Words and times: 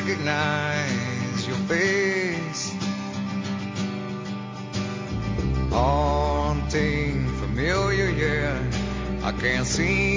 recognize 0.00 1.46
your 1.46 1.56
face. 1.68 2.74
Haunting, 5.70 7.28
familiar, 7.36 8.08
yet 8.10 8.62
I 9.22 9.32
can't 9.32 9.66
seem 9.66 10.09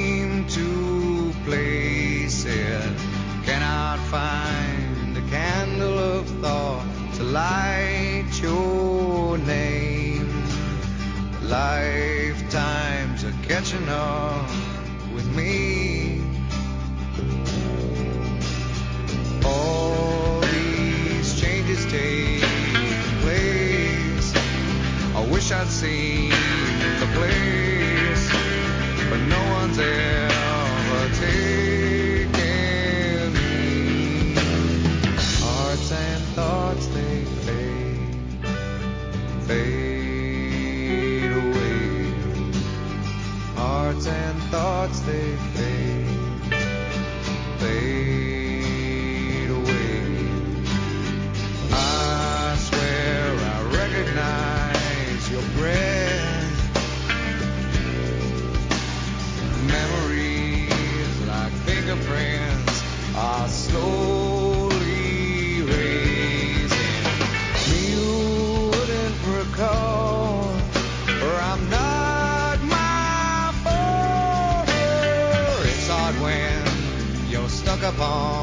upon 77.95 78.42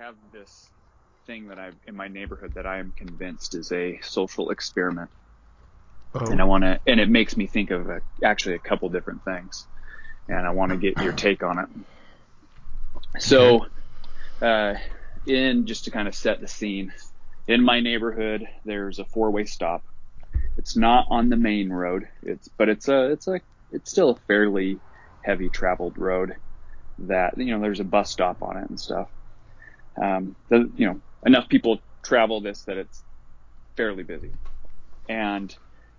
have 0.00 0.16
this 0.32 0.70
thing 1.26 1.48
that 1.48 1.58
I 1.58 1.70
in 1.86 1.96
my 1.96 2.08
neighborhood 2.08 2.54
that 2.56 2.66
I 2.66 2.78
am 2.78 2.92
convinced 2.96 3.54
is 3.54 3.72
a 3.72 4.00
social 4.02 4.50
experiment, 4.50 5.10
Oh, 6.14 6.30
and 6.30 6.40
I 6.40 6.44
want 6.44 6.64
to, 6.64 6.80
and 6.86 7.00
it 7.00 7.10
makes 7.10 7.36
me 7.36 7.46
think 7.46 7.70
of 7.70 7.88
a, 7.90 8.02
actually 8.24 8.56
a 8.56 8.60
couple 8.60 8.88
different 8.90 9.24
things, 9.24 9.66
and 10.28 10.46
I 10.46 10.50
want 10.50 10.72
to 10.72 10.78
get 10.78 10.98
your 10.98 11.12
take 11.12 11.42
on 11.44 11.58
it. 11.60 11.68
So, 13.20 13.66
uh, 14.42 14.74
in 15.26 15.66
just 15.66 15.84
to 15.84 15.90
kind 15.90 16.08
of 16.08 16.14
set 16.14 16.40
the 16.40 16.48
scene, 16.48 16.92
in 17.48 17.62
my 17.64 17.80
neighborhood, 17.80 18.46
there's 18.64 19.00
a 19.00 19.06
four-way 19.06 19.44
stop. 19.46 19.84
It's 20.58 20.76
not 20.76 21.06
on 21.10 21.30
the 21.30 21.36
main 21.36 21.70
road. 21.70 22.04
It's 22.22 22.48
but 22.58 22.68
it's 22.70 22.88
a 22.88 23.12
it's 23.12 23.28
a 23.28 23.40
it's 23.70 23.90
still 23.90 24.10
a 24.10 24.20
fairly 24.28 24.80
heavy 25.24 25.50
traveled 25.50 25.98
road 25.98 26.34
that 27.00 27.34
you 27.38 27.52
know 27.54 27.60
there's 27.60 27.80
a 27.80 27.84
bus 27.84 28.10
stop 28.10 28.42
on 28.42 28.58
it 28.58 28.70
and 28.70 28.80
stuff. 28.80 29.08
Um, 30.00 30.36
the, 30.48 30.70
you 30.76 30.86
know 30.86 31.00
enough 31.24 31.48
people 31.48 31.80
travel 32.02 32.40
this 32.40 32.62
that 32.62 32.76
it's 32.76 33.02
fairly 33.76 34.02
busy. 34.02 34.30
And 35.08 35.54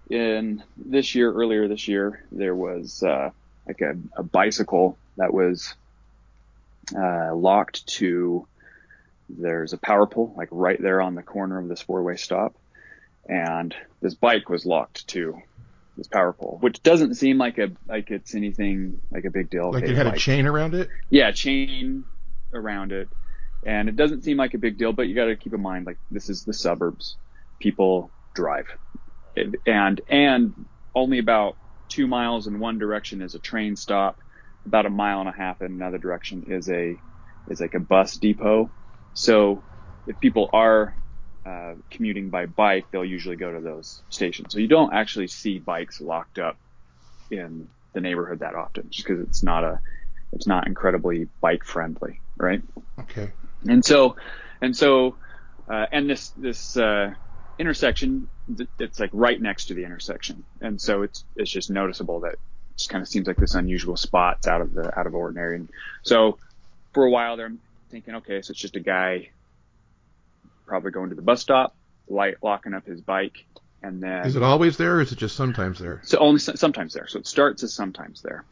in 0.10 0.64
this 0.78 1.16
year, 1.16 1.32
earlier 1.32 1.68
this 1.68 1.88
year, 1.88 2.24
there 2.32 2.56
was 2.56 3.04
uh, 3.04 3.32
like 3.68 3.82
a, 3.82 3.96
a 4.18 4.24
bicycle 4.24 4.98
that 5.18 5.34
was 5.34 5.74
uh, 6.96 7.34
locked 7.36 7.88
to. 7.88 8.48
There's 9.30 9.74
a 9.74 9.78
power 9.78 10.08
pole 10.08 10.34
like 10.36 10.50
right 10.52 10.82
there 10.82 11.02
on 11.02 11.16
the 11.16 11.24
corner 11.24 11.58
of 11.60 11.70
this 11.70 11.82
four-way 11.82 12.18
stop, 12.18 12.56
and 13.28 13.74
this 14.02 14.14
bike 14.14 14.50
was 14.50 14.66
locked 14.66 15.08
to 15.10 15.42
this 15.96 16.08
power 16.08 16.34
pole, 16.34 16.58
which 16.60 16.84
doesn't 16.84 17.16
seem 17.16 17.38
like 17.38 17.58
a 17.58 17.72
like 17.88 18.12
it's 18.12 18.36
anything 18.36 19.00
like 19.12 19.26
a 19.26 19.30
big 19.30 19.50
deal. 19.50 19.72
like 19.72 19.84
Okay, 19.84 19.94
it 19.94 19.98
had 19.98 20.08
a 20.08 20.18
chain 20.18 20.48
around 20.48 20.74
it. 20.74 20.90
yeah, 21.10 21.32
chain 21.32 22.04
around 22.54 22.92
it. 22.92 23.08
And 23.64 23.90
it 23.90 23.96
doesn't 23.96 24.24
seem 24.24 24.38
like 24.38 24.54
a 24.54 24.58
big 24.58 24.78
deal, 24.78 24.92
but 24.92 25.08
you 25.08 25.16
got 25.16 25.26
to 25.26 25.36
keep 25.36 25.54
in 25.54 25.62
mind, 25.62 25.86
like, 25.86 26.00
this 26.10 26.30
is 26.30 26.44
the 26.44 26.54
suburbs. 26.54 27.18
People 27.60 28.12
drive. 28.34 28.66
And, 29.66 30.02
and 30.08 30.66
only 30.96 31.20
about 31.20 31.58
two 31.88 32.08
miles 32.08 32.48
in 32.48 32.60
one 32.60 32.80
direction 32.80 33.22
is 33.22 33.36
a 33.36 33.40
train 33.40 33.76
stop. 33.76 34.20
About 34.66 34.86
a 34.86 34.90
mile 34.90 35.20
and 35.20 35.30
a 35.30 35.32
half 35.32 35.62
in 35.62 35.68
another 35.68 35.98
direction 35.98 36.44
is 36.48 36.70
a, 36.70 37.00
is 37.48 37.60
like 37.60 37.74
a 37.74 37.80
bus 37.80 38.16
depot. 38.18 38.70
So 39.14 39.64
if 40.08 40.20
people 40.20 40.50
are, 40.54 40.96
uh, 41.46 41.74
commuting 41.90 42.30
by 42.30 42.46
bike, 42.46 42.86
they'll 42.92 43.06
usually 43.06 43.36
go 43.36 43.52
to 43.52 43.62
those 43.62 44.02
stations. 44.10 44.54
So 44.54 44.60
you 44.60 44.68
don't 44.68 44.94
actually 44.94 45.28
see 45.28 45.60
bikes 45.60 46.00
locked 46.00 46.38
up 46.40 46.58
in 47.30 47.68
the 47.94 48.02
neighborhood 48.02 48.40
that 48.40 48.56
often 48.56 48.90
just 48.90 49.08
because 49.08 49.28
it's 49.28 49.44
not 49.44 49.64
a, 49.64 49.80
it's 50.34 50.48
not 50.48 50.68
incredibly 50.68 51.28
bike 51.42 51.66
friendly, 51.66 52.22
right? 52.38 52.62
Okay. 53.00 53.32
And 53.68 53.84
so, 53.86 54.16
and 54.62 54.76
so, 54.76 55.18
uh, 55.72 55.86
and 55.92 56.10
this, 56.10 56.30
this, 56.32 56.76
uh, 56.78 57.12
intersection, 57.60 58.28
th- 58.58 58.70
it's 58.80 59.00
like 59.00 59.12
right 59.14 59.40
next 59.40 59.66
to 59.66 59.74
the 59.74 59.84
intersection. 59.84 60.44
And 60.62 60.82
so 60.82 61.04
it's, 61.04 61.24
it's 61.36 61.52
just 61.52 61.70
noticeable 61.70 62.22
that 62.22 62.34
it 62.34 62.40
just 62.78 62.90
kind 62.90 63.02
of 63.02 63.08
seems 63.08 63.28
like 63.28 63.38
this 63.38 63.54
unusual 63.56 63.98
spot. 63.98 64.38
It's 64.38 64.48
out 64.48 64.62
of 64.62 64.74
the, 64.74 64.98
out 64.98 65.06
of 65.08 65.14
ordinary. 65.14 65.58
And 65.58 65.70
so 66.04 66.38
for 66.94 67.06
a 67.06 67.10
while 67.10 67.38
there, 67.38 67.52
thinking, 67.92 68.16
okay, 68.16 68.42
so 68.42 68.52
it's 68.52 68.60
just 68.60 68.76
a 68.76 68.80
guy 68.80 69.30
probably 70.66 70.92
going 70.92 71.10
to 71.10 71.16
the 71.16 71.22
bus 71.22 71.42
stop, 71.42 71.76
light 72.08 72.36
locking 72.42 72.74
up 72.74 72.86
his 72.86 73.02
bike, 73.02 73.46
and 73.84 74.02
then 74.02 74.26
Is 74.26 74.36
it 74.36 74.44
always 74.44 74.78
there, 74.78 74.96
or 74.98 75.02
is 75.02 75.12
it 75.12 75.18
just 75.18 75.36
sometimes 75.36 75.80
there? 75.80 76.02
so 76.04 76.18
only 76.20 76.40
so- 76.40 76.56
sometimes 76.56 76.94
there. 76.94 77.08
So 77.08 77.20
it 77.20 77.28
starts 77.28 77.64
as 77.64 77.74
sometimes 77.74 78.22
there, 78.22 78.46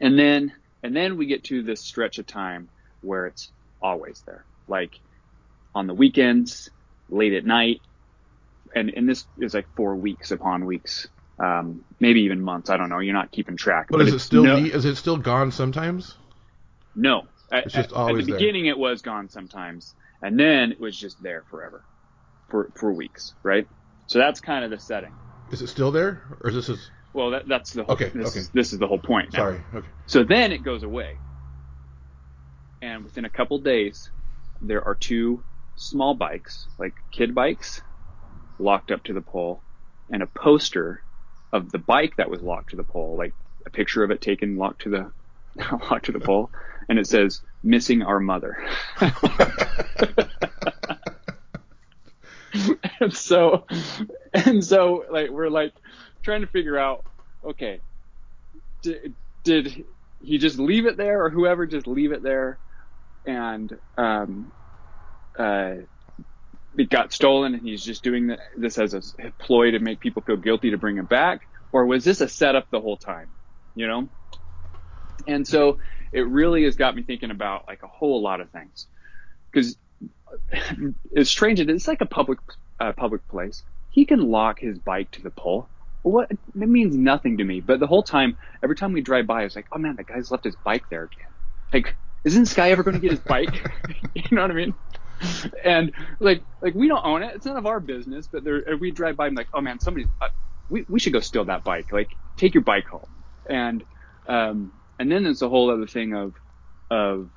and 0.00 0.18
then 0.18 0.52
and 0.82 0.94
then 0.94 1.16
we 1.16 1.26
get 1.26 1.44
to 1.44 1.62
this 1.62 1.80
stretch 1.82 2.18
of 2.18 2.26
time 2.26 2.68
where 3.02 3.26
it's 3.26 3.50
always 3.86 4.22
there, 4.26 4.44
like 4.68 4.92
on 5.74 5.86
the 5.86 5.94
weekends, 5.94 6.68
late 7.08 7.32
at 7.34 7.44
night, 7.44 7.80
and 8.74 8.90
and 8.96 9.08
this 9.08 9.26
is 9.38 9.54
like 9.54 9.66
four 9.76 9.96
weeks 9.96 10.30
upon 10.30 10.66
weeks, 10.66 11.06
um, 11.42 11.84
maybe 12.00 12.22
even 12.22 12.40
months. 12.42 12.68
I 12.70 12.76
don't 12.76 12.88
know. 12.88 12.98
You're 13.00 13.14
not 13.14 13.30
keeping 13.32 13.56
track. 13.56 13.86
But 13.90 14.00
is 14.02 14.12
it 14.14 14.18
still 14.20 14.44
no, 14.44 14.56
is 14.56 14.84
it 14.84 14.96
still 14.96 15.16
gone 15.16 15.50
sometimes? 15.52 16.14
no. 16.94 17.22
At, 17.52 17.66
It's 17.66 17.74
just 17.74 17.90
at- 17.92 17.96
always 17.96 18.24
at 18.24 18.26
the 18.26 18.32
there. 18.32 18.38
beginning, 18.40 18.66
it 18.66 18.76
was 18.76 19.02
gone 19.02 19.28
sometimes, 19.28 19.94
and 20.20 20.36
then 20.38 20.72
it 20.72 20.80
was 20.80 20.98
just 20.98 21.22
there 21.22 21.44
forever, 21.48 21.84
for 22.50 22.72
for 22.76 22.92
weeks, 22.92 23.34
right? 23.44 23.66
So 24.08 24.18
that's 24.18 24.40
kind 24.40 24.64
of 24.64 24.70
the 24.72 24.80
setting. 24.80 25.12
Is 25.52 25.62
it 25.62 25.68
still 25.68 25.92
there, 25.92 26.22
or 26.42 26.50
is 26.50 26.56
this 26.56 26.68
is 26.68 26.90
Well, 27.14 27.30
that, 27.30 27.44
that's 27.48 27.72
the 27.72 27.84
whole. 27.84 27.94
Okay, 27.94 28.08
This 28.12 28.30
okay. 28.30 28.40
is 28.40 28.50
this 28.50 28.72
is 28.72 28.80
the 28.80 28.88
whole 28.88 28.98
point. 28.98 29.32
now. 29.32 29.38
sorry? 29.38 29.60
Okay. 29.74 29.88
So 30.06 30.24
then 30.24 30.50
it 30.50 30.64
goes 30.64 30.82
away. 30.82 31.20
And 32.82 33.04
within 33.04 33.24
a 33.24 33.30
couple 33.30 33.58
days, 33.58 34.10
there 34.60 34.84
are 34.84 34.94
two 34.94 35.42
small 35.76 36.14
bikes, 36.14 36.68
like 36.78 36.94
kid 37.10 37.34
bikes, 37.34 37.82
locked 38.58 38.90
up 38.90 39.04
to 39.04 39.12
the 39.12 39.20
pole, 39.20 39.62
and 40.10 40.22
a 40.22 40.26
poster 40.26 41.02
of 41.52 41.70
the 41.72 41.78
bike 41.78 42.16
that 42.16 42.30
was 42.30 42.42
locked 42.42 42.70
to 42.70 42.76
the 42.76 42.84
pole, 42.84 43.16
like 43.16 43.34
a 43.66 43.70
picture 43.70 44.02
of 44.04 44.10
it 44.10 44.20
taken 44.20 44.56
locked 44.56 44.82
to 44.82 44.90
the 44.90 45.12
locked 45.90 46.06
to 46.06 46.12
the 46.12 46.20
pole, 46.20 46.50
and 46.88 46.98
it 46.98 47.06
says 47.06 47.42
"Missing 47.62 48.02
our 48.02 48.20
mother." 48.20 48.56
and 53.00 53.12
so, 53.12 53.66
and 54.32 54.64
so, 54.64 55.04
like 55.10 55.30
we're 55.30 55.48
like 55.48 55.72
trying 56.22 56.42
to 56.42 56.46
figure 56.46 56.78
out, 56.78 57.04
okay, 57.44 57.80
did, 58.82 59.14
did 59.44 59.84
he 60.20 60.38
just 60.38 60.58
leave 60.58 60.86
it 60.86 60.96
there, 60.96 61.24
or 61.24 61.30
whoever 61.30 61.66
just 61.66 61.86
leave 61.86 62.12
it 62.12 62.22
there, 62.22 62.58
and 63.26 63.76
um, 63.98 64.52
uh, 65.38 65.74
it 66.78 66.90
got 66.90 67.12
stolen, 67.12 67.54
and 67.54 67.62
he's 67.62 67.84
just 67.84 68.02
doing 68.04 68.36
this 68.56 68.78
as 68.78 68.94
a 68.94 69.32
ploy 69.42 69.72
to 69.72 69.78
make 69.78 70.00
people 70.00 70.22
feel 70.22 70.36
guilty 70.36 70.70
to 70.70 70.78
bring 70.78 70.96
him 70.96 71.06
back, 71.06 71.48
or 71.72 71.86
was 71.86 72.04
this 72.04 72.20
a 72.20 72.28
setup 72.28 72.68
the 72.70 72.80
whole 72.80 72.96
time, 72.96 73.28
you 73.74 73.86
know? 73.86 74.08
And 75.26 75.46
so 75.46 75.78
it 76.12 76.26
really 76.26 76.64
has 76.64 76.76
got 76.76 76.94
me 76.94 77.02
thinking 77.02 77.30
about 77.30 77.64
like 77.66 77.82
a 77.82 77.88
whole 77.88 78.22
lot 78.22 78.40
of 78.40 78.50
things, 78.50 78.86
because 79.50 79.76
it's 81.12 81.30
strange 81.30 81.60
it's 81.60 81.88
like 81.88 82.00
a 82.00 82.06
public 82.06 82.38
uh, 82.78 82.92
public 82.92 83.26
place. 83.28 83.62
He 83.90 84.04
can 84.04 84.30
lock 84.30 84.60
his 84.60 84.78
bike 84.78 85.10
to 85.12 85.22
the 85.22 85.30
pole. 85.30 85.70
What 86.02 86.30
it 86.30 86.38
means 86.54 86.94
nothing 86.96 87.38
to 87.38 87.44
me. 87.44 87.60
But 87.60 87.80
the 87.80 87.86
whole 87.86 88.02
time, 88.02 88.36
every 88.62 88.76
time 88.76 88.92
we 88.92 89.00
drive 89.00 89.26
by, 89.26 89.44
it's 89.44 89.56
like, 89.56 89.66
oh 89.72 89.78
man, 89.78 89.96
that 89.96 90.06
guy's 90.06 90.30
left 90.30 90.44
his 90.44 90.56
bike 90.56 90.84
there 90.90 91.04
again. 91.04 91.32
Like, 91.72 91.96
isn't 92.26 92.46
Sky 92.46 92.72
ever 92.72 92.82
going 92.82 92.94
to 92.94 93.00
get 93.00 93.12
his 93.12 93.20
bike? 93.20 93.54
you 94.14 94.24
know 94.32 94.42
what 94.42 94.50
I 94.50 94.54
mean? 94.54 94.74
And 95.64 95.92
like, 96.20 96.42
like 96.60 96.74
we 96.74 96.88
don't 96.88 97.04
own 97.04 97.22
it. 97.22 97.34
It's 97.36 97.46
none 97.46 97.56
of 97.56 97.66
our 97.66 97.80
business. 97.80 98.28
But 98.30 98.44
there, 98.44 98.62
we 98.78 98.90
drive 98.90 99.16
by, 99.16 99.26
I'm 99.26 99.34
like, 99.34 99.48
oh 99.54 99.60
man, 99.60 99.78
somebody, 99.80 100.06
uh, 100.20 100.28
we 100.68 100.84
we 100.88 100.98
should 100.98 101.12
go 101.12 101.20
steal 101.20 101.44
that 101.46 101.64
bike. 101.64 101.92
Like, 101.92 102.10
take 102.36 102.54
your 102.54 102.64
bike 102.64 102.86
home. 102.86 103.08
And 103.48 103.84
um, 104.26 104.72
and 104.98 105.10
then 105.10 105.22
there's 105.22 105.42
a 105.42 105.48
whole 105.48 105.70
other 105.70 105.86
thing 105.86 106.14
of 106.14 106.34
of 106.90 107.30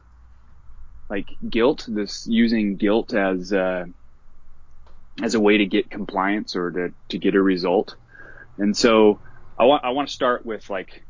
like 1.10 1.30
guilt, 1.48 1.86
this 1.88 2.26
using 2.28 2.76
guilt 2.76 3.14
as 3.14 3.54
uh, 3.54 3.86
as 5.22 5.36
a 5.36 5.40
way 5.40 5.58
to 5.58 5.66
get 5.66 5.90
compliance 5.90 6.56
or 6.56 6.72
to, 6.72 6.94
to 7.10 7.18
get 7.18 7.36
a 7.36 7.42
result. 7.42 7.96
And 8.58 8.76
so 8.76 9.22
I 9.58 9.66
want 9.66 9.84
I 9.84 9.90
want 9.92 10.10
to 10.10 10.14
start 10.14 10.46
with 10.46 10.70
like 10.70 11.04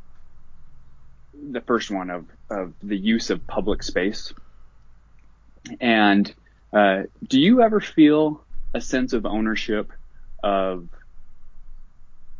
the 1.50 1.60
first 1.60 1.90
one 1.90 2.10
of 2.10 2.26
of 2.50 2.74
the 2.82 2.96
use 2.96 3.30
of 3.30 3.46
public 3.46 3.82
space. 3.82 4.32
And 5.80 6.32
uh, 6.76 7.02
do 7.26 7.40
you 7.40 7.62
ever 7.62 7.80
feel 7.80 8.46
a 8.74 8.80
sense 8.80 9.12
of 9.12 9.26
ownership 9.26 9.92
of 10.42 10.88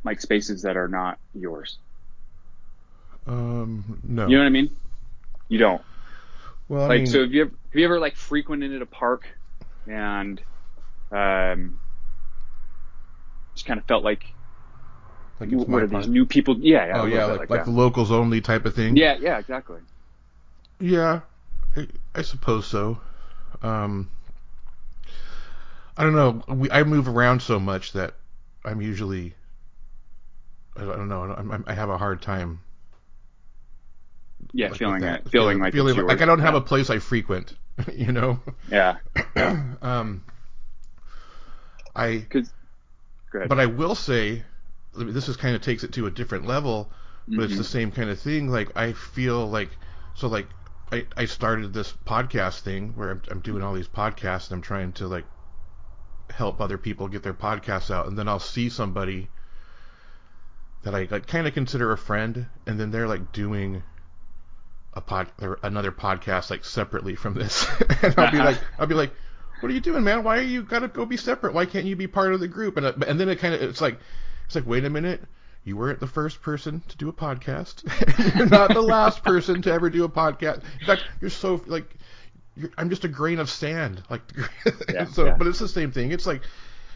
like 0.05 0.21
spaces 0.21 0.63
that 0.63 0.77
are 0.77 0.89
not 0.89 1.19
yours? 1.35 1.79
Um, 3.27 4.01
no. 4.03 4.27
You 4.27 4.37
know 4.37 4.43
what 4.43 4.47
I 4.47 4.51
mean? 4.51 4.77
You 5.49 5.59
don't. 5.59 5.83
well, 6.69 6.85
I 6.85 6.89
like 6.89 6.99
mean, 7.03 7.07
so 7.07 7.21
have 7.23 7.33
you 7.33 7.43
ever 7.43 7.51
have 7.51 7.79
you 7.79 7.85
ever 7.85 8.01
like 8.01 8.17
frequented 8.17 8.81
a 8.81 8.87
park 8.87 9.25
and 9.87 10.41
um 11.15 11.81
just 13.55 13.67
kind 13.67 13.81
of 13.81 13.87
felt 13.87 14.05
like 14.05 14.25
like 15.41 15.51
it's 15.53 15.65
what 15.65 15.83
are 15.83 15.87
these 15.87 16.07
new 16.07 16.27
people 16.27 16.57
yeah, 16.59 16.87
yeah 16.87 17.01
Oh 17.01 17.07
yeah, 17.07 17.27
bit 17.29 17.41
like 17.41 17.51
like, 17.51 17.65
the 17.65 17.71
locals 17.71 18.11
only 18.13 18.41
type 18.41 18.67
of 18.67 18.75
thing. 18.75 18.97
yeah 18.97 19.17
yeah 19.21 19.39
exactly 19.39 19.81
Yeah, 20.81 21.21
I, 21.77 21.89
I 22.15 22.23
suppose 22.23 22.67
so. 22.67 22.99
Um, 23.63 24.11
I 25.97 26.03
don't 26.05 26.15
know. 26.15 26.43
We, 26.55 26.71
I 26.71 26.83
move 26.85 27.09
around 27.09 27.43
so 27.43 27.59
much 27.61 27.93
that 27.93 28.15
I'm 28.65 28.81
usually. 28.81 29.35
I 30.77 30.81
don't, 30.81 30.93
I 30.93 30.97
don't 30.97 31.09
know. 31.09 31.35
I'm, 31.37 31.65
I 31.67 31.75
have 31.75 31.91
a 31.91 31.99
hard 31.99 32.23
time. 32.23 32.61
yeah 34.53 34.69
like, 34.69 34.79
feeling 34.79 35.01
that. 35.03 35.21
it 35.21 35.31
feeling 35.31 35.59
like 35.59 35.75
it's 35.75 35.77
yours. 35.77 35.97
like 35.97 36.23
I 36.23 36.25
don't 36.25 36.39
have 36.41 36.55
yeah. 36.55 36.61
a 36.61 36.63
place 36.63 36.91
I 36.91 36.99
frequent. 36.99 37.55
You 37.95 38.13
know. 38.13 38.41
yeah 38.71 38.97
um. 39.83 40.23
I. 41.97 42.27
But 43.33 43.59
I 43.61 43.67
will 43.67 43.95
say, 43.95 44.43
this 45.05 45.29
is 45.29 45.37
kind 45.37 45.55
of 45.57 45.63
takes 45.63 45.85
it 45.85 45.93
to 45.95 46.07
a 46.07 46.11
different 46.11 46.47
level, 46.47 46.91
but 47.29 47.45
it's 47.45 47.55
Mhm. 47.55 47.59
the 47.59 47.65
same 47.65 47.91
kind 47.93 48.11
of 48.11 48.19
thing. 48.19 48.49
Like 48.49 48.77
I 48.77 48.93
feel 48.93 49.49
like 49.49 49.71
so 50.15 50.29
like 50.29 50.47
I, 50.93 51.07
I 51.17 51.25
started 51.27 51.73
this 51.73 51.93
podcast 52.07 52.61
thing 52.61 52.93
where 52.97 53.11
I'm, 53.11 53.23
I'm 53.31 53.41
doing 53.41 53.63
all 53.63 53.75
these 53.75 53.89
podcasts 53.89 54.47
and 54.51 54.57
I'm 54.57 54.63
trying 54.63 54.93
to 54.95 55.07
like 55.07 55.25
help 56.31 56.61
other 56.61 56.79
people 56.79 57.09
get 57.09 57.23
their 57.23 57.35
podcasts 57.35 57.91
out, 57.91 58.07
and 58.07 58.17
then 58.19 58.29
I'll 58.29 58.39
see 58.41 58.69
somebody 58.69 59.29
that 60.83 60.95
I 60.95 61.07
like 61.11 61.27
kind 61.27 61.47
of 61.47 61.55
consider 61.55 61.93
a 61.93 61.99
friend, 61.99 62.47
and 62.67 62.79
then 62.81 62.91
they're 62.91 63.09
like 63.09 63.33
doing 63.33 63.83
a 64.95 65.01
pod 65.01 65.29
or 65.41 65.59
another 65.63 65.93
podcast 65.93 66.51
like 66.51 66.65
separately 66.65 67.15
from 67.15 67.35
this, 67.35 67.67
and 68.03 68.15
I'll 68.19 68.31
be 68.33 68.39
like 68.51 68.59
I'll 68.79 68.87
be 68.87 68.95
like, 68.95 69.13
what 69.61 69.71
are 69.71 69.75
you 69.75 69.81
doing, 69.81 70.03
man? 70.05 70.25
Why 70.25 70.39
are 70.39 70.43
you 70.43 70.63
gotta 70.63 70.89
go 70.89 71.05
be 71.05 71.17
separate? 71.17 71.53
Why 71.55 71.67
can't 71.67 71.85
you 71.85 71.97
be 71.97 72.07
part 72.07 72.33
of 72.33 72.41
the 72.41 72.49
group? 72.49 72.77
And 72.77 72.87
uh, 72.87 72.93
and 73.07 73.21
then 73.21 73.29
it 73.29 73.39
kind 73.39 73.55
of 73.55 73.63
it's 73.63 73.81
like 73.81 73.99
it's 74.51 74.57
like 74.57 74.67
wait 74.67 74.85
a 74.85 74.91
minute. 74.91 75.23
You 75.63 75.77
weren't 75.77 76.01
the 76.01 76.09
first 76.09 76.43
person 76.43 76.83
to 76.89 76.97
do 76.97 77.09
a 77.09 77.13
podcast. 77.13 77.85
you're 78.37 78.47
not 78.49 78.75
the 78.75 78.81
last 78.83 79.23
person 79.23 79.63
to 79.63 79.71
ever 79.73 79.89
do 79.91 80.03
a 80.03 80.09
podcast. 80.09 80.65
In 80.81 80.87
fact, 80.89 81.05
you're 81.21 81.31
so 81.31 81.63
like 81.69 81.85
you're, 82.57 82.71
I'm 82.77 82.91
just 82.91 83.05
a 83.05 83.09
grain 83.09 83.39
of 83.39 83.49
sand. 83.49 84.03
Like 84.11 84.23
Yeah, 84.93 85.05
so, 85.05 85.27
yeah. 85.27 85.35
but 85.39 85.47
it's 85.47 85.61
the 85.61 85.69
same 85.69 85.93
thing. 85.93 86.11
It's 86.11 86.27
like 86.27 86.43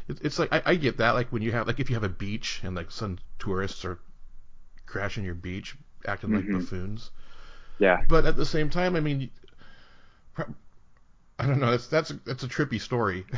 it's 0.08 0.40
like 0.40 0.52
I, 0.52 0.62
I 0.66 0.74
get 0.74 0.96
that. 0.96 1.12
Like 1.12 1.28
when 1.30 1.42
you 1.42 1.52
have 1.52 1.68
like 1.68 1.78
if 1.78 1.88
you 1.90 1.94
have 1.94 2.02
a 2.02 2.08
beach 2.08 2.60
and 2.64 2.74
like 2.74 2.90
some 2.90 3.18
tourists 3.38 3.84
are 3.84 4.00
crashing 4.84 5.22
your 5.24 5.34
beach, 5.34 5.76
acting 6.08 6.32
like 6.32 6.44
Mhm. 6.46 6.54
buffoons. 6.58 7.12
yeah 7.78 8.00
But 8.08 8.24
at 8.26 8.34
the 8.34 8.46
same 8.46 8.68
time, 8.68 8.96
I 8.96 9.00
mean, 9.00 9.30
I 11.38 11.46
don't 11.46 11.60
know. 11.60 11.70
That's 11.70 11.86
that's 11.86 12.12
that's 12.26 12.42
a 12.42 12.48
trippy 12.48 12.80
story. 12.80 13.24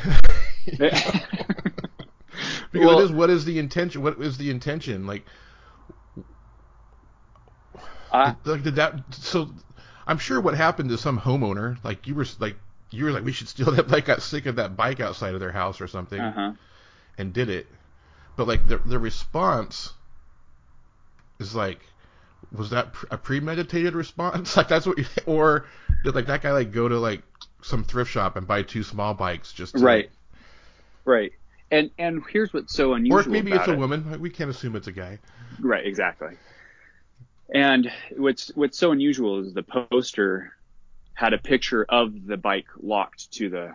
Because 2.72 2.86
Well- 2.86 3.00
it 3.00 3.04
is. 3.04 3.12
What 3.12 3.30
is 3.30 3.44
the 3.44 3.58
intention? 3.58 4.02
What 4.02 4.20
is 4.20 4.38
the 4.38 4.50
intention? 4.50 5.06
Like, 5.06 5.24
I, 8.12 8.34
like 8.44 8.62
did 8.62 8.76
that? 8.76 9.02
So, 9.12 9.50
I'm 10.06 10.18
sure 10.18 10.40
what 10.40 10.54
happened 10.54 10.90
to 10.90 10.98
some 10.98 11.20
homeowner, 11.20 11.82
like 11.84 12.06
you 12.06 12.14
were 12.14 12.26
like 12.38 12.56
you 12.90 13.04
were 13.04 13.10
like 13.12 13.24
we 13.24 13.32
should 13.32 13.48
steal 13.48 13.70
that. 13.72 13.88
Like 13.88 14.06
got 14.06 14.22
sick 14.22 14.46
of 14.46 14.56
that 14.56 14.76
bike 14.76 15.00
outside 15.00 15.34
of 15.34 15.40
their 15.40 15.52
house 15.52 15.80
or 15.80 15.88
something, 15.88 16.20
uh-huh 16.20 16.52
and 17.18 17.32
did 17.32 17.48
it. 17.48 17.66
But 18.36 18.46
like 18.46 18.66
the 18.68 18.78
the 18.78 18.98
response 18.98 19.92
is 21.38 21.54
like, 21.54 21.80
was 22.52 22.70
that 22.70 22.94
a 23.10 23.18
premeditated 23.18 23.94
response? 23.94 24.56
Like 24.56 24.68
that's 24.68 24.86
what, 24.86 24.98
you, 24.98 25.06
or 25.26 25.66
did 26.04 26.14
like 26.14 26.26
that 26.26 26.42
guy 26.42 26.52
like 26.52 26.72
go 26.72 26.88
to 26.88 26.98
like 26.98 27.22
some 27.62 27.84
thrift 27.84 28.10
shop 28.10 28.36
and 28.36 28.46
buy 28.46 28.62
two 28.62 28.82
small 28.82 29.14
bikes 29.14 29.52
just 29.52 29.76
to, 29.76 29.84
right 29.84 30.10
right 31.04 31.32
and 31.70 31.90
and 31.98 32.22
here's 32.30 32.52
what's 32.52 32.72
so 32.72 32.94
unusual 32.94 33.20
Or 33.20 33.28
maybe 33.28 33.52
it's 33.52 33.68
a 33.68 33.72
it. 33.72 33.78
woman. 33.78 34.20
We 34.20 34.30
can't 34.30 34.50
assume 34.50 34.76
it's 34.76 34.86
a 34.86 34.92
guy. 34.92 35.18
Right, 35.60 35.86
exactly. 35.86 36.36
And 37.54 37.90
what's 38.16 38.48
what's 38.54 38.78
so 38.78 38.92
unusual 38.92 39.40
is 39.40 39.54
the 39.54 39.62
poster 39.62 40.52
had 41.14 41.32
a 41.32 41.38
picture 41.38 41.84
of 41.88 42.26
the 42.26 42.36
bike 42.36 42.66
locked 42.80 43.32
to 43.32 43.48
the. 43.48 43.72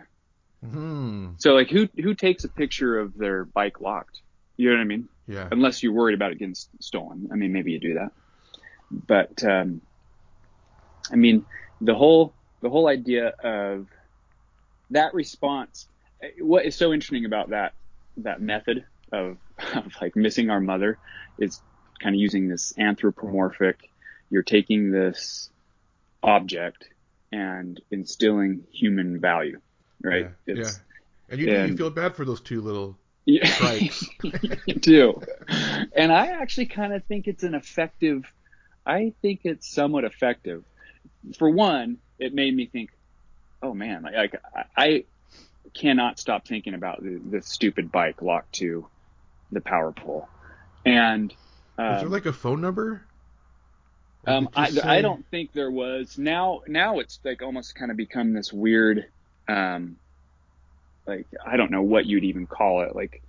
Hmm. 0.64 1.30
So 1.38 1.54
like, 1.54 1.70
who 1.70 1.88
who 2.00 2.14
takes 2.14 2.44
a 2.44 2.48
picture 2.48 2.98
of 2.98 3.16
their 3.16 3.44
bike 3.44 3.80
locked? 3.80 4.20
You 4.56 4.70
know 4.70 4.76
what 4.76 4.82
I 4.82 4.84
mean? 4.84 5.08
Yeah. 5.26 5.48
Unless 5.50 5.82
you're 5.82 5.92
worried 5.92 6.14
about 6.14 6.32
it 6.32 6.38
getting 6.38 6.54
stolen. 6.80 7.30
I 7.32 7.36
mean, 7.36 7.52
maybe 7.52 7.72
you 7.72 7.78
do 7.80 7.94
that. 7.94 8.12
But 8.90 9.42
um, 9.42 9.80
I 11.10 11.16
mean, 11.16 11.46
the 11.80 11.94
whole 11.94 12.32
the 12.60 12.70
whole 12.70 12.86
idea 12.88 13.28
of 13.42 13.88
that 14.90 15.14
response. 15.14 15.88
What 16.38 16.64
is 16.66 16.76
so 16.76 16.92
interesting 16.92 17.24
about 17.24 17.50
that 17.50 17.72
that 18.18 18.40
method 18.40 18.84
of, 19.12 19.38
of 19.74 19.92
like 20.00 20.16
missing 20.16 20.50
our 20.50 20.60
mother 20.60 20.98
is 21.38 21.60
kind 22.00 22.14
of 22.14 22.20
using 22.20 22.48
this 22.48 22.72
anthropomorphic. 22.78 23.78
You're 24.30 24.42
taking 24.42 24.90
this 24.90 25.50
object 26.22 26.88
and 27.30 27.80
instilling 27.90 28.64
human 28.72 29.20
value, 29.20 29.60
right? 30.02 30.30
Yeah. 30.46 30.54
Yeah. 30.56 30.70
And 31.28 31.40
you, 31.40 31.50
and- 31.50 31.70
you 31.70 31.76
feel 31.76 31.90
bad 31.90 32.14
for 32.14 32.24
those 32.24 32.40
two 32.40 32.60
little 32.60 32.98
Yeah, 33.24 33.46
Strikes. 33.46 34.08
you 34.66 34.74
do. 34.74 35.20
And 35.94 36.12
I 36.12 36.28
actually 36.40 36.66
kind 36.66 36.92
of 36.92 37.04
think 37.04 37.26
it's 37.26 37.42
an 37.42 37.54
effective, 37.54 38.24
I 38.86 39.12
think 39.22 39.40
it's 39.44 39.68
somewhat 39.68 40.04
effective. 40.04 40.64
For 41.38 41.48
one, 41.50 41.98
it 42.18 42.34
made 42.34 42.54
me 42.54 42.66
think, 42.66 42.90
oh 43.62 43.74
man, 43.74 44.02
like, 44.02 44.14
like 44.14 44.34
I, 44.54 44.84
I 44.84 45.04
cannot 45.74 46.18
stop 46.18 46.46
thinking 46.46 46.74
about 46.74 47.02
the, 47.02 47.20
the 47.30 47.42
stupid 47.42 47.90
bike 47.90 48.22
locked 48.22 48.54
to 48.54 48.86
the 49.50 49.60
power 49.60 49.92
pole. 49.92 50.28
And, 50.84 51.30
is 51.30 51.36
there 51.76 51.98
um, 52.00 52.10
like 52.10 52.26
a 52.26 52.32
phone 52.32 52.60
number? 52.60 53.02
Um, 54.26 54.48
I, 54.54 54.70
just 54.70 54.84
I 54.84 55.00
don't 55.00 55.26
think 55.30 55.52
there 55.52 55.70
was. 55.70 56.18
Now, 56.18 56.62
now 56.68 56.98
it's 57.00 57.18
like 57.24 57.42
almost 57.42 57.74
kind 57.74 57.90
of 57.90 57.96
become 57.96 58.32
this 58.32 58.52
weird, 58.52 59.06
um, 59.48 59.96
like 61.06 61.26
I 61.44 61.56
don't 61.56 61.70
know 61.70 61.82
what 61.82 62.06
you'd 62.06 62.24
even 62.24 62.46
call 62.46 62.82
it. 62.82 62.94
Like 62.94 63.22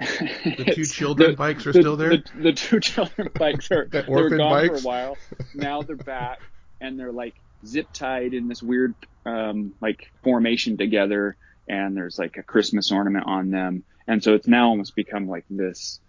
The 0.00 0.72
two 0.74 0.84
children 0.84 1.34
bikes 1.36 1.66
are 1.66 1.72
still 1.72 1.96
there? 1.96 2.10
The, 2.10 2.24
the 2.36 2.52
two 2.52 2.80
children 2.80 3.28
bikes 3.38 3.70
are 3.70 3.86
The 3.90 4.02
they 4.02 4.08
were 4.12 4.24
orphan 4.24 4.38
gone 4.38 4.50
bikes? 4.50 4.82
for 4.82 4.88
a 4.88 4.88
while. 4.88 5.16
Now 5.54 5.82
they're 5.82 5.96
back 5.96 6.40
and 6.80 6.98
they're 6.98 7.12
like 7.12 7.34
zip 7.66 7.88
tied 7.92 8.34
in 8.34 8.48
this 8.48 8.62
weird 8.62 8.94
um, 9.26 9.74
like 9.80 10.10
formation 10.22 10.76
together, 10.76 11.36
and 11.70 11.96
there's 11.96 12.18
like 12.18 12.38
a 12.38 12.44
Christmas 12.44 12.92
ornament 12.92 13.26
on 13.28 13.50
them, 13.50 13.84
and 14.08 14.24
so 14.24 14.34
it's 14.34 14.48
now 14.48 14.68
almost 14.70 14.96
become 14.96 15.28
like 15.28 15.46
this 15.50 16.00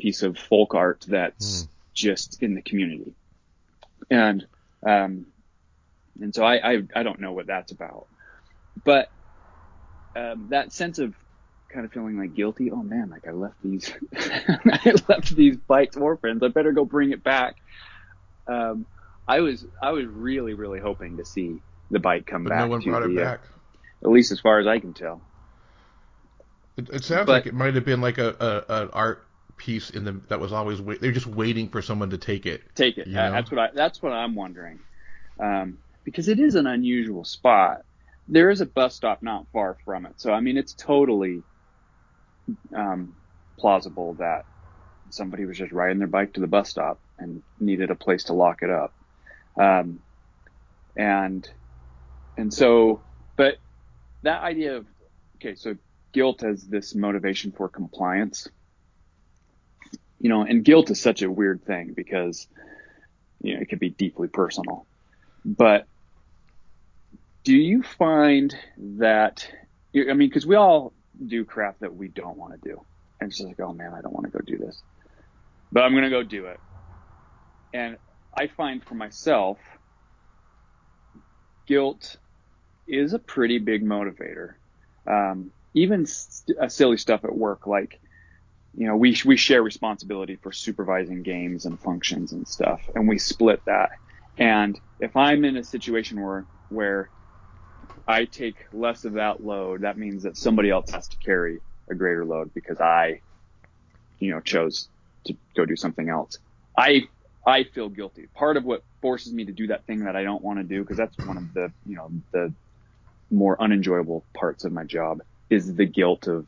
piece 0.00 0.22
of 0.22 0.38
folk 0.38 0.74
art 0.74 1.04
that's 1.08 1.66
Hmm. 1.66 1.70
just 1.94 2.42
in 2.42 2.54
the 2.54 2.62
community, 2.62 3.14
and 4.10 4.46
um, 4.86 5.26
and 6.20 6.34
so 6.34 6.44
I, 6.44 6.74
I 6.74 6.82
I 6.96 7.02
don't 7.04 7.20
know 7.20 7.32
what 7.32 7.48
that's 7.48 7.72
about, 7.72 8.08
but 8.84 9.08
um, 10.16 10.48
that 10.50 10.72
sense 10.72 10.98
of 10.98 11.14
kind 11.72 11.84
of 11.86 11.92
feeling 11.92 12.18
like 12.18 12.34
guilty. 12.34 12.70
Oh 12.70 12.82
man, 12.82 13.10
like 13.10 13.26
I 13.28 13.32
left 13.32 13.56
these, 13.62 13.92
I 14.16 14.94
left 15.08 15.34
these 15.34 15.56
bikes 15.56 15.96
orphans. 15.96 16.42
I 16.42 16.48
better 16.48 16.72
go 16.72 16.84
bring 16.84 17.12
it 17.12 17.22
back. 17.22 17.56
Um, 18.48 18.86
I 19.28 19.40
was 19.40 19.66
I 19.82 19.92
was 19.92 20.06
really 20.06 20.54
really 20.54 20.80
hoping 20.80 21.18
to 21.18 21.26
see 21.26 21.62
the 21.90 22.00
bike 22.00 22.26
come 22.26 22.44
But 22.44 22.48
back 22.48 22.54
no 22.54 22.68
one 22.68 22.82
brought 22.82 23.02
it 23.02 23.14
the, 23.14 23.22
uh, 23.24 23.30
back. 23.30 23.40
At 24.02 24.10
least 24.10 24.32
as 24.32 24.40
far 24.40 24.58
as 24.58 24.66
I 24.66 24.78
can 24.78 24.92
tell. 24.94 25.20
It, 26.76 26.88
it 26.90 27.04
sounds 27.04 27.26
but- 27.26 27.32
like 27.32 27.46
it 27.46 27.54
might 27.54 27.74
have 27.74 27.84
been 27.84 28.00
like 28.00 28.18
a, 28.18 28.64
a 28.68 28.82
an 28.82 28.90
art 28.92 29.26
piece 29.56 29.90
in 29.90 30.04
the 30.04 30.12
that 30.28 30.40
was 30.40 30.52
always 30.52 30.80
wait. 30.80 31.00
They're 31.00 31.12
just 31.12 31.26
waiting 31.26 31.68
for 31.68 31.82
someone 31.82 32.10
to 32.10 32.18
take 32.18 32.46
it. 32.46 32.62
Take 32.74 32.96
it. 32.98 33.06
You 33.06 33.18
Uh. 33.18 33.30
That's 33.30 33.50
what 33.50 33.58
I 33.60 33.68
that's 33.74 34.02
what 34.02 34.12
I'm 34.12 34.34
wondering. 34.34 34.78
Um, 35.38 35.78
because 36.04 36.28
it 36.28 36.40
is 36.40 36.54
an 36.54 36.66
unusual 36.66 37.24
spot. 37.24 37.82
There 38.28 38.50
is 38.50 38.60
a 38.60 38.66
bus 38.66 38.94
stop 38.94 39.22
not 39.22 39.46
far 39.52 39.76
from 39.84 40.06
it, 40.06 40.14
so 40.16 40.32
I 40.32 40.40
mean 40.40 40.56
it's 40.56 40.72
totally 40.72 41.42
um, 42.74 43.14
plausible 43.58 44.14
that 44.14 44.44
somebody 45.10 45.44
was 45.44 45.58
just 45.58 45.72
riding 45.72 45.98
their 45.98 46.08
bike 46.08 46.34
to 46.34 46.40
the 46.40 46.46
bus 46.46 46.70
stop 46.70 47.00
and 47.18 47.42
needed 47.58 47.90
a 47.90 47.94
place 47.94 48.24
to 48.24 48.32
lock 48.32 48.62
it 48.62 48.70
up. 48.70 48.94
Um, 49.58 50.00
and 50.96 51.48
and 52.36 52.54
so, 52.54 53.02
but 53.36 53.56
that 54.22 54.42
idea 54.42 54.76
of 54.76 54.86
okay, 55.36 55.54
so 55.54 55.76
guilt 56.12 56.42
as 56.42 56.66
this 56.66 56.94
motivation 56.94 57.52
for 57.52 57.68
compliance, 57.68 58.48
you 60.18 60.28
know, 60.28 60.42
and 60.42 60.64
guilt 60.64 60.90
is 60.90 61.00
such 61.00 61.22
a 61.22 61.30
weird 61.30 61.64
thing 61.64 61.92
because 61.94 62.46
you 63.40 63.54
know 63.54 63.60
it 63.60 63.68
could 63.68 63.80
be 63.80 63.90
deeply 63.90 64.28
personal. 64.28 64.86
But 65.44 65.86
do 67.44 67.54
you 67.54 67.82
find 67.82 68.54
that 68.98 69.48
I 69.94 70.12
mean, 70.12 70.28
because 70.28 70.46
we 70.46 70.56
all 70.56 70.92
do 71.26 71.44
crap 71.44 71.78
that 71.80 71.94
we 71.94 72.08
don't 72.08 72.36
want 72.36 72.60
to 72.60 72.68
do, 72.68 72.84
and 73.20 73.28
it's 73.28 73.38
just 73.38 73.48
like, 73.48 73.60
oh 73.60 73.72
man, 73.72 73.92
I 73.94 74.00
don't 74.00 74.12
want 74.12 74.26
to 74.26 74.32
go 74.32 74.40
do 74.44 74.58
this, 74.58 74.82
but 75.72 75.82
I'm 75.82 75.94
gonna 75.94 76.10
go 76.10 76.22
do 76.22 76.46
it. 76.46 76.60
And 77.72 77.96
I 78.36 78.48
find 78.48 78.84
for 78.84 78.94
myself, 78.94 79.58
guilt 81.66 82.16
is 82.90 83.14
a 83.14 83.18
pretty 83.20 83.58
big 83.58 83.84
motivator. 83.84 84.54
Um, 85.08 85.52
even 85.74 86.06
st- 86.06 86.58
uh, 86.58 86.68
silly 86.68 86.96
stuff 86.98 87.24
at 87.24 87.34
work, 87.34 87.66
like 87.66 88.00
you 88.74 88.86
know, 88.86 88.96
we 88.96 89.16
we 89.24 89.36
share 89.36 89.62
responsibility 89.62 90.36
for 90.36 90.52
supervising 90.52 91.22
games 91.22 91.64
and 91.66 91.80
functions 91.80 92.32
and 92.32 92.46
stuff, 92.46 92.82
and 92.94 93.08
we 93.08 93.18
split 93.18 93.62
that. 93.66 93.90
And 94.38 94.80
if 95.00 95.16
I'm 95.16 95.44
in 95.44 95.56
a 95.56 95.64
situation 95.64 96.20
where 96.20 96.46
where 96.68 97.10
I 98.06 98.26
take 98.26 98.58
less 98.72 99.04
of 99.04 99.14
that 99.14 99.42
load, 99.42 99.82
that 99.82 99.98
means 99.98 100.24
that 100.24 100.36
somebody 100.36 100.70
else 100.70 100.90
has 100.92 101.08
to 101.08 101.18
carry 101.18 101.60
a 101.90 101.94
greater 101.94 102.24
load 102.24 102.52
because 102.54 102.80
I, 102.80 103.22
you 104.18 104.32
know, 104.32 104.40
chose 104.40 104.88
to 105.26 105.34
go 105.56 105.66
do 105.66 105.76
something 105.76 106.08
else. 106.08 106.38
I 106.78 107.02
I 107.46 107.64
feel 107.64 107.88
guilty. 107.88 108.28
Part 108.34 108.56
of 108.56 108.64
what 108.64 108.82
forces 109.02 109.32
me 109.32 109.46
to 109.46 109.52
do 109.52 109.68
that 109.68 109.86
thing 109.86 110.04
that 110.04 110.16
I 110.16 110.24
don't 110.24 110.42
want 110.44 110.60
to 110.60 110.64
do, 110.64 110.82
because 110.82 110.96
that's 110.98 111.16
one 111.22 111.38
of 111.38 111.52
the 111.54 111.72
you 111.86 111.96
know 111.96 112.10
the 112.32 112.54
more 113.30 113.60
unenjoyable 113.62 114.26
parts 114.36 114.64
of 114.64 114.72
my 114.72 114.84
job, 114.84 115.20
is 115.50 115.74
the 115.74 115.86
guilt 115.86 116.26
of 116.28 116.46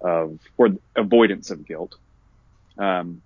of 0.00 0.38
or 0.58 0.70
avoidance 0.96 1.50
of 1.50 1.66
guilt. 1.66 1.94
Um, 2.78 3.22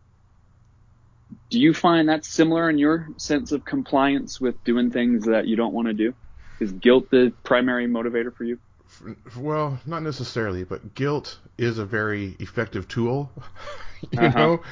do 1.50 1.58
you 1.60 1.74
find 1.74 2.08
that 2.08 2.24
similar 2.24 2.68
in 2.70 2.78
your 2.78 3.08
sense 3.18 3.52
of 3.52 3.64
compliance 3.64 4.40
with 4.40 4.62
doing 4.64 4.90
things 4.90 5.24
that 5.26 5.46
you 5.46 5.56
don't 5.56 5.74
want 5.74 5.88
to 5.88 5.94
do? 5.94 6.14
Is 6.60 6.72
guilt 6.72 7.10
the 7.10 7.34
primary 7.44 7.86
motivator 7.86 8.34
for 8.34 8.44
you? 8.44 8.58
Well, 9.36 9.80
not 9.86 10.02
necessarily, 10.02 10.64
but 10.64 10.94
guilt 10.94 11.38
is 11.56 11.78
a 11.78 11.84
very 11.86 12.36
effective 12.40 12.88
tool. 12.88 13.30
you 14.10 14.28
Uh-huh. 14.28 14.30
know, 14.30 14.62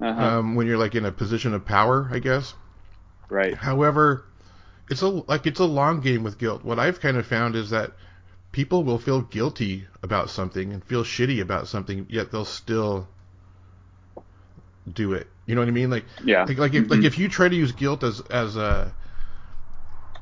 Uh-huh. 0.00 0.32
um, 0.38 0.54
when 0.54 0.66
you're 0.66 0.78
like 0.78 0.94
in 0.94 1.04
a 1.04 1.12
position 1.12 1.54
of 1.54 1.64
power, 1.64 2.08
I 2.12 2.18
guess. 2.18 2.54
right. 3.30 3.60
However, 3.60 4.24
it's 4.90 5.02
a 5.02 5.08
like 5.08 5.46
it's 5.46 5.60
a 5.60 5.64
long 5.64 6.00
game 6.00 6.22
with 6.22 6.38
guilt. 6.38 6.64
What 6.64 6.78
I've 6.78 7.00
kind 7.00 7.16
of 7.16 7.26
found 7.26 7.56
is 7.56 7.70
that 7.70 7.92
people 8.52 8.84
will 8.84 8.98
feel 8.98 9.20
guilty 9.22 9.86
about 10.02 10.30
something 10.30 10.72
and 10.72 10.84
feel 10.84 11.04
shitty 11.04 11.40
about 11.40 11.68
something, 11.68 12.06
yet 12.08 12.30
they'll 12.30 12.44
still 12.44 13.08
do 14.92 15.12
it. 15.12 15.26
You 15.46 15.54
know 15.54 15.60
what 15.60 15.68
I 15.68 15.72
mean? 15.72 15.90
Like 15.90 16.04
Yeah. 16.24 16.44
like 16.44 16.58
like 16.58 16.74
if 16.74 16.90
like 16.90 17.00
Mhm. 17.00 17.04
if 17.04 17.18
you 17.18 17.28
try 17.28 17.48
to 17.48 17.56
use 17.56 17.72
guilt 17.72 18.02
as 18.04 18.20
as 18.30 18.56
a 18.56 18.94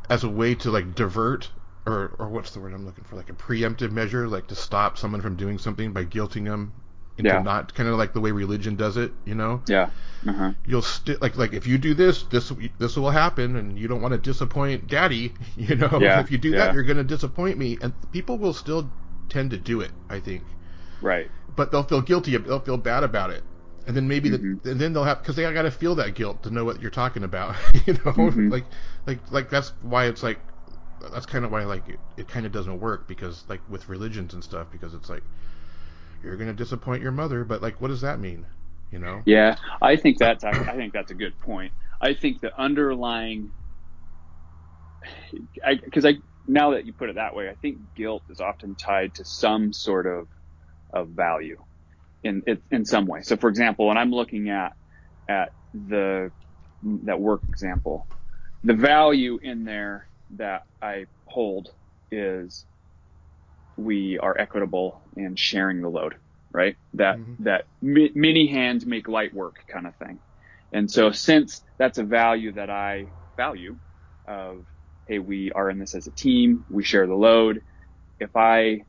as 0.08 0.24
a 0.24 0.28
way 0.28 0.54
to 0.54 0.70
like 0.70 0.94
divert 0.94 1.50
or 1.86 2.12
or 2.18 2.28
what's 2.28 2.50
the 2.52 2.60
word 2.60 2.72
I'm 2.72 2.84
looking 2.86 3.04
for 3.04 3.16
like 3.16 3.30
a 3.30 3.34
preemptive 3.34 3.90
measure 3.90 4.28
like 4.28 4.46
to 4.48 4.54
stop 4.54 4.96
someone 4.98 5.20
from 5.20 5.36
doing 5.36 5.58
something 5.58 5.92
by 5.92 6.04
guilting 6.04 6.44
them 6.44 6.72
into 7.18 7.30
Yeah. 7.30 7.42
not 7.42 7.74
kind 7.74 7.88
of 7.88 7.96
like 7.96 8.12
the 8.12 8.20
way 8.20 8.30
religion 8.32 8.76
does 8.76 8.96
it, 8.96 9.12
you 9.24 9.34
know? 9.34 9.62
Yeah. 9.68 9.90
Uh-huh. 10.26 10.52
you'll 10.66 10.82
still 10.82 11.16
like 11.20 11.36
like 11.36 11.52
if 11.52 11.66
you 11.66 11.78
do 11.78 11.94
this 11.94 12.22
this 12.24 12.52
this 12.78 12.96
will 12.96 13.10
happen 13.10 13.56
and 13.56 13.78
you 13.78 13.86
don't 13.88 14.00
want 14.02 14.12
to 14.12 14.18
disappoint 14.18 14.86
daddy 14.86 15.34
you 15.56 15.74
know 15.74 15.98
Yeah, 16.00 16.20
if 16.20 16.30
you 16.30 16.38
do 16.38 16.50
yeah. 16.50 16.64
that 16.66 16.74
you're 16.74 16.82
going 16.82 16.96
to 16.96 17.04
disappoint 17.04 17.58
me 17.58 17.78
and 17.82 17.92
people 18.10 18.38
will 18.38 18.54
still 18.54 18.90
tend 19.28 19.50
to 19.50 19.58
do 19.58 19.80
it 19.80 19.92
i 20.10 20.18
think 20.20 20.42
Right. 21.00 21.30
but 21.56 21.70
they'll 21.70 21.82
feel 21.82 22.00
guilty 22.00 22.36
they'll 22.36 22.60
feel 22.60 22.76
bad 22.76 23.02
about 23.04 23.30
it 23.30 23.44
and 23.86 23.96
then 23.96 24.08
maybe 24.08 24.28
Mhm. 24.28 24.60
the, 24.62 24.70
and 24.70 24.80
then 24.80 24.92
they'll 24.92 25.04
have 25.04 25.18
because 25.18 25.36
they 25.36 25.42
got 25.52 25.62
to 25.62 25.70
feel 25.70 25.94
that 25.94 26.14
guilt 26.14 26.42
to 26.42 26.50
know 26.50 26.64
what 26.64 26.80
you're 26.80 26.90
talking 26.90 27.22
about 27.24 27.54
you 27.86 27.94
know 28.04 28.12
Mhm. 28.16 28.50
like 28.50 28.64
like 29.06 29.20
like 29.30 29.50
that's 29.50 29.72
why 29.80 30.06
it's 30.06 30.22
like 30.22 30.40
that's 31.12 31.26
kind 31.26 31.44
of 31.44 31.50
why 31.52 31.64
like 31.64 31.88
it, 31.88 32.00
it 32.16 32.28
kind 32.28 32.46
of 32.46 32.52
doesn't 32.52 32.80
work 32.80 33.06
because 33.06 33.44
like 33.48 33.60
with 33.68 33.88
religions 33.88 34.32
and 34.34 34.42
stuff 34.42 34.68
because 34.70 34.94
it's 34.94 35.08
like 35.10 35.22
you're 36.24 36.36
going 36.36 36.48
to 36.48 36.54
disappoint 36.54 37.02
your 37.02 37.12
mother 37.12 37.44
but 37.44 37.62
like 37.62 37.80
what 37.80 37.88
does 37.88 38.00
that 38.02 38.20
mean 38.20 38.46
you 38.90 38.98
know 38.98 39.22
Yeah, 39.24 39.56
I 39.80 39.96
think 39.96 40.18
that's 40.18 40.44
I, 40.44 40.52
think 40.76 40.92
that's 40.92 41.10
a 41.10 41.14
good 41.14 41.38
point. 41.40 41.72
I 42.00 42.14
think 42.14 42.40
the 42.40 42.50
underlying, 42.58 43.52
because 45.64 46.04
I, 46.04 46.14
now 46.46 46.72
that 46.72 46.86
you 46.86 46.92
put 46.92 47.10
it 47.10 47.16
that 47.16 47.34
way, 47.34 47.48
I 47.48 47.54
think 47.54 47.78
guilt 47.96 48.24
is 48.28 48.40
often 48.40 48.76
tied 48.76 49.14
to 49.14 49.24
some 49.24 49.72
sort 49.72 50.06
of 50.06 50.28
of 50.92 51.10
value 51.10 51.58
in 52.22 52.42
in, 52.46 52.62
in 52.70 52.84
some 52.84 53.06
way. 53.06 53.22
So, 53.22 53.36
for 53.36 53.48
example, 53.48 53.88
when 53.88 53.98
I'm 53.98 54.10
looking 54.10 54.50
at 54.50 54.72
at 55.28 55.50
the 55.72 56.32
that 57.04 57.20
work 57.20 57.42
example, 57.48 58.08
the 58.64 58.74
value 58.74 59.38
in 59.42 59.64
there 59.64 60.08
that 60.36 60.62
I 60.82 61.06
hold 61.26 61.70
is 62.10 62.66
we 63.76 64.18
are 64.18 64.36
equitable 64.38 65.02
in 65.16 65.36
sharing 65.36 65.80
the 65.82 65.88
load, 65.88 66.14
right? 66.52 66.76
That 66.94 67.18
Mhm. 67.18 67.36
that 67.40 67.68
mi- 67.82 68.12
many 68.14 68.46
hands 68.48 68.86
make 68.86 69.08
light 69.08 69.34
work 69.34 69.64
kind 69.68 69.86
of 69.86 69.96
thing. 69.96 70.20
And 70.72 70.90
so 70.90 71.12
since 71.12 71.62
that's 71.78 71.98
a 71.98 72.04
value 72.04 72.52
that 72.52 72.70
I 72.70 73.14
value 73.36 73.78
of 74.26 74.66
hey, 75.06 75.18
we 75.18 75.52
are 75.52 75.70
in 75.70 75.78
this 75.78 75.94
as 75.94 76.06
a 76.06 76.12
team. 76.12 76.64
We 76.68 76.82
share 76.84 77.06
the 77.06 77.14
load. 77.14 77.62
If 78.20 78.36
I 78.36 78.82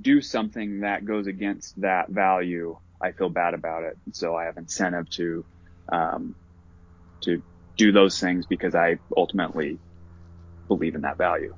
do 0.00 0.20
something 0.22 0.80
that 0.80 1.04
goes 1.04 1.26
against 1.26 1.80
that 1.80 2.10
value, 2.10 2.78
I 3.00 3.12
feel 3.12 3.30
bad 3.30 3.54
about 3.54 3.84
it. 3.84 3.98
So 4.12 4.36
I 4.36 4.44
have 4.44 4.56
incentive 4.58 5.08
to, 5.10 5.46
um, 5.92 6.36
to 7.22 7.42
do 7.76 7.92
those 7.92 8.20
things 8.20 8.46
because 8.46 8.74
I 8.74 8.98
ultimately 9.16 9.80
believe 10.68 10.94
in 10.94 11.02
that 11.02 11.18
value. 11.18 11.54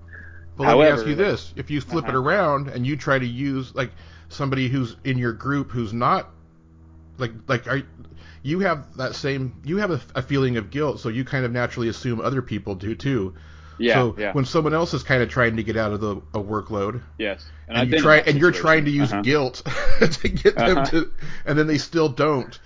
Well, 0.57 0.76
let 0.76 0.85
me 0.87 0.90
ask 0.92 1.07
you 1.07 1.14
this: 1.14 1.52
if 1.57 1.71
you 1.71 1.80
flip 1.80 2.04
it 2.07 2.11
Uh-huh. 2.11 2.19
around 2.21 2.69
and 2.69 2.87
you 2.87 2.97
try 2.97 3.19
to 3.19 3.26
use 3.26 3.75
like 3.75 3.90
somebody 4.28 4.69
who's 4.69 4.97
in 5.04 5.19
your 5.19 5.33
group 5.33 5.71
who's 5.71 5.92
not 5.92 6.28
like 7.19 7.33
like 7.49 7.66
are 7.66 7.83
you 8.42 8.61
have 8.61 8.97
that 8.97 9.14
same 9.14 9.61
you 9.64 9.78
have 9.78 9.90
a, 9.90 10.00
a 10.14 10.23
feeling 10.23 10.57
of 10.57 10.71
guilt, 10.71 11.00
so 11.00 11.09
you 11.09 11.25
kind 11.25 11.45
of 11.45 11.52
naturally 11.52 11.88
assume 11.88 12.21
other 12.21 12.42
people 12.42 12.75
do 12.75 12.95
too. 12.95 13.35
Yeah. 13.78 13.95
so 13.95 14.14
yeah. 14.19 14.33
when 14.35 14.45
someone 14.45 14.75
else 14.75 14.92
is 14.92 15.02
kind 15.02 15.23
of 15.23 15.30
trying 15.30 15.57
to 15.57 15.62
get 15.62 15.76
out 15.78 15.92
of 15.95 16.00
the 16.02 16.16
a 16.35 16.38
workload, 16.42 17.00
yes. 17.19 17.47
and, 17.66 17.78
I've 17.78 17.88
you 17.90 17.99
try 17.99 18.19
and 18.19 18.38
you're 18.38 18.50
trying 18.52 18.85
to 18.85 18.90
use 18.90 19.11
Uh-huh. 19.11 19.23
guilt 19.23 19.62
to 20.00 20.28
get 20.28 20.54
them 20.54 20.78
Uh-huh. 20.78 20.85
to, 20.90 21.12
and 21.47 21.59
then 21.59 21.66
they 21.66 21.78
still 21.78 22.11
don't. 22.11 22.59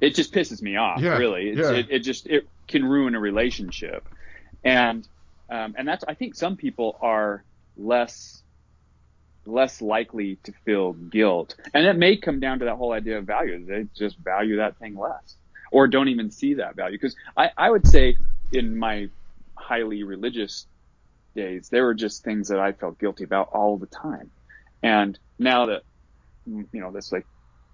it 0.00 0.14
just 0.16 0.32
pisses 0.34 0.60
me 0.62 0.76
off 0.76 1.00
Yeah, 1.00 1.16
really 1.16 1.50
it's, 1.50 1.58
yeah. 1.60 1.70
it, 1.72 1.86
it 1.90 1.98
just 2.00 2.26
it 2.26 2.48
can 2.66 2.84
ruin 2.84 3.14
a 3.14 3.20
relationship 3.20 4.08
and 4.64 5.06
um, 5.52 5.74
and 5.76 5.86
that's 5.86 6.04
i 6.08 6.14
think 6.14 6.34
some 6.34 6.56
people 6.56 6.98
are 7.00 7.44
less 7.76 8.42
less 9.46 9.82
likely 9.82 10.36
to 10.44 10.52
feel 10.64 10.92
guilt. 10.92 11.56
And 11.74 11.86
it 11.86 11.96
may 11.96 12.16
come 12.16 12.40
down 12.40 12.60
to 12.60 12.66
that 12.66 12.76
whole 12.76 12.92
idea 12.92 13.18
of 13.18 13.24
value. 13.24 13.64
They 13.64 13.86
just 13.96 14.16
value 14.18 14.58
that 14.58 14.78
thing 14.78 14.96
less 14.96 15.36
or 15.72 15.88
don't 15.88 16.08
even 16.08 16.30
see 16.30 16.54
that 16.54 16.76
value. 16.76 16.98
Because 16.98 17.16
I, 17.36 17.50
I 17.56 17.70
would 17.70 17.86
say 17.86 18.16
in 18.52 18.76
my 18.76 19.08
highly 19.56 20.02
religious 20.02 20.66
days 21.34 21.70
there 21.70 21.84
were 21.84 21.94
just 21.94 22.22
things 22.24 22.48
that 22.48 22.58
i 22.58 22.72
felt 22.72 22.98
guilty 22.98 23.24
about 23.24 23.48
all 23.52 23.78
the 23.78 23.86
time. 23.86 24.30
And 24.82 25.18
now 25.38 25.66
that 25.66 25.82
you 26.46 26.66
know 26.72 26.90
this 26.90 27.10
like 27.10 27.26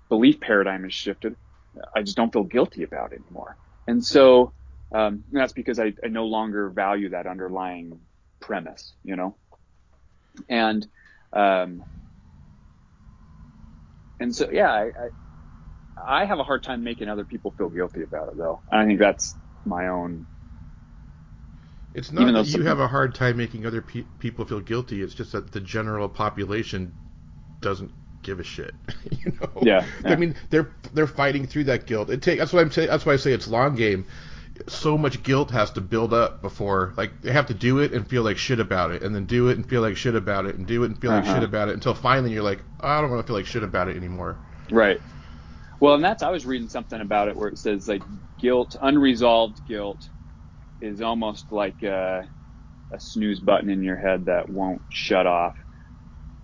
belief 0.09 0.41
paradigm 0.41 0.85
has 0.85 0.95
shifted 0.95 1.35
I 1.95 2.03
just 2.03 2.17
don't 2.17 2.33
feel 2.33 2.45
guilty 2.45 2.83
about 2.83 3.13
it 3.13 3.21
anymore. 3.27 3.57
And 3.87 4.05
so 4.05 4.53
um, 4.95 5.25
that's 5.31 5.53
because 5.53 5.79
I, 5.79 5.93
I 6.05 6.09
no 6.09 6.27
longer 6.27 6.71
value 6.71 7.11
that 7.11 7.27
underlying 7.27 8.01
premise, 8.41 8.95
you 9.05 9.17
know. 9.17 9.37
And 10.49 10.87
um, 11.33 11.85
and 14.21 14.35
so 14.35 14.49
yeah, 14.51 14.71
I, 14.73 14.85
I 14.87 15.09
I 16.23 16.25
have 16.25 16.39
a 16.39 16.45
hard 16.45 16.63
time 16.63 16.85
making 16.85 17.09
other 17.09 17.25
people 17.25 17.55
feel 17.57 17.69
guilty 17.69 18.03
about 18.03 18.29
it 18.29 18.37
though. 18.37 18.63
And 18.71 18.81
I 18.81 18.87
think 18.87 18.99
that's 18.99 19.37
my 19.65 19.89
own. 19.89 20.27
It's 21.95 22.13
not 22.13 22.33
that 22.33 22.47
you 22.47 22.63
have 22.65 22.81
a 22.81 22.89
hard 22.89 23.15
time 23.15 23.37
making 23.37 23.67
other 23.67 23.83
pe- 23.83 24.05
people 24.19 24.45
feel 24.45 24.61
guilty. 24.61 25.03
It's 25.03 25.15
just 25.15 25.33
that 25.33 25.53
the 25.53 25.61
general 25.61 26.09
population 26.09 26.95
doesn't 27.61 27.93
give 28.23 28.41
a 28.41 28.45
shit. 28.45 28.75
you 29.25 29.33
know? 29.41 29.63
Yeah, 29.63 29.85
I 30.05 30.17
mean, 30.17 30.35
they're 30.51 30.71
they're 30.93 31.07
fighting 31.07 31.47
through 31.47 31.65
that 31.65 31.87
guilt. 31.87 32.11
It 32.11 32.23
take 32.23 32.39
that's 32.39 32.53
what 32.53 32.61
I'm 32.61 32.71
saying. 32.71 32.89
That's 32.89 33.07
why 33.07 33.15
I 33.15 33.17
say 33.17 33.33
it's 33.33 33.49
long 33.49 33.75
game. 33.75 34.07
So 34.69 34.99
much 34.99 35.23
guilt 35.23 35.51
has 35.53 35.71
to 35.73 35.81
build 35.81 36.13
up 36.13 36.43
before, 36.43 36.95
like 36.97 37.21
they 37.23 37.33
have 37.33 37.47
to 37.47 37.55
do 37.55 37.79
it 37.79 37.93
and 37.93 38.09
feel 38.09 38.23
like 38.23 38.39
shit 38.39 38.61
about 38.61 38.91
it, 38.93 39.03
and 39.03 39.15
then 39.15 39.27
do 39.27 39.49
it 39.49 39.57
and 39.57 39.69
feel 39.69 39.83
like 39.83 39.97
shit 39.97 40.15
about 40.17 40.47
it, 40.47 40.57
and 40.57 40.67
do 40.67 40.83
it 40.83 40.87
and 40.87 41.01
feel 41.01 41.13
like 41.13 41.25
Uh-huh. 41.25 41.33
shit 41.33 41.43
about 41.43 41.69
it, 41.69 41.75
until 41.75 41.95
finally 41.95 42.33
you're 42.33 42.43
like, 42.43 42.65
oh, 42.81 42.89
I 42.89 43.01
don't 43.01 43.11
want 43.11 43.25
to 43.25 43.27
feel 43.27 43.37
like 43.37 43.47
shit 43.47 43.63
about 43.63 43.89
it 43.89 43.97
anymore. 43.97 44.41
Right. 44.71 44.99
Well, 45.81 45.95
and 45.95 46.05
that's 46.05 46.23
I 46.23 46.31
was 46.31 46.47
reading 46.47 46.69
something 46.69 47.01
about 47.01 47.29
it 47.29 47.37
where 47.37 47.49
it 47.49 47.59
says 47.59 47.87
like 47.89 48.03
guilt, 48.39 48.77
unresolved 48.81 49.65
guilt, 49.67 50.09
is 50.81 51.01
almost 51.01 51.53
like 51.53 51.83
a, 51.83 52.29
a 52.93 53.01
snooze 53.01 53.41
button 53.41 53.71
in 53.71 53.83
your 53.83 53.97
head 53.97 54.27
that 54.27 54.49
won't 54.49 54.83
shut 54.89 55.27
off. 55.27 55.55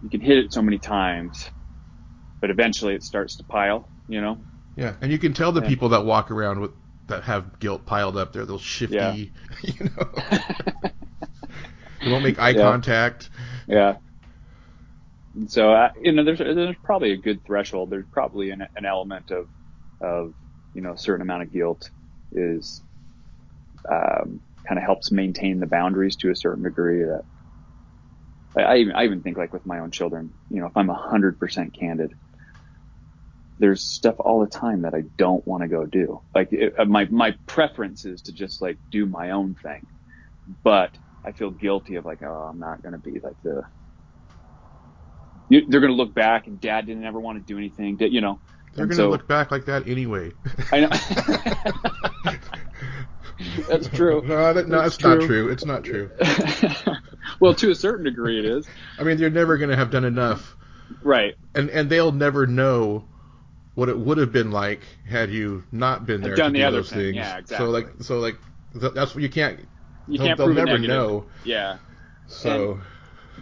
You 0.02 0.10
can 0.10 0.20
hit 0.20 0.38
it 0.38 0.52
so 0.52 0.62
many 0.62 0.78
times, 0.78 1.50
but 2.40 2.50
eventually 2.50 2.94
it 2.94 3.02
starts 3.02 3.36
to 3.36 3.44
pile. 3.44 3.90
You 4.06 4.20
know. 4.20 4.46
Yeah, 4.76 4.96
and 5.00 5.10
you 5.12 5.18
can 5.18 5.34
tell 5.34 5.52
the 5.52 5.62
Yeah. 5.62 5.68
people 5.68 5.88
that 5.90 6.04
walk 6.04 6.30
around 6.30 6.60
with 6.60 6.72
that 7.08 7.24
have 7.24 7.58
guilt 7.58 7.86
piled 7.86 8.16
up. 8.16 8.32
They're 8.32 8.46
those 8.46 8.62
shifty, 8.62 8.96
Yeah. 8.96 9.16
you 9.62 9.90
know. 9.96 10.10
they 12.02 12.10
won't 12.10 12.22
make 12.22 12.38
eye 12.38 12.54
Yeah. 12.54 12.54
contact. 12.54 13.30
Yeah. 13.66 13.98
And 15.34 15.50
so, 15.50 15.72
uh, 15.72 15.90
you 16.00 16.12
know, 16.12 16.24
there's 16.24 16.38
there's 16.38 16.76
probably 16.84 17.12
a 17.12 17.16
good 17.16 17.44
threshold. 17.44 17.90
There's 17.90 18.06
probably 18.12 18.50
an, 18.50 18.66
an 18.76 18.84
element 18.86 19.30
of 19.30 19.48
of 20.00 20.34
you 20.74 20.82
know 20.82 20.92
a 20.92 20.98
certain 20.98 21.22
amount 21.22 21.42
of 21.42 21.52
guilt 21.52 21.90
is 22.32 22.82
um, 23.90 24.40
kind 24.66 24.78
of 24.78 24.84
helps 24.84 25.12
maintain 25.12 25.60
the 25.60 25.66
boundaries 25.66 26.16
to 26.16 26.30
a 26.30 26.36
certain 26.36 26.64
degree. 26.64 27.02
That 27.04 27.24
I, 28.56 28.62
I 28.62 28.76
even 28.78 28.94
I 28.94 29.04
even 29.04 29.22
think 29.22 29.36
like 29.36 29.52
with 29.52 29.66
my 29.66 29.80
own 29.80 29.90
children, 29.90 30.32
you 30.48 30.60
know, 30.60 30.66
if 30.66 30.76
I'm 30.76 30.90
a 30.90 30.94
hundred 30.94 31.38
percent 31.38 31.74
candid, 31.78 32.14
there's 33.58 33.82
stuff 33.84 34.16
all 34.18 34.40
the 34.40 34.46
time 34.50 34.82
that 34.82 34.94
I 34.94 35.02
don't 35.16 35.46
want 35.46 35.62
to 35.62 35.68
go 35.68 35.86
do. 35.86 36.20
Like 36.34 36.52
it, 36.52 36.74
uh, 36.78 36.84
my 36.84 37.04
my 37.06 37.34
preference 37.46 38.04
is 38.04 38.22
to 38.22 38.32
just 38.32 38.60
like 38.60 38.78
do 38.90 39.06
my 39.06 39.30
own 39.30 39.54
thing, 39.54 39.86
but 40.62 40.96
I 41.24 41.32
feel 41.32 41.50
guilty 41.50 41.94
of 41.96 42.04
like, 42.04 42.22
oh, 42.22 42.48
I'm 42.50 42.58
not 42.58 42.82
going 42.82 42.92
to 42.92 42.98
be 42.98 43.20
like 43.22 43.36
the 43.42 43.62
you, 45.48 45.62
they're 45.68 45.80
going 45.80 45.92
to 45.92 45.96
look 45.96 46.14
back 46.14 46.46
and 46.46 46.60
dad 46.60 46.86
didn't 46.86 47.04
ever 47.04 47.20
want 47.20 47.38
to 47.38 47.44
do 47.44 47.58
anything 47.58 47.98
that, 47.98 48.10
you 48.12 48.20
know, 48.20 48.40
They're 48.74 48.84
And 48.84 48.90
gonna 48.90 48.96
so- 49.04 49.10
look 49.10 49.28
back 49.28 49.50
like 49.50 49.66
that 49.66 49.86
anyway. 49.88 50.32
I 50.72 50.80
know. 50.80 50.88
That's 53.68 53.88
true. 53.88 54.22
no, 54.24 54.52
that, 54.54 54.68
no, 54.68 54.80
That's 54.82 54.94
it's 54.96 55.04
not 55.04 55.16
true. 55.18 55.26
true. 55.26 55.48
It's 55.50 55.64
not 55.64 55.84
true. 55.84 56.10
well, 57.40 57.54
to 57.54 57.70
a 57.70 57.74
certain 57.74 58.04
degree 58.04 58.38
it 58.38 58.44
is. 58.44 58.66
I 58.98 59.02
mean, 59.02 59.16
they're 59.18 59.30
never 59.30 59.58
gonna 59.58 59.76
have 59.76 59.90
done 59.90 60.04
enough, 60.04 60.56
Right. 61.02 61.34
and 61.54 61.68
and 61.70 61.90
they'll 61.90 62.12
never 62.12 62.46
know 62.46 63.08
what 63.74 63.88
it 63.88 63.98
would 63.98 64.18
have 64.18 64.32
been 64.32 64.50
like 64.50 64.82
had 65.06 65.30
you 65.30 65.64
not 65.72 66.06
been 66.06 66.22
there 66.22 66.36
done 66.36 66.52
to 66.52 66.52
the 66.52 66.62
do 66.62 66.64
other 66.64 66.78
those 66.78 66.90
thing. 66.90 67.14
things. 67.14 67.16
Yeah, 67.16 67.40
So 67.44 67.70
like, 67.70 67.88
so 68.00 68.18
like, 68.20 68.36
that's 68.74 69.14
what 69.14 69.22
you 69.22 69.28
can't. 69.28 69.60
You 70.06 70.18
they'll, 70.18 70.26
can't 70.26 70.38
they'll 70.38 70.46
prove 70.46 70.56
never 70.56 70.70
negative. 70.70 70.88
know. 70.88 71.26
Yeah. 71.44 71.78
So 72.26 72.80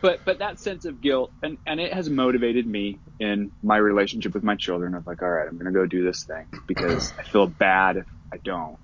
But 0.00 0.24
but 0.24 0.38
that 0.38 0.58
sense 0.58 0.84
of 0.86 1.00
guilt 1.00 1.32
and, 1.42 1.58
and 1.66 1.78
it 1.80 1.92
has 1.92 2.08
motivated 2.08 2.66
me 2.66 3.00
in 3.18 3.52
my 3.62 3.76
relationship 3.76 4.34
with 4.34 4.42
my 4.42 4.56
children 4.56 4.94
of 4.94 5.06
like, 5.06 5.22
all 5.22 5.28
right, 5.30 5.46
I'm 5.48 5.58
gonna 5.58 5.72
go 5.72 5.86
do 5.86 6.04
this 6.04 6.24
thing 6.24 6.46
because 6.66 7.12
I 7.18 7.22
feel 7.24 7.46
bad 7.46 7.98
if 7.98 8.06
I 8.32 8.38
don't. 8.38 8.80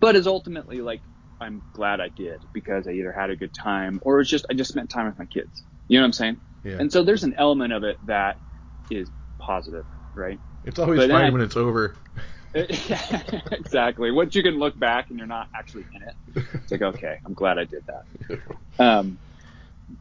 But 0.00 0.16
is 0.16 0.26
ultimately 0.26 0.80
like 0.80 1.02
I'm 1.40 1.64
glad 1.74 2.00
I 2.00 2.10
did 2.10 2.44
because 2.54 2.86
I 2.86 2.92
either 2.92 3.12
had 3.12 3.30
a 3.30 3.36
good 3.36 3.52
time 3.54 3.98
or 4.02 4.20
it's 4.20 4.30
just 4.30 4.46
I 4.50 4.54
just 4.54 4.70
spent 4.70 4.90
time 4.90 5.06
with 5.06 5.18
my 5.18 5.26
kids. 5.26 5.64
You 5.88 5.98
know 5.98 6.02
what 6.02 6.06
I'm 6.08 6.12
saying? 6.12 6.40
yeah, 6.64 6.78
And 6.80 6.92
so 6.92 7.02
there's 7.04 7.24
an 7.24 7.34
element 7.38 7.72
of 7.72 7.84
it 7.84 7.98
that 8.04 8.36
is 8.90 9.10
positive, 9.40 9.86
right? 10.14 10.40
It's 10.66 10.78
always 10.78 10.98
but 10.98 11.10
fine 11.10 11.26
I- 11.26 11.30
when 11.30 11.40
it's 11.40 11.56
over. 11.56 11.96
exactly. 12.54 14.10
Once 14.10 14.34
you 14.34 14.42
can 14.42 14.58
look 14.58 14.78
back 14.78 15.10
and 15.10 15.18
you're 15.18 15.26
not 15.26 15.48
actually 15.54 15.84
in 15.92 16.02
it, 16.02 16.46
it's 16.54 16.72
like, 16.72 16.80
okay, 16.80 17.18
I'm 17.24 17.34
glad 17.34 17.58
I 17.58 17.64
did 17.64 17.84
that. 17.86 18.82
Um, 18.82 19.18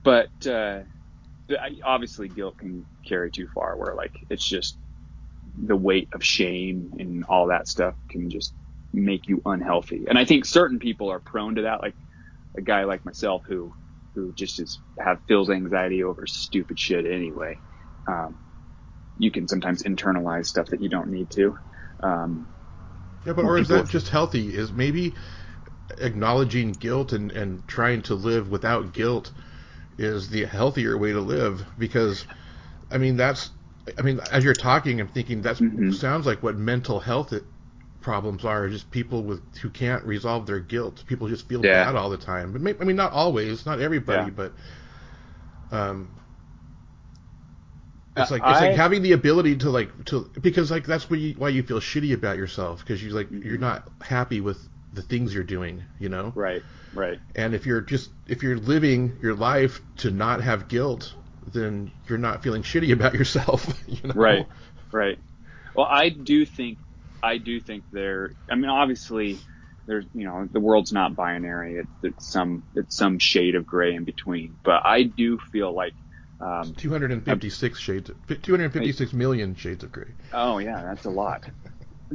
but, 0.04 0.48
uh, 0.48 0.84
obviously 1.84 2.28
guilt 2.30 2.58
can 2.58 2.86
carry 3.06 3.30
too 3.30 3.48
far 3.54 3.78
where 3.78 3.94
like 3.94 4.14
it's 4.30 4.48
just 4.48 4.78
the 5.58 5.76
weight 5.76 6.10
of 6.14 6.24
shame 6.24 6.92
and 6.98 7.24
all 7.26 7.48
that 7.48 7.68
stuff 7.68 7.94
can 8.10 8.30
just 8.30 8.54
make 8.94 9.28
you 9.28 9.42
unhealthy. 9.46 10.06
And 10.08 10.18
I 10.18 10.26
think 10.26 10.46
certain 10.46 10.80
people 10.80 11.12
are 11.12 11.20
prone 11.20 11.56
to 11.56 11.64
that, 11.64 11.82
like 11.82 11.96
a 12.58 12.62
guy 12.62 12.86
like 12.86 13.06
myself 13.06 13.44
who, 13.46 13.76
who 14.16 14.32
just 14.34 14.60
is 14.60 14.80
have 14.98 15.20
feels 15.28 15.50
anxiety 15.50 16.04
over 16.04 16.26
stupid 16.26 16.80
shit 16.80 17.06
anyway. 17.06 17.62
Um, 18.08 18.38
you 19.18 19.32
can 19.32 19.48
sometimes 19.48 19.84
internalize 19.84 20.48
stuff 20.48 20.68
that 20.68 20.82
you 20.82 20.90
don't 20.90 21.10
need 21.10 21.30
to. 21.32 21.58
Um, 22.02 22.48
Yeah, 23.26 23.34
but 23.34 23.46
or 23.46 23.58
is 23.58 23.68
that 23.70 23.90
just 23.90 24.10
healthy? 24.10 24.56
Is 24.56 24.72
maybe 24.72 25.16
acknowledging 26.00 26.74
guilt 26.74 27.14
and, 27.14 27.32
and 27.32 27.68
trying 27.68 28.02
to 28.04 28.16
live 28.16 28.50
without 28.50 28.94
guilt 28.94 29.32
is 29.98 30.30
the 30.30 30.46
healthier 30.46 30.98
way 30.98 31.12
to 31.14 31.22
live 31.22 31.66
because 31.78 32.26
I 32.92 32.98
mean 33.00 33.18
that's 33.18 33.52
I 33.98 34.04
mean 34.04 34.20
as 34.32 34.44
you're 34.46 34.56
talking 34.56 35.02
I'm 35.02 35.08
thinking 35.10 35.42
that 35.44 35.60
Mhm. 35.60 35.92
sounds 35.92 36.26
like 36.28 36.44
what 36.44 36.58
mental 36.58 37.00
health 37.02 37.34
it, 37.34 37.46
problems 38.02 38.46
are 38.46 38.70
just 38.70 38.92
people 38.92 39.24
with 39.24 39.42
who 39.58 39.70
can't 39.70 40.06
resolve 40.06 40.46
their 40.48 40.60
guilt 40.62 41.04
people 41.08 41.28
just 41.30 41.48
feel 41.50 41.64
Yeah. 41.64 41.66
bad 41.66 41.96
all 41.96 42.10
the 42.10 42.18
time 42.18 42.52
but 42.54 42.62
may, 42.62 42.76
I 42.82 42.86
mean 42.86 42.98
not 42.98 43.14
always 43.14 43.66
not 43.66 43.82
everybody 43.82 44.30
Yeah. 44.30 44.32
but 44.32 44.56
um 45.72 46.12
it's 48.18 48.32
like 48.32 48.42
it's 48.46 48.62
I- 48.62 48.68
like 48.68 48.76
having 48.76 49.02
the 49.02 49.14
ability 49.14 49.58
to 49.58 49.70
like 49.70 50.06
to 50.06 50.32
because 50.42 50.72
like 50.72 50.86
that's 50.86 51.10
why 51.10 51.18
you, 51.18 51.36
why 51.38 51.50
you 51.50 51.64
feel 51.64 51.80
shitty 51.80 52.14
about 52.14 52.38
yourself 52.38 52.80
because 52.80 53.04
you 53.04 53.12
like 53.12 53.30
you're 53.32 53.58
not 53.58 53.90
happy 54.02 54.42
with 54.42 54.68
the 54.94 55.02
things 55.02 55.34
you're 55.34 55.44
doing 55.44 55.84
you 56.00 56.08
know 56.08 56.32
right, 56.36 56.64
right. 56.94 57.20
and 57.36 57.54
if 57.54 57.66
you're 57.66 57.82
just 57.82 58.12
if 58.28 58.44
you're 58.44 58.58
living 58.58 59.18
your 59.22 59.36
life 59.36 59.82
to 59.98 60.10
not 60.10 60.42
have 60.42 60.70
guilt 60.70 61.14
then 61.54 61.92
you're 62.08 62.18
not 62.18 62.42
feeling 62.42 62.64
shitty 62.64 62.92
about 62.94 63.14
yourself 63.14 63.68
you 63.88 64.00
know 64.04 64.14
Right, 64.16 64.48
right. 64.92 65.18
Well, 65.76 65.88
I 65.90 66.10
do 66.10 66.46
think, 66.46 66.80
I 67.22 67.38
do 67.38 67.60
think 67.60 67.84
there. 67.92 68.32
I 68.50 68.56
mean, 68.56 68.70
obviously, 68.70 69.40
there's 69.88 70.06
you 70.14 70.26
know 70.26 70.48
the 70.50 70.60
world's 70.60 70.94
not 70.94 71.16
binary. 71.16 71.76
It's, 71.76 71.92
it's 72.02 72.32
some 72.32 72.64
it's 72.74 72.96
some 72.96 73.20
shade 73.20 73.56
of 73.56 73.66
gray 73.66 73.94
in 73.94 74.06
between. 74.06 74.58
But 74.64 74.86
I 74.86 75.04
do 75.04 75.38
feel 75.52 75.76
like 75.76 75.94
um, 76.40 76.74
256 76.76 77.80
shades, 77.80 78.12
256 78.42 79.14
million 79.14 79.56
shades 79.56 79.84
of 79.84 79.92
gray. 79.92 80.14
Oh 80.34 80.58
yeah, 80.58 80.82
that's 80.84 81.06
a 81.06 81.10
lot. 81.10 81.50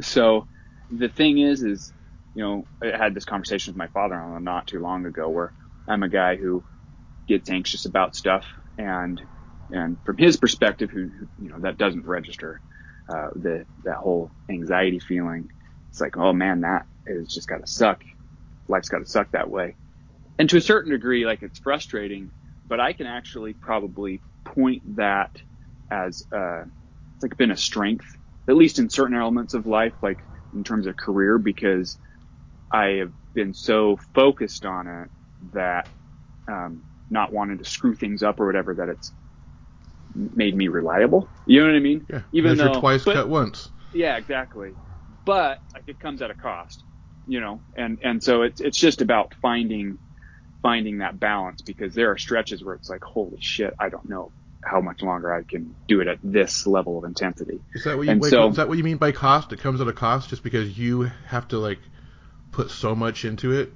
so 0.00 0.46
the 0.90 1.08
thing 1.08 1.38
is, 1.38 1.62
is 1.62 1.92
you 2.34 2.42
know, 2.42 2.66
I 2.82 2.96
had 2.96 3.14
this 3.14 3.24
conversation 3.24 3.72
with 3.72 3.78
my 3.78 3.88
father 3.88 4.38
not 4.40 4.66
too 4.66 4.80
long 4.80 5.06
ago, 5.06 5.28
where 5.28 5.52
I'm 5.88 6.02
a 6.02 6.08
guy 6.08 6.36
who 6.36 6.64
gets 7.26 7.50
anxious 7.50 7.86
about 7.86 8.14
stuff, 8.14 8.44
and 8.76 9.20
and 9.70 9.98
from 10.04 10.18
his 10.18 10.36
perspective, 10.36 10.90
who 10.90 11.10
you 11.38 11.50
know 11.50 11.60
that 11.60 11.78
doesn't 11.78 12.06
register 12.06 12.60
uh, 13.08 13.28
the 13.34 13.66
that 13.84 13.96
whole 13.96 14.32
anxiety 14.50 15.00
feeling. 15.00 15.48
It's 15.90 16.00
like, 16.00 16.16
oh 16.16 16.32
man, 16.32 16.60
that 16.60 16.86
is 17.06 17.32
just 17.32 17.48
got 17.48 17.58
to 17.58 17.66
suck. 17.66 18.02
Life's 18.68 18.88
got 18.88 18.98
to 18.98 19.06
suck 19.06 19.32
that 19.32 19.50
way. 19.50 19.76
And 20.38 20.48
to 20.50 20.56
a 20.56 20.60
certain 20.60 20.92
degree, 20.92 21.26
like 21.26 21.42
it's 21.42 21.58
frustrating, 21.58 22.32
but 22.70 22.80
I 22.80 22.94
can 22.94 23.06
actually 23.06 23.52
probably 23.52 24.22
point 24.46 24.96
that 24.96 25.36
as 25.90 26.22
uh, 26.32 26.62
it's 26.62 27.22
like 27.22 27.36
been 27.36 27.50
a 27.50 27.56
strength, 27.56 28.06
at 28.48 28.56
least 28.56 28.78
in 28.78 28.88
certain 28.88 29.16
elements 29.16 29.52
of 29.54 29.66
life, 29.66 29.92
like 30.00 30.20
in 30.54 30.62
terms 30.64 30.86
of 30.86 30.96
career, 30.96 31.36
because 31.36 31.98
I 32.72 33.00
have 33.00 33.12
been 33.34 33.52
so 33.52 33.98
focused 34.14 34.64
on 34.64 34.86
it 34.86 35.10
that 35.52 35.88
um, 36.48 36.82
not 37.10 37.32
wanting 37.32 37.58
to 37.58 37.64
screw 37.64 37.96
things 37.96 38.22
up 38.22 38.38
or 38.38 38.46
whatever 38.46 38.76
that 38.76 38.88
it's 38.88 39.12
made 40.14 40.56
me 40.56 40.68
reliable. 40.68 41.28
You 41.46 41.60
know 41.60 41.66
what 41.66 41.76
I 41.76 41.80
mean? 41.80 42.06
Yeah. 42.08 42.22
Even 42.32 42.56
though 42.56 42.78
twice, 42.78 43.04
but, 43.04 43.14
cut 43.14 43.28
once. 43.28 43.68
Yeah, 43.92 44.16
exactly. 44.16 44.74
But 45.24 45.58
like 45.74 45.84
it 45.88 45.98
comes 45.98 46.22
at 46.22 46.30
a 46.30 46.34
cost, 46.34 46.84
you 47.26 47.40
know, 47.40 47.62
and 47.76 47.98
and 48.04 48.22
so 48.22 48.42
it's 48.42 48.60
it's 48.60 48.78
just 48.78 49.02
about 49.02 49.34
finding 49.42 49.98
finding 50.62 50.98
that 50.98 51.18
balance 51.18 51.62
because 51.62 51.94
there 51.94 52.10
are 52.10 52.18
stretches 52.18 52.62
where 52.62 52.74
it's 52.74 52.88
like, 52.88 53.02
holy 53.02 53.38
shit, 53.40 53.74
I 53.78 53.88
don't 53.88 54.08
know 54.08 54.32
how 54.62 54.80
much 54.80 55.02
longer 55.02 55.32
I 55.32 55.42
can 55.42 55.74
do 55.88 56.00
it 56.00 56.08
at 56.08 56.18
this 56.22 56.66
level 56.66 56.98
of 56.98 57.04
intensity. 57.04 57.60
Is 57.74 57.84
that 57.84 57.96
what 57.96 58.06
you, 58.06 58.18
wait, 58.18 58.30
so, 58.30 58.48
is 58.48 58.56
that 58.56 58.68
what 58.68 58.76
you 58.76 58.84
mean 58.84 58.98
by 58.98 59.12
cost? 59.12 59.52
It 59.52 59.60
comes 59.60 59.80
at 59.80 59.88
a 59.88 59.92
cost 59.92 60.30
just 60.30 60.42
because 60.42 60.78
you 60.78 61.10
have 61.26 61.48
to 61.48 61.58
like 61.58 61.80
put 62.50 62.70
so 62.70 62.94
much 62.94 63.24
into 63.24 63.52
it? 63.52 63.72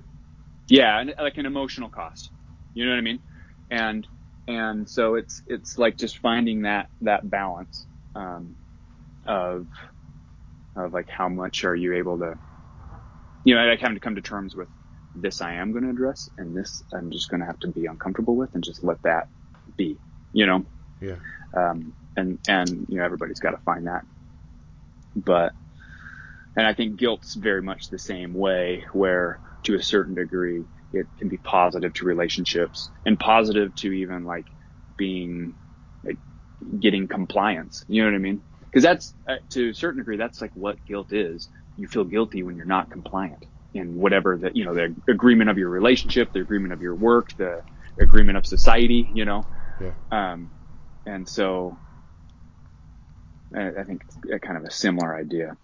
Yeah, 0.68 1.04
like 1.20 1.38
an 1.38 1.46
emotional 1.46 1.88
cost. 1.88 2.30
You 2.74 2.84
know 2.84 2.92
what 2.92 2.98
I 2.98 3.02
mean? 3.02 3.20
And 3.70 4.06
and 4.46 4.88
so 4.88 5.14
it's 5.14 5.42
it's 5.46 5.78
like 5.78 5.96
just 5.96 6.18
finding 6.18 6.62
that 6.62 6.88
that 7.00 7.28
balance 7.28 7.86
um, 8.14 8.56
of 9.26 9.66
of 10.76 10.92
like 10.92 11.08
how 11.08 11.28
much 11.28 11.64
are 11.64 11.74
you 11.74 11.94
able 11.94 12.18
to 12.18 12.34
you 13.44 13.54
know 13.54 13.64
like 13.64 13.80
having 13.80 13.96
to 13.96 14.00
come 14.00 14.16
to 14.16 14.22
terms 14.22 14.54
with 14.54 14.68
this 15.14 15.40
I 15.40 15.54
am 15.54 15.72
going 15.72 15.84
to 15.84 15.90
address 15.90 16.28
and 16.38 16.56
this 16.56 16.82
I'm 16.92 17.10
just 17.10 17.28
going 17.30 17.40
to 17.40 17.46
have 17.46 17.58
to 17.60 17.68
be 17.68 17.86
uncomfortable 17.86 18.36
with 18.36 18.54
and 18.54 18.64
just 18.64 18.84
let 18.84 19.02
that 19.02 19.28
be 19.76 19.98
you 20.32 20.46
know 20.46 20.66
yeah 21.00 21.16
um, 21.56 21.94
and 22.16 22.38
and 22.48 22.86
you 22.88 22.98
know 22.98 23.04
everybody's 23.04 23.40
got 23.40 23.52
to 23.52 23.58
find 23.58 23.86
that 23.86 24.02
but 25.16 25.54
and 26.56 26.66
I 26.66 26.74
think 26.74 26.96
guilt's 26.96 27.34
very 27.34 27.62
much 27.62 27.88
the 27.88 27.98
same 27.98 28.34
way 28.34 28.84
where 28.92 29.40
to 29.64 29.74
a 29.74 29.82
certain 29.82 30.14
degree 30.14 30.64
it 30.92 31.08
can 31.18 31.28
be 31.28 31.38
positive 31.38 31.92
to 31.94 32.04
relationships 32.04 32.90
and 33.04 33.18
positive 33.18 33.74
to 33.76 33.92
even 33.92 34.24
like 34.24 34.46
being 34.96 35.54
like 36.04 36.18
getting 36.78 37.08
compliance. 37.08 37.84
You 37.88 38.02
know 38.02 38.10
what 38.10 38.16
I 38.16 38.20
mean? 38.20 38.42
Because 38.62 38.82
that's 38.82 39.14
uh, 39.28 39.36
to 39.50 39.70
a 39.70 39.74
certain 39.74 39.98
degree, 39.98 40.16
that's 40.16 40.40
like 40.40 40.52
what 40.54 40.84
guilt 40.86 41.12
is. 41.12 41.48
You 41.76 41.88
feel 41.88 42.04
guilty 42.04 42.42
when 42.42 42.56
you're 42.56 42.66
not 42.66 42.90
compliant 42.90 43.44
in 43.74 43.96
whatever 43.96 44.38
the 44.38 44.50
you 44.54 44.64
know 44.64 44.74
the 44.74 44.94
agreement 45.08 45.50
of 45.50 45.58
your 45.58 45.68
relationship, 45.68 46.32
the 46.32 46.40
agreement 46.40 46.72
of 46.72 46.80
your 46.80 46.94
work, 46.94 47.34
the 47.36 47.62
agreement 48.00 48.38
of 48.38 48.46
society. 48.46 49.10
You 49.12 49.24
know. 49.24 49.46
Yeah. 49.80 49.92
Um, 50.10 50.50
and 51.06 51.28
so 51.28 51.76
I, 53.54 53.68
I 53.80 53.84
think 53.84 54.04
it's 54.24 54.44
kind 54.44 54.56
of 54.56 54.64
a 54.64 54.70
similar 54.70 55.14
idea. 55.14 55.56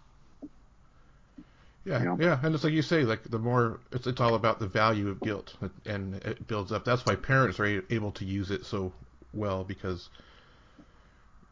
Yeah, 1.85 1.99
you 1.99 2.05
know? 2.05 2.16
yeah, 2.20 2.38
and 2.42 2.55
it's 2.55 2.62
like 2.62 2.75
you 2.75 2.83
say, 2.83 3.05
like 3.05 3.25
the 3.25 3.38
more 3.38 3.81
it's 3.90 4.07
it's 4.07 4.20
all 4.20 4.35
about 4.35 4.59
the 4.59 4.66
value 4.66 5.09
of 5.09 5.20
guilt, 5.20 5.57
and 5.87 6.16
it 6.16 6.46
builds 6.46 6.73
up. 6.73 6.85
That's 6.85 7.05
why 7.07 7.14
parents 7.14 7.59
are 7.59 7.83
able 7.90 8.12
to 8.12 8.25
use 8.25 8.51
it 8.51 8.66
so 8.66 8.92
well 9.33 9.64
because 9.64 10.11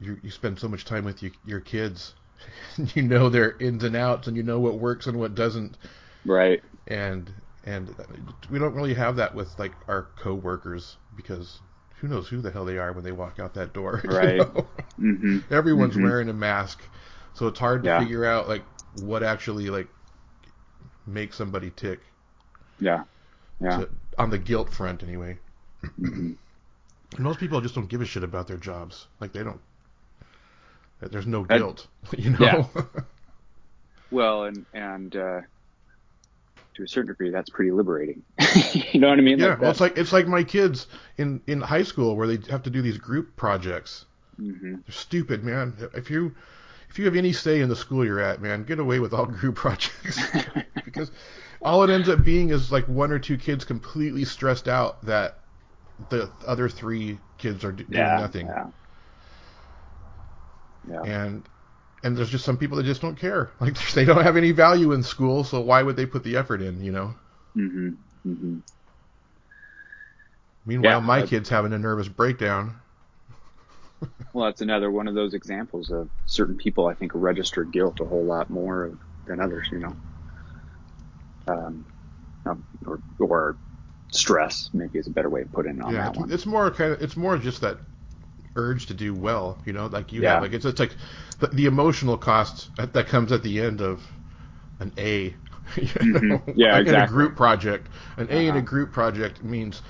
you 0.01 0.19
you 0.23 0.31
spend 0.31 0.59
so 0.59 0.69
much 0.69 0.85
time 0.85 1.05
with 1.05 1.23
you, 1.23 1.31
your 1.47 1.61
kids, 1.61 2.15
you 2.95 3.03
know 3.03 3.31
their 3.31 3.57
ins 3.59 3.85
and 3.85 3.97
outs, 3.97 4.29
and 4.29 4.37
you 4.37 4.43
know 4.43 4.61
what 4.61 4.79
works 4.79 5.07
and 5.07 5.19
what 5.19 5.35
doesn't. 5.35 5.79
Right. 6.25 6.63
And 6.87 7.31
and 7.65 7.95
we 8.51 8.59
don't 8.59 8.75
really 8.75 8.95
have 8.95 9.17
that 9.17 9.35
with 9.35 9.59
like 9.59 9.73
our 9.89 10.09
coworkers 10.17 10.97
because 11.17 11.61
who 11.97 12.09
knows 12.09 12.29
who 12.29 12.41
the 12.41 12.51
hell 12.51 12.65
they 12.65 12.79
are 12.79 12.93
when 12.93 13.05
they 13.05 13.13
walk 13.13 13.39
out 13.39 13.55
that 13.55 13.73
door. 13.73 14.01
Right. 14.09 14.33
You 14.33 14.39
know? 14.39 14.67
mm-hmm. 14.99 15.39
Everyone's 15.53 15.95
mm-hmm. 15.95 16.05
wearing 16.05 16.29
a 16.29 16.35
mask, 16.35 16.83
so 17.35 17.47
it's 17.47 17.59
hard 17.59 17.83
to 17.85 17.89
yeah. 17.89 18.01
figure 18.01 18.25
out 18.25 18.49
like 18.49 18.63
what 19.03 19.23
actually 19.23 19.71
like 19.71 19.89
makes 21.07 21.37
somebody 21.37 21.71
tick. 21.75 22.01
Yeah. 22.81 23.05
Yeah. 23.61 23.79
To, 23.79 23.89
on 24.19 24.31
the 24.31 24.39
guilt 24.39 24.73
front, 24.73 25.03
anyway. 25.03 25.39
Mm-hmm. 25.83 26.33
Most 27.19 27.41
people 27.41 27.61
just 27.61 27.75
don't 27.75 27.89
give 27.89 28.01
a 28.01 28.05
shit 28.05 28.23
about 28.23 28.47
their 28.47 28.57
jobs. 28.57 29.07
Like 29.21 29.33
they 29.33 29.43
don't. 29.43 29.61
There's 31.01 31.27
no 31.27 31.45
guilt, 31.45 31.87
you 32.19 32.31
know. 32.31 32.39
Yeah. 32.41 32.83
well, 34.11 34.45
and 34.45 34.67
and 34.75 35.17
uh, 35.17 35.41
to 36.79 36.85
a 36.85 36.89
certain 36.89 37.09
degree, 37.09 37.31
that's 37.31 37.51
pretty 37.51 37.71
liberating. 37.71 38.23
you 38.93 39.01
know 39.01 39.09
what 39.09 39.19
I 39.19 39.23
mean? 39.23 39.39
Yeah. 39.39 39.49
Like 39.49 39.61
well, 39.61 39.71
it's 39.71 39.81
like 39.81 39.99
it's 39.99 40.13
like 40.13 40.27
my 40.27 40.43
kids 40.43 40.87
in 41.19 41.43
in 41.47 41.61
high 41.61 41.83
school 41.83 42.17
where 42.17 42.27
they 42.27 42.39
have 42.51 42.63
to 42.63 42.71
do 42.71 42.81
these 42.81 42.97
group 42.97 43.37
projects. 43.37 44.07
Mm-hmm. 44.41 44.73
They're 44.73 44.83
stupid, 44.89 45.45
man. 45.45 45.75
If 45.95 46.11
you 46.11 46.35
if 46.89 46.99
you 46.99 47.05
have 47.05 47.17
any 47.17 47.33
say 47.33 47.61
in 47.61 47.69
the 47.69 47.77
school 47.77 48.05
you're 48.05 48.21
at, 48.21 48.41
man, 48.41 48.65
get 48.65 48.79
away 48.79 49.01
with 49.01 49.13
all 49.13 49.27
group 49.41 49.57
projects 49.57 50.21
because 50.85 51.11
all 51.61 51.83
it 51.83 51.91
ends 51.91 52.09
up 52.09 52.25
being 52.25 52.51
is 52.51 52.73
like 52.73 52.87
one 52.87 53.11
or 53.11 53.19
two 53.19 53.37
kids 53.37 53.65
completely 53.65 54.25
stressed 54.25 54.69
out 54.69 55.05
that 55.05 55.41
the 56.11 56.31
other 56.47 56.69
three 56.69 57.19
kids 57.39 57.65
are 57.65 57.73
doing 57.73 57.89
yeah, 57.91 58.19
nothing. 58.21 58.47
Yeah. 58.47 58.67
Yeah. 60.91 61.03
And 61.03 61.43
and 62.03 62.17
there's 62.17 62.31
just 62.31 62.45
some 62.45 62.57
people 62.57 62.77
that 62.77 62.85
just 62.85 63.01
don't 63.01 63.17
care. 63.17 63.51
Like 63.61 63.77
they 63.93 64.05
don't 64.05 64.23
have 64.23 64.37
any 64.37 64.53
value 64.53 64.93
in 64.93 65.03
school, 65.03 65.45
so 65.45 65.61
why 65.61 65.83
would 65.83 65.97
they 65.97 66.07
put 66.07 66.25
the 66.25 66.37
effort 66.37 66.63
in? 66.63 66.83
You 66.83 66.93
know. 66.93 67.15
Mm-hmm. 67.57 67.89
Mm-hmm. 68.27 68.59
Meanwhile, 70.67 71.01
yeah, 71.01 71.07
my 71.07 71.23
kid's 71.27 71.49
having 71.49 71.73
a 71.73 71.79
nervous 71.79 72.09
breakdown. 72.09 72.77
well, 74.33 74.47
that's 74.47 74.61
another 74.61 74.91
one 74.91 75.09
of 75.09 75.15
those 75.15 75.35
examples 75.35 75.91
of 75.91 76.09
certain 76.27 76.57
people 76.57 76.87
I 76.87 76.95
think 76.95 77.13
register 77.15 77.65
guilt 77.65 78.01
a 78.01 78.05
whole 78.05 78.25
lot 78.25 78.51
more 78.51 78.93
than 79.27 79.41
others. 79.41 79.69
You 79.73 79.79
know 79.79 79.97
um, 81.49 81.85
or, 82.87 83.01
or 83.19 83.59
stress 84.13 84.71
maybe 84.73 84.99
is 84.99 85.07
a 85.07 85.11
better 85.11 85.29
way 85.29 85.43
of 85.43 85.53
putting 85.53 85.77
it 85.77 85.83
on 85.83 85.93
yeah, 85.93 86.05
that 86.05 86.17
one. 86.17 86.33
It's 86.33 86.47
more 86.47 86.71
kind 86.71 86.93
of 86.93 87.03
it's 87.03 87.17
more 87.17 87.37
just 87.39 87.61
that 87.63 87.79
urge 88.59 88.87
to 88.87 88.95
do 88.95 89.15
well, 89.15 89.59
you 89.65 89.73
know, 89.73 89.87
like 89.87 90.13
you 90.13 90.23
yeah. 90.23 90.35
have 90.35 90.43
like 90.43 90.53
it's 90.53 90.65
it's 90.65 90.81
like 90.81 90.95
the, 91.39 91.47
the 91.47 91.67
emotional 91.67 92.19
cost 92.19 92.71
that 92.77 93.07
comes 93.07 93.33
at 93.33 93.43
the 93.43 93.61
end 93.61 93.81
of 93.81 94.07
an 94.81 94.93
A. 94.99 95.35
mm-hmm. 95.75 96.51
Yeah, 96.55 96.73
like 96.73 96.83
exactly. 96.83 96.95
In 96.95 97.01
a 97.03 97.07
group 97.07 97.37
project, 97.37 97.89
an 98.17 98.25
uh-huh. 98.25 98.37
A 98.37 98.47
in 98.49 98.57
a 98.57 98.63
group 98.63 98.93
project 98.93 99.43
means 99.43 99.83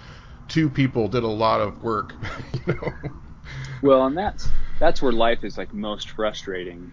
two 0.49 0.69
people 0.69 1.09
did 1.09 1.25
a 1.25 1.29
lot 1.29 1.61
of 1.61 1.83
work. 1.83 2.15
You 2.67 2.75
know. 2.75 2.93
Well, 3.83 4.07
and 4.07 4.17
that's 4.17 4.49
that's 4.79 5.01
where 5.01 5.13
life 5.13 5.43
is 5.43 5.57
like 5.57 5.73
most 5.73 6.11
frustrating. 6.11 6.93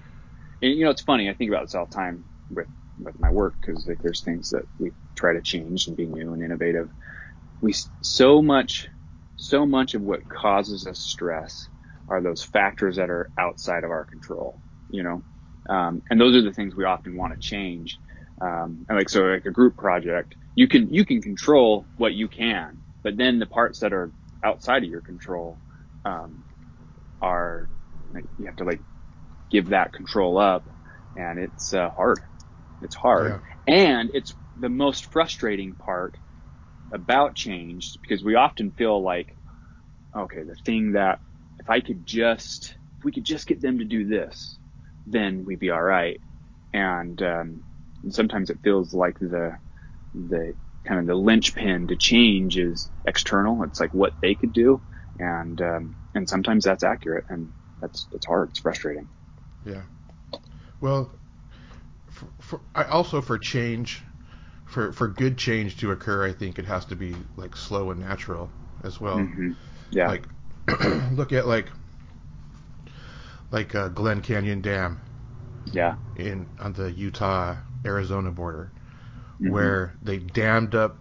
And 0.62 0.72
you 0.72 0.86
know, 0.86 0.92
it's 0.92 1.02
funny. 1.02 1.30
I 1.30 1.34
think 1.34 1.50
about 1.52 1.64
this 1.64 1.76
all 1.76 1.86
the 1.86 1.96
time 1.96 2.24
with 2.50 2.68
with 3.00 3.20
my 3.20 3.30
work 3.30 3.56
because 3.60 3.88
like 3.88 4.02
there's 4.02 4.22
things 4.22 4.52
that 4.52 4.64
we 4.80 4.92
try 5.16 5.34
to 5.34 5.42
change 5.42 5.88
and 5.88 5.98
be 5.98 6.06
new 6.06 6.34
and 6.34 6.44
innovative. 6.44 6.90
We 7.62 7.74
so 8.02 8.42
much, 8.42 8.88
so 9.36 9.66
much 9.66 9.94
of 9.96 10.02
what 10.02 10.28
causes 10.28 10.88
us 10.88 11.00
stress 11.00 11.70
are 12.08 12.22
those 12.22 12.44
factors 12.44 12.98
that 12.98 13.10
are 13.10 13.32
outside 13.38 13.84
of 13.84 13.92
our 13.92 14.06
control, 14.06 14.62
you 14.90 15.04
know? 15.04 15.24
Um, 15.68 16.04
and 16.10 16.22
those 16.22 16.36
are 16.36 16.42
the 16.42 16.54
things 16.54 16.76
we 16.76 16.86
often 16.86 17.18
want 17.18 17.34
to 17.34 17.40
change. 17.40 18.00
Um, 18.42 18.86
and 18.88 18.98
like, 18.98 19.10
so 19.10 19.22
like 19.24 19.46
a 19.46 19.52
group 19.52 19.78
project, 19.78 20.36
you 20.54 20.68
can, 20.68 20.94
you 20.94 21.06
can 21.06 21.22
control 21.22 21.90
what 21.96 22.14
you 22.14 22.28
can, 22.28 22.82
but 23.04 23.18
then 23.18 23.40
the 23.40 23.46
parts 23.46 23.80
that 23.80 23.94
are 23.94 24.14
outside 24.44 24.84
of 24.84 24.90
your 24.90 25.02
control, 25.02 25.62
um, 26.06 26.44
are 27.22 27.70
like, 28.14 28.26
you 28.38 28.46
have 28.46 28.58
to 28.58 28.64
like 28.66 28.84
give 29.50 29.70
that 29.70 29.94
control 29.94 30.38
up 30.38 30.68
and 31.16 31.40
it's, 31.40 31.74
uh, 31.74 31.90
hard. 31.90 32.20
It's 32.82 32.96
hard. 32.96 33.42
Yeah. 33.68 33.74
And 33.74 34.12
it's 34.14 34.36
the 34.56 34.70
most 34.70 35.12
frustrating 35.12 35.76
part 35.76 36.18
about 36.92 37.36
change 37.36 37.98
because 38.02 38.24
we 38.24 38.36
often 38.36 38.72
feel 38.72 39.02
like, 39.02 39.38
okay, 40.16 40.44
the 40.44 40.56
thing 40.66 40.94
that 40.94 41.20
if 41.60 41.70
I 41.70 41.80
could 41.82 42.06
just, 42.06 42.76
if 42.98 43.04
we 43.04 43.12
could 43.12 43.26
just 43.26 43.48
get 43.48 43.62
them 43.62 43.80
to 43.80 43.86
do 43.86 44.08
this, 44.08 44.58
then 45.06 45.46
we'd 45.46 45.60
be 45.60 45.72
all 45.72 45.82
right. 45.82 46.20
And, 46.74 47.22
um, 47.22 47.64
and 48.04 48.14
sometimes 48.14 48.50
it 48.50 48.60
feels 48.64 48.94
like 48.94 49.20
the, 49.20 49.58
the 50.14 50.56
kind 50.86 51.00
of 51.00 51.08
the 51.08 51.16
linchpin 51.16 51.88
to 51.88 51.96
change 51.96 52.58
is 52.58 52.90
external. 53.06 53.64
It's 53.64 53.80
like 53.80 53.94
what 53.94 54.14
they 54.22 54.36
could 54.36 54.54
do, 54.54 54.82
and 55.20 55.60
um, 55.62 55.96
and 56.14 56.30
sometimes 56.30 56.64
that's 56.64 56.84
accurate, 56.84 57.26
and 57.30 57.52
that's 57.80 58.08
it's 58.12 58.26
hard. 58.26 58.50
It's 58.50 58.60
frustrating. 58.60 59.10
Yeah. 59.66 59.84
Well, 60.80 61.18
for, 62.10 62.28
for 62.40 62.62
I 62.74 62.84
also 62.84 63.22
for 63.22 63.38
change, 63.38 64.04
for 64.66 64.92
for 64.92 65.08
good 65.08 65.38
change 65.38 65.78
to 65.78 65.92
occur, 65.92 66.26
I 66.26 66.34
think 66.34 66.60
it 66.60 66.66
has 66.66 66.86
to 66.86 66.96
be 66.96 67.16
like 67.38 67.56
slow 67.56 67.92
and 67.92 68.00
natural 68.02 68.50
as 68.84 69.00
well. 69.00 69.18
hmm 69.20 69.52
Yeah. 69.92 70.08
Like 70.08 70.28
look 71.14 71.32
at 71.34 71.48
like 71.48 71.68
like 73.52 73.76
uh, 73.76 73.90
Glen 73.90 74.22
Canyon 74.22 74.62
Dam 74.62 75.00
yeah. 75.72 75.96
in 76.16 76.48
on 76.60 76.74
the 76.74 76.92
Utah 76.92 77.56
Arizona 77.86 78.32
border, 78.32 78.72
Mhm. 79.42 79.52
where 79.52 79.94
they 80.02 80.18
dammed 80.18 80.76
up 80.76 80.98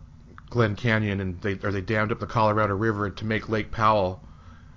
Glen 0.51 0.77
Canyon 0.77 1.21
and 1.21 1.41
they 1.41 1.59
or 1.63 1.73
they 1.73 1.81
dammed 1.81 2.13
up 2.13 2.21
the 2.21 2.27
Colorado 2.27 2.75
River 2.77 3.11
to 3.11 3.25
make 3.25 3.49
Lake 3.49 3.71
Powell, 3.71 4.23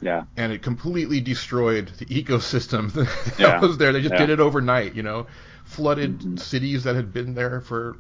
Yeah. 0.01 0.23
and 0.37 0.51
it 0.53 0.61
completely 0.61 1.19
destroyed 1.21 1.89
the 1.99 2.05
ecosystem 2.05 2.91
that 2.93 3.39
Yeah. 3.39 3.59
was 3.59 3.77
there. 3.77 3.91
They 3.93 4.01
just 4.01 4.13
Yeah. 4.13 4.19
did 4.25 4.29
it 4.31 4.39
overnight, 4.39 4.95
you 4.95 5.03
know, 5.03 5.27
flooded 5.65 6.19
Mhm. 6.19 6.39
cities 6.39 6.83
that 6.85 6.95
had 6.95 7.13
been 7.13 7.33
there 7.35 7.59
for 7.61 7.97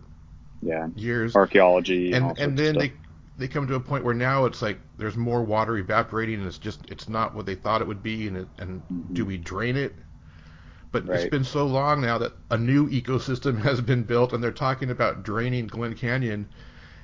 Yeah. 0.61 0.87
years, 0.95 1.35
Archaeology 1.35 2.13
and, 2.13 2.33
and 2.37 2.37
and 2.37 2.57
then 2.57 2.77
they 2.77 2.93
they 3.37 3.47
come 3.47 3.67
to 3.67 3.75
a 3.75 3.79
point 3.79 4.03
where 4.03 4.13
now 4.15 4.45
it's 4.45 4.61
like 4.61 4.79
there's 4.97 5.17
more 5.17 5.43
water 5.43 5.77
evaporating 5.77 6.39
and 6.39 6.47
it's 6.47 6.59
just 6.59 6.81
it's 6.89 7.09
not 7.09 7.35
what 7.35 7.45
they 7.45 7.55
thought 7.55 7.81
it 7.81 7.87
would 7.87 8.03
be 8.03 8.27
and 8.27 8.37
it, 8.37 8.49
and 8.59 8.83
Mhm. 8.89 9.15
do 9.15 9.25
we 9.25 9.37
drain 9.37 9.75
it 9.77 9.97
but 10.91 11.05
it's 11.11 11.25
been 11.25 11.43
so 11.45 11.65
long 11.65 12.01
now 12.01 12.17
that 12.17 12.33
a 12.51 12.57
new 12.57 12.89
ecosystem 12.89 13.59
has 13.63 13.81
been 13.81 14.03
built 14.03 14.33
and 14.33 14.43
they're 14.43 14.51
talking 14.51 14.89
about 14.89 15.23
draining 15.23 15.67
Glen 15.67 15.95
Canyon 15.95 16.49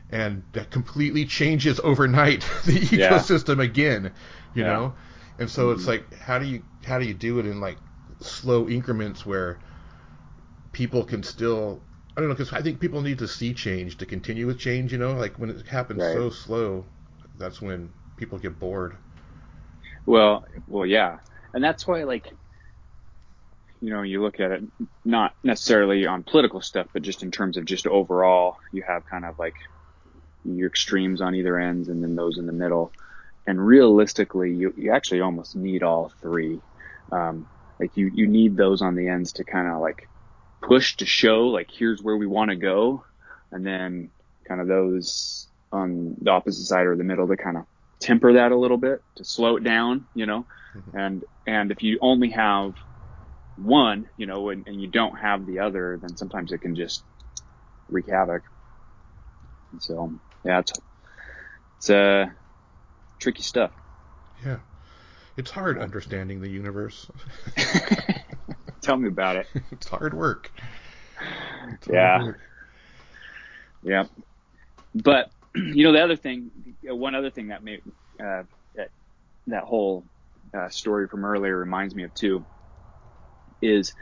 and 0.09 0.43
that 0.53 0.71
completely 0.71 1.25
changes 1.25 1.79
overnight 1.83 2.41
the 2.65 2.79
Yeah. 2.91 3.19
ecosystem 3.19 3.59
again 3.61 4.13
you 4.53 4.63
Yeah. 4.63 4.65
know 4.65 4.95
and 5.39 5.49
so 5.49 5.71
it's 5.71 5.85
Mhm. 5.85 5.87
like 5.87 6.13
how 6.15 6.39
do 6.39 6.45
you 6.45 6.63
how 6.85 6.99
do 6.99 7.05
you 7.05 7.13
do 7.15 7.39
it 7.39 7.45
in 7.47 7.61
like 7.61 7.79
slow 8.21 8.69
increments 8.69 9.25
where 9.25 9.59
people 10.71 11.03
can 11.03 11.23
still 11.23 11.83
I 12.17 12.21
don't 12.21 12.29
know 12.29 12.33
because 12.33 12.51
I 12.53 12.63
think 12.63 12.79
people 12.79 13.01
need 13.03 13.19
to 13.19 13.27
see 13.27 13.53
change 13.53 13.97
to 13.97 14.07
continue 14.07 14.47
with 14.47 14.57
change. 14.57 14.91
You 14.91 14.97
know, 14.97 15.13
like 15.13 15.37
when 15.37 15.51
it 15.51 15.67
happens 15.67 16.03
Right. 16.03 16.07
so 16.07 16.31
slow, 16.31 16.87
that's 17.35 17.61
when 17.61 17.93
people 18.17 18.39
get 18.39 18.57
bored. 18.57 18.97
Well, 20.05 20.45
well, 20.67 20.85
yeah, 20.85 21.17
and 21.53 21.63
that's 21.63 21.87
why, 21.87 22.03
like, 22.03 22.27
you 23.81 23.91
know, 23.91 24.01
you 24.01 24.21
look 24.21 24.39
at 24.39 24.51
it 24.51 24.63
not 25.03 25.33
necessarily 25.43 26.05
on 26.05 26.23
political 26.23 26.61
stuff, 26.61 26.87
but 26.93 27.01
just 27.01 27.23
in 27.23 27.31
terms 27.31 27.57
of 27.57 27.65
just 27.65 27.85
overall, 27.87 28.57
you 28.71 28.83
have 28.87 29.03
kind 29.05 29.25
of 29.25 29.37
like 29.37 29.55
your 30.43 30.69
extremes 30.69 31.21
on 31.21 31.35
either 31.35 31.59
ends, 31.59 31.89
and 31.89 32.03
then 32.03 32.15
those 32.15 32.37
in 32.37 32.45
the 32.47 32.53
middle. 32.53 32.93
And 33.47 33.65
realistically, 33.65 34.53
you 34.53 34.73
you 34.77 34.93
actually 34.93 35.21
almost 35.21 35.55
need 35.55 35.83
all 35.83 36.13
three. 36.21 36.63
Um, 37.11 37.47
like 37.79 37.97
you 37.97 38.09
you 38.13 38.27
need 38.27 38.57
those 38.57 38.81
on 38.81 38.95
the 38.95 39.09
ends 39.09 39.33
to 39.33 39.45
kind 39.45 39.67
of 39.69 39.81
like 39.81 40.09
push 40.67 40.95
to 40.97 41.05
show 41.05 41.47
like 41.47 41.69
here's 41.71 42.01
where 42.01 42.17
we 42.17 42.27
want 42.27 42.49
to 42.49 42.55
go, 42.55 43.05
and 43.51 43.65
then 43.65 44.11
kind 44.47 44.61
of 44.61 44.67
those 44.67 45.47
on 45.71 46.15
the 46.21 46.31
opposite 46.31 46.65
side 46.65 46.85
or 46.85 46.95
the 46.95 47.03
middle 47.03 47.27
to 47.27 47.37
kind 47.37 47.57
of 47.57 47.63
temper 47.99 48.33
that 48.33 48.51
a 48.51 48.57
little 48.57 48.77
bit 48.77 49.01
to 49.17 49.25
slow 49.25 49.57
it 49.57 49.63
down, 49.63 50.07
you 50.13 50.25
know. 50.25 50.47
Mhm. 50.75 50.93
And 50.93 51.23
and 51.45 51.71
if 51.71 51.83
you 51.83 51.99
only 52.01 52.31
have 52.31 52.73
one, 53.55 54.09
you 54.17 54.25
know, 54.25 54.49
and, 54.49 54.67
and 54.67 54.81
you 54.81 54.87
don't 54.89 55.15
have 55.17 55.45
the 55.45 55.59
other, 55.59 55.99
then 56.01 56.15
sometimes 56.17 56.51
it 56.51 56.59
can 56.59 56.75
just 56.75 57.05
wreak 57.89 58.09
havoc. 58.09 58.43
And 59.71 59.81
so 59.81 60.13
yeah, 60.43 60.59
it's 60.59 60.73
it's 61.77 61.89
uh 61.89 62.25
tricky 63.19 63.43
stuff. 63.43 63.71
Yeah, 64.43 64.59
it's 65.37 65.51
hard 65.51 65.77
understanding 65.79 66.41
the 66.41 66.49
universe. 66.49 67.09
Tell 68.83 68.97
me 68.97 69.07
about 69.07 69.37
it. 69.37 69.47
it's 69.71 69.87
hard 69.87 70.13
work. 70.13 70.51
It's 71.73 71.87
hard 71.87 71.95
Yeah. 71.95 72.23
work. 72.23 72.39
Yeah. 73.81 74.03
But 74.93 75.31
you 75.55 75.83
know 75.85 75.91
the 75.93 76.03
other 76.03 76.15
thing, 76.15 76.51
uh, 76.89 76.95
one 76.95 77.15
other 77.15 77.29
thing 77.31 77.47
that 77.47 77.63
made 77.63 77.81
uh, 78.23 78.43
that 78.75 78.89
that 79.47 79.63
whole 79.63 80.05
uh, 80.53 80.69
story 80.69 81.07
from 81.07 81.25
earlier 81.25 81.57
reminds 81.57 81.95
me 81.95 82.03
of 82.03 82.13
too 82.13 82.45
is 83.61 83.93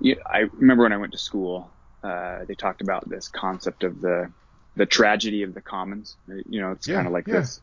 you, 0.00 0.16
I 0.26 0.44
remember 0.54 0.84
when 0.84 0.92
I 0.92 0.96
went 0.96 1.12
to 1.12 1.18
school, 1.18 1.70
uh, 2.02 2.44
they 2.48 2.54
talked 2.54 2.80
about 2.80 3.08
this 3.08 3.28
concept 3.28 3.84
of 3.84 4.00
the 4.00 4.32
the 4.76 4.86
tragedy 4.86 5.42
of 5.42 5.52
the 5.54 5.60
commons. 5.60 6.16
You 6.48 6.60
know, 6.62 6.72
it's 6.72 6.88
Yeah, 6.88 6.96
kind 6.96 7.06
of 7.06 7.12
like 7.12 7.26
yeah. 7.28 7.40
this 7.40 7.60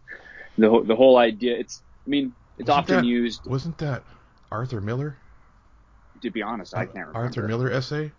the 0.58 0.70
whole- 0.70 0.84
the 0.84 0.96
whole 0.96 1.18
idea. 1.18 1.58
It's 1.58 1.82
I 2.06 2.10
mean 2.10 2.34
it's 2.60 2.68
Wasn't 2.70 2.84
often 2.84 2.96
that- 2.98 3.06
used. 3.06 3.46
Wasn't 3.48 3.78
that 3.80 4.04
Arthur 4.52 4.82
Miller? 4.82 5.18
To 6.22 6.32
be 6.32 6.42
honest, 6.42 6.76
I 6.76 6.86
can't 6.86 7.08
remember. 7.08 7.20
Arthur 7.20 7.48
Miller 7.48 7.72
essay. 7.72 8.12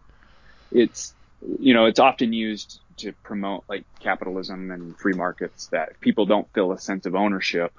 it's 0.70 1.14
you 1.40 1.72
know 1.74 1.87
it's 1.87 2.00
often 2.00 2.32
used 2.32 2.80
to 2.98 3.12
promote 3.24 3.64
like 3.68 3.84
capitalism 4.00 4.70
and 4.70 4.98
free 4.98 5.14
markets 5.14 5.68
that 5.72 5.90
if 5.92 6.00
people 6.00 6.26
don't 6.26 6.48
feel 6.52 6.72
a 6.72 6.78
sense 6.78 7.06
of 7.06 7.14
ownership 7.14 7.72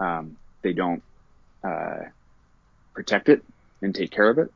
um, 0.00 0.36
they 0.62 0.72
don't 0.72 1.02
uh, 1.66 2.00
protect 2.94 3.28
it 3.28 3.42
and 3.82 3.94
take 3.94 4.10
care 4.10 4.30
of 4.30 4.38
it 4.38 4.48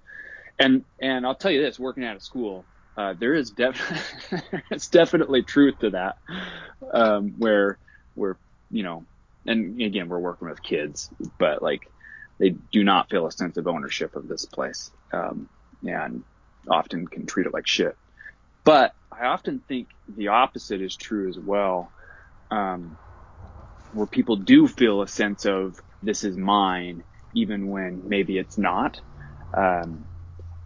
and 0.59 0.85
and 1.01 1.27
I'll 1.27 1.35
tell 1.35 1.51
you 1.51 1.61
this 1.63 1.79
working 1.79 2.05
out 2.05 2.17
of 2.17 2.23
school 2.23 2.67
uh, 2.97 3.13
there 3.19 3.35
is 3.35 3.51
def- 3.51 4.33
it's 4.71 4.89
definitely 4.89 5.43
truth 5.43 5.79
to 5.81 5.91
that 5.91 6.17
um, 6.95 7.35
where 7.37 7.79
where 8.15 8.39
you 8.71 8.83
know 8.83 9.07
and 9.45 9.81
again 9.83 10.09
we're 10.09 10.19
working 10.19 10.49
with 10.49 10.63
kids 10.63 11.11
but 11.39 11.63
like 11.63 11.83
they 12.39 12.51
do 12.51 12.85
not 12.85 13.11
feel 13.11 13.27
a 13.27 13.33
sense 13.33 13.57
of 13.57 13.67
ownership 13.67 14.17
of 14.17 14.29
this 14.29 14.47
place 14.47 14.91
um, 15.13 15.49
and 15.83 16.25
often 16.71 17.07
can 17.07 17.27
treat 17.27 17.47
it 17.47 17.55
like 17.55 17.67
shit 17.67 17.97
but 18.67 18.95
I 19.13 19.27
often 19.27 19.61
think 19.69 19.91
the 20.09 20.29
opposite 20.29 20.83
is 20.83 20.97
true 20.97 21.29
as 21.29 21.39
well, 21.39 21.93
um, 22.51 22.99
where 23.93 24.09
people 24.09 24.37
do 24.37 24.67
feel 24.67 25.03
a 25.03 25.09
sense 25.09 25.47
of 25.47 25.77
this 26.03 26.25
is 26.25 26.37
mine, 26.37 27.05
even 27.33 27.69
when 27.69 28.03
maybe 28.09 28.37
it's 28.39 28.59
not. 28.59 29.01
Um, 29.57 30.07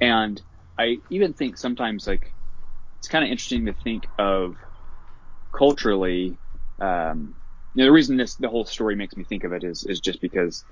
and 0.01 0.41
I 0.79 0.99
even 1.11 1.35
think 1.35 1.59
sometimes 1.59 2.07
like 2.07 2.35
it's 3.01 3.09
kind 3.09 3.23
of 3.23 3.31
interesting 3.31 3.67
to 3.67 3.75
think 3.75 4.09
of 4.19 4.57
culturally. 5.57 6.39
Um, 6.81 7.35
you 7.75 7.83
know, 7.83 7.85
the 7.85 7.93
reason 7.93 8.17
this 8.17 8.37
the 8.37 8.49
whole 8.49 8.65
story 8.65 8.97
makes 8.97 9.15
me 9.15 9.25
think 9.25 9.45
of 9.45 9.53
it 9.53 9.63
is 9.63 9.85
is 9.85 10.01
just 10.01 10.23
because 10.23 10.65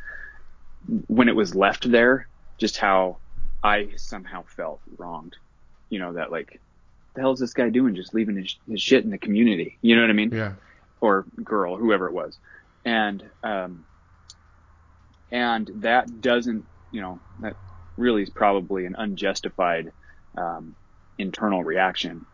when 1.06 1.28
it 1.28 1.36
was 1.36 1.54
left 1.54 1.90
there, 1.90 2.28
just 2.58 2.76
how 2.76 3.18
I 3.62 3.90
somehow 3.96 4.44
felt 4.56 4.80
wronged. 4.96 5.36
You 5.90 5.98
know 5.98 6.12
that 6.14 6.30
like 6.30 6.60
the 7.18 7.22
hell 7.22 7.32
is 7.32 7.40
this 7.40 7.52
guy 7.52 7.68
doing 7.68 7.96
just 7.96 8.14
leaving 8.14 8.36
his, 8.36 8.56
his 8.70 8.80
shit 8.80 9.02
in 9.02 9.10
the 9.10 9.18
community? 9.18 9.76
You 9.82 9.96
know 9.96 10.02
what 10.02 10.10
I 10.10 10.14
mean? 10.14 10.30
Yeah. 10.30 10.52
Or 11.00 11.24
girl, 11.42 11.76
whoever 11.76 12.06
it 12.06 12.12
was. 12.12 12.38
And, 12.84 13.24
um, 13.42 13.84
and 15.32 15.68
that 15.76 16.20
doesn't, 16.20 16.64
you 16.92 17.00
know, 17.00 17.18
that 17.40 17.56
really 17.96 18.22
is 18.22 18.30
probably 18.30 18.86
an 18.86 18.94
unjustified, 18.96 19.92
um, 20.36 20.76
internal 21.18 21.64
reaction. 21.64 22.24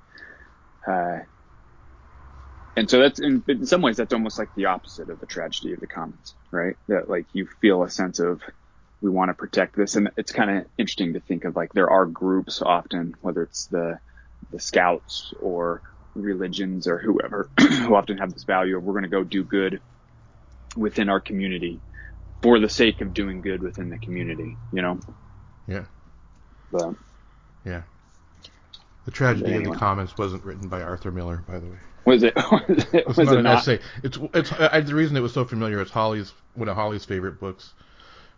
Uh, 0.87 1.21
and 2.77 2.91
so 2.91 3.01
that's 3.01 3.21
in, 3.21 3.43
in 3.49 3.67
some 3.67 3.83
ways 3.83 3.97
that's 3.97 4.13
almost 4.13 4.39
like 4.39 4.55
the 4.55 4.67
opposite 4.67 5.11
of 5.11 5.21
the 5.21 5.27
tragedy 5.27 5.73
of 5.73 5.81
the 5.81 5.87
commons, 5.87 6.35
right? 6.51 6.77
That 6.89 7.09
like 7.09 7.27
you 7.33 7.47
feel 7.61 7.83
a 7.83 7.91
sense 7.91 8.19
of 8.19 8.43
we 9.01 9.11
want 9.11 9.29
to 9.29 9.35
protect 9.35 9.77
this, 9.77 9.97
and 9.97 10.11
it's 10.17 10.33
kind 10.33 10.51
of 10.51 10.67
interesting 10.79 11.13
to 11.13 11.21
think 11.21 11.45
of 11.45 11.57
like 11.57 11.73
there 11.73 11.91
are 11.91 12.07
groups 12.07 12.63
often, 12.63 13.15
whether 13.21 13.43
it's 13.43 13.67
the 13.67 13.99
the 14.51 14.61
scouts 14.61 15.33
or 15.41 15.83
religions 16.15 16.87
or 16.87 16.99
whoever, 16.99 17.49
who 17.61 17.95
often 17.95 18.19
have 18.19 18.33
this 18.33 18.45
value 18.45 18.77
of 18.77 18.85
we're 18.85 18.93
going 18.93 19.05
to 19.05 19.09
go 19.09 19.25
do 19.25 19.45
good 19.45 19.81
within 20.77 21.09
our 21.09 21.21
community 21.21 21.81
for 22.43 22.59
the 22.59 22.69
sake 22.69 23.01
of 23.01 23.15
doing 23.15 23.41
good 23.41 23.63
within 23.63 23.89
the 23.89 23.99
community, 23.99 24.57
you 24.73 24.83
know. 24.83 24.99
Yeah. 25.67 25.85
But 26.71 26.95
Yeah. 27.65 27.83
The 29.05 29.11
tragedy 29.11 29.55
of 29.57 29.65
the 29.65 29.71
commons 29.73 30.17
wasn't 30.17 30.45
written 30.45 30.69
by 30.69 30.83
Arthur 30.83 31.11
Miller, 31.11 31.45
by 31.47 31.59
the 31.59 31.67
way. 31.67 31.79
Was 32.07 32.23
it 32.23 32.35
was 32.51 32.63
it, 32.69 32.89
It's 32.95 33.17
was 33.17 33.27
not 33.27 33.35
it 33.35 33.39
an 33.39 33.45
not? 33.45 33.59
essay. 33.59 33.81
It's 34.03 34.19
it's 34.35 34.53
I, 34.53 34.81
the 34.81 34.95
reason 34.95 35.17
it 35.17 35.21
was 35.21 35.33
so 35.33 35.45
familiar. 35.45 35.81
It's 35.81 35.91
Holly's 35.91 36.33
one 36.55 36.69
of 36.69 36.77
Holly's 36.77 37.05
favorite 37.05 37.39
books, 37.41 37.73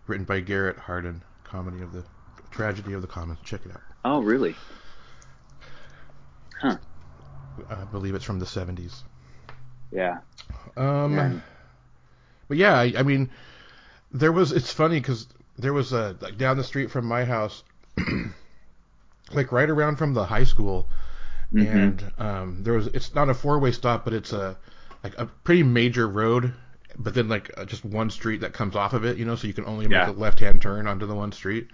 written 0.07 0.25
by 0.25 0.41
Garrett 0.41 0.77
Hardin, 0.79 1.23
comedy 1.45 1.83
of 1.83 1.93
the 1.93 2.05
tragedy 2.51 2.93
of 2.93 3.03
the 3.03 3.09
commons. 3.09 3.39
Check 3.45 3.61
it 3.67 3.73
out. 3.73 3.81
Oh, 4.05 4.21
really? 4.23 4.55
Huh? 6.61 6.77
I 7.71 7.85
believe 7.85 8.15
it's 8.15 8.25
from 8.25 8.39
the 8.39 8.47
70s. 8.47 9.03
Yeah. 9.91 10.19
Um, 10.77 11.19
And- 11.19 11.43
but 12.49 12.57
yeah, 12.59 12.75
I, 12.79 12.93
I 12.99 13.03
mean, 13.03 13.31
there 14.13 14.31
was. 14.33 14.53
It's 14.53 14.73
funny 14.73 15.01
because 15.01 15.27
there 15.59 15.73
was 15.73 15.93
a 15.93 16.17
like 16.21 16.39
down 16.39 16.57
the 16.57 16.63
street 16.65 16.91
from 16.93 17.05
my 17.07 17.25
house, 17.25 17.65
like 19.33 19.51
right 19.51 19.69
around 19.69 19.97
from 19.97 20.15
the 20.15 20.25
high 20.25 20.45
school. 20.45 20.89
Mhm. 21.53 21.67
and 21.75 22.13
um, 22.19 22.63
there 22.65 22.75
was 22.75 22.89
it's 22.89 23.15
not 23.15 23.29
a 23.29 23.35
four 23.35 23.59
way 23.59 23.73
stop, 23.73 24.05
but 24.05 24.13
it's 24.13 24.33
a 24.33 24.57
like 25.05 25.17
a 25.19 25.27
pretty 25.27 25.63
major 25.63 26.09
road, 26.09 26.53
but 26.99 27.15
then 27.15 27.29
like 27.29 27.51
uh, 27.57 27.65
just 27.65 27.85
one 27.85 28.11
street 28.11 28.41
that 28.41 28.53
comes 28.53 28.75
off 28.75 28.93
of 28.93 29.05
it, 29.05 29.17
you 29.17 29.25
know, 29.25 29.37
so 29.37 29.47
you 29.47 29.53
can 29.53 29.65
only 29.67 29.87
Yeah. 29.89 30.07
make 30.07 30.17
a 30.17 30.19
left 30.19 30.41
hand 30.41 30.61
turn 30.61 30.87
onto 30.87 31.07
the 31.07 31.15
one 31.15 31.33
street. 31.33 31.69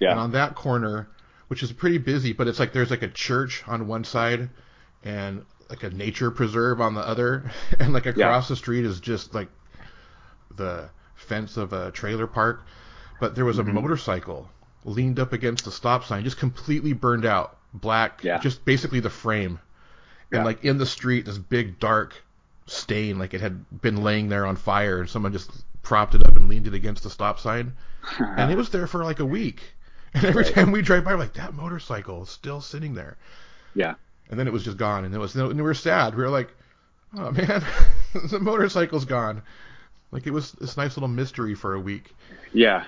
Yeah. 0.00 0.10
And 0.12 0.20
on 0.20 0.30
that 0.32 0.54
corner, 0.56 1.08
which 1.48 1.62
is 1.62 1.70
pretty 1.72 1.98
busy, 1.98 2.32
but 2.32 2.48
it's 2.48 2.58
like 2.58 2.72
there's 2.72 2.90
like 2.90 3.02
a 3.02 3.08
church 3.08 3.62
on 3.68 3.86
one 3.86 4.02
side 4.04 4.50
and 5.04 5.44
like 5.70 5.84
a 5.84 5.90
nature 5.90 6.30
preserve 6.30 6.80
on 6.80 6.94
the 6.94 7.00
other, 7.06 7.50
and 7.78 7.92
like 7.92 8.06
across 8.06 8.48
the 8.48 8.56
street 8.56 8.84
is 8.84 8.98
just 9.00 9.32
like 9.34 9.48
the 10.56 10.88
fence 11.14 11.56
of 11.56 11.72
a 11.72 11.90
trailer 11.92 12.26
park. 12.26 12.62
But 13.20 13.34
there 13.36 13.44
was 13.44 13.58
a 13.58 13.62
Mhm. 13.62 13.74
motorcycle 13.74 14.50
leaned 14.84 15.20
up 15.20 15.32
against 15.32 15.64
the 15.64 15.70
stop 15.70 16.04
sign, 16.04 16.24
just 16.24 16.38
completely 16.38 16.92
burned 16.92 17.24
out, 17.24 17.56
black, 17.74 18.22
Yeah. 18.24 18.38
just 18.38 18.64
basically 18.64 19.00
the 19.00 19.10
frame. 19.10 19.58
And 20.30 20.40
Yeah. 20.40 20.44
like 20.44 20.64
in 20.64 20.78
the 20.78 20.86
street, 20.86 21.26
this 21.26 21.38
big 21.38 21.78
dark 21.78 22.14
stain, 22.66 23.18
like 23.18 23.34
it 23.34 23.40
had 23.40 23.80
been 23.82 24.02
laying 24.02 24.28
there 24.28 24.46
on 24.46 24.56
fire, 24.56 25.00
and 25.00 25.08
someone 25.10 25.32
just 25.32 25.50
propped 25.82 26.14
it 26.14 26.24
up 26.26 26.36
and 26.36 26.48
leaned 26.48 26.66
it 26.66 26.74
against 26.74 27.02
the 27.02 27.10
stop 27.10 27.38
sign. 27.38 27.72
and 28.18 28.50
it 28.50 28.56
was 28.56 28.70
there 28.70 28.86
for 28.86 29.04
like 29.04 29.20
a 29.20 29.26
week. 29.26 29.60
And 30.14 30.24
every 30.26 30.42
Right. 30.44 30.54
time 30.54 30.72
we 30.72 30.82
drive 30.82 31.04
by, 31.04 31.12
we're 31.14 31.20
like 31.20 31.32
that 31.34 31.54
motorcycle 31.54 32.22
is 32.22 32.28
still 32.28 32.60
sitting 32.60 32.92
there. 32.94 33.16
yeah. 33.74 33.94
And 34.28 34.38
then 34.38 34.46
it 34.46 34.52
was 34.52 34.62
just 34.64 34.76
gone, 34.76 35.04
and 35.06 35.14
it 35.14 35.18
was 35.18 35.34
and 35.34 35.56
we 35.56 35.62
were 35.62 35.72
sad. 35.74 36.14
We 36.14 36.22
were 36.22 36.28
like, 36.30 36.50
oh 37.16 37.30
man, 37.32 37.62
the 38.30 38.38
motorcycle's 38.38 39.04
gone. 39.06 39.42
Like 40.10 40.26
it 40.26 40.30
was 40.32 40.52
this 40.52 40.76
nice 40.76 40.96
little 40.96 41.08
mystery 41.08 41.54
for 41.54 41.74
a 41.74 41.80
week. 41.80 42.14
Yeah. 42.52 42.84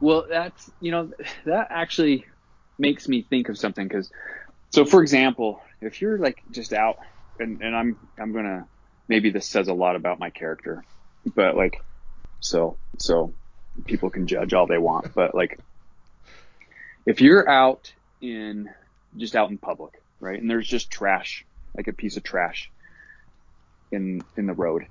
Well, 0.00 0.26
that's 0.28 0.70
you 0.80 0.92
know 0.92 1.10
that 1.46 1.66
actually 1.70 2.24
makes 2.78 3.08
me 3.08 3.22
think 3.22 3.48
of 3.48 3.58
something 3.58 3.86
because 3.86 4.10
so 4.70 4.84
for 4.84 5.02
example, 5.02 5.60
if 5.80 6.00
you're 6.00 6.18
like 6.18 6.42
just 6.50 6.72
out 6.72 6.96
and 7.38 7.62
and 7.62 7.74
I'm 7.74 7.96
I'm 8.18 8.32
gonna 8.32 8.66
maybe 9.08 9.30
this 9.30 9.48
says 9.48 9.68
a 9.68 9.74
lot 9.74 9.96
about 9.96 10.18
my 10.18 10.30
character, 10.30 10.84
but 11.34 11.56
like 11.56 11.82
so 12.40 12.76
so 12.98 13.32
people 13.84 14.10
can 14.10 14.26
judge 14.26 14.52
all 14.52 14.66
they 14.66 14.78
want, 14.78 15.14
but 15.14 15.34
like 15.34 15.58
if 17.06 17.20
you're 17.20 17.48
out 17.48 17.92
in 18.20 18.68
just 19.16 19.36
out 19.36 19.50
in 19.50 19.58
public, 19.58 19.94
right, 20.20 20.40
and 20.40 20.50
there's 20.50 20.66
just 20.66 20.90
trash, 20.90 21.44
like 21.76 21.88
a 21.88 21.92
piece 21.92 22.16
of 22.16 22.22
trash 22.22 22.70
in 23.92 24.20
in 24.36 24.46
the 24.46 24.52
road, 24.52 24.86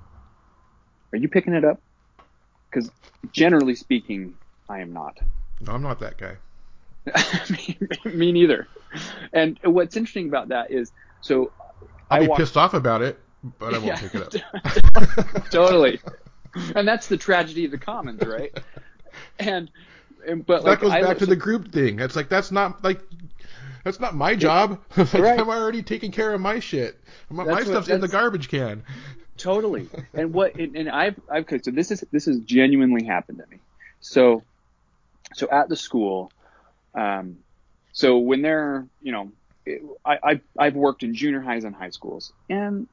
are 1.13 1.17
you 1.17 1.27
picking 1.27 1.53
it 1.53 1.65
up? 1.65 1.81
Because 2.69 2.89
generally 3.31 3.75
speaking, 3.75 4.33
I 4.69 4.79
am 4.79 4.93
not. 4.93 5.17
No, 5.61 5.73
I'm 5.73 5.81
not 5.81 5.99
that 5.99 6.17
guy. 6.17 6.37
me, 8.05 8.31
neither. 8.31 8.67
And 9.33 9.59
what's 9.63 9.95
interesting 9.97 10.27
about 10.27 10.49
that 10.49 10.71
is, 10.71 10.91
so 11.21 11.51
I'll 12.09 12.17
I 12.17 12.19
be 12.21 12.27
walk- 12.27 12.37
pissed 12.39 12.57
off 12.57 12.73
about 12.73 13.01
it, 13.01 13.19
but 13.59 13.73
I 13.73 13.77
won't 13.77 13.85
Yeah. 13.85 13.99
pick 13.99 14.15
it 14.15 14.43
up. 15.35 15.45
totally, 15.51 15.99
and 16.75 16.87
that's 16.87 17.07
the 17.07 17.17
tragedy 17.17 17.65
of 17.65 17.71
the 17.71 17.77
commons, 17.77 18.21
right? 18.25 18.57
And, 19.39 19.69
and 20.27 20.45
but 20.45 20.63
that 20.63 20.69
like 20.69 20.79
goes 20.81 20.91
I 20.91 21.01
back 21.01 21.17
to 21.19 21.25
the 21.25 21.35
group 21.35 21.71
thing. 21.71 21.95
That's 21.97 22.15
like 22.15 22.29
that's 22.29 22.51
not 22.51 22.83
like 22.83 23.01
that's 23.83 23.99
not 23.99 24.15
my 24.15 24.35
job. 24.35 24.81
like, 24.97 25.13
Right. 25.13 25.39
I'm 25.39 25.49
already 25.49 25.83
taking 25.83 26.11
care 26.11 26.33
of 26.33 26.41
my 26.41 26.59
shit. 26.59 26.99
My, 27.29 27.43
my 27.43 27.51
what- 27.53 27.65
stuff's 27.65 27.87
in 27.89 28.01
the 28.01 28.07
garbage 28.07 28.49
can. 28.49 28.83
totally. 29.37 29.89
And 30.13 30.33
what 30.33 30.55
and, 30.55 30.75
and 30.75 30.89
I've 30.89 31.19
I've 31.29 31.45
so 31.63 31.71
this 31.71 31.91
is 31.91 32.03
this 32.11 32.25
has 32.25 32.39
genuinely 32.39 33.05
happened 33.05 33.39
to 33.39 33.45
me. 33.49 33.57
So 33.99 34.43
so 35.33 35.47
at 35.51 35.69
the 35.69 35.75
school, 35.75 36.31
um, 36.95 37.37
so 37.91 38.17
when 38.17 38.41
they're 38.41 38.87
you 39.01 39.11
know, 39.11 39.31
it, 39.65 39.81
I, 40.03 40.17
I 40.23 40.41
I've 40.57 40.75
worked 40.75 41.03
in 41.03 41.13
junior 41.13 41.41
highs 41.41 41.63
and 41.63 41.75
high 41.75 41.89
schools, 41.89 42.33
and 42.49 42.87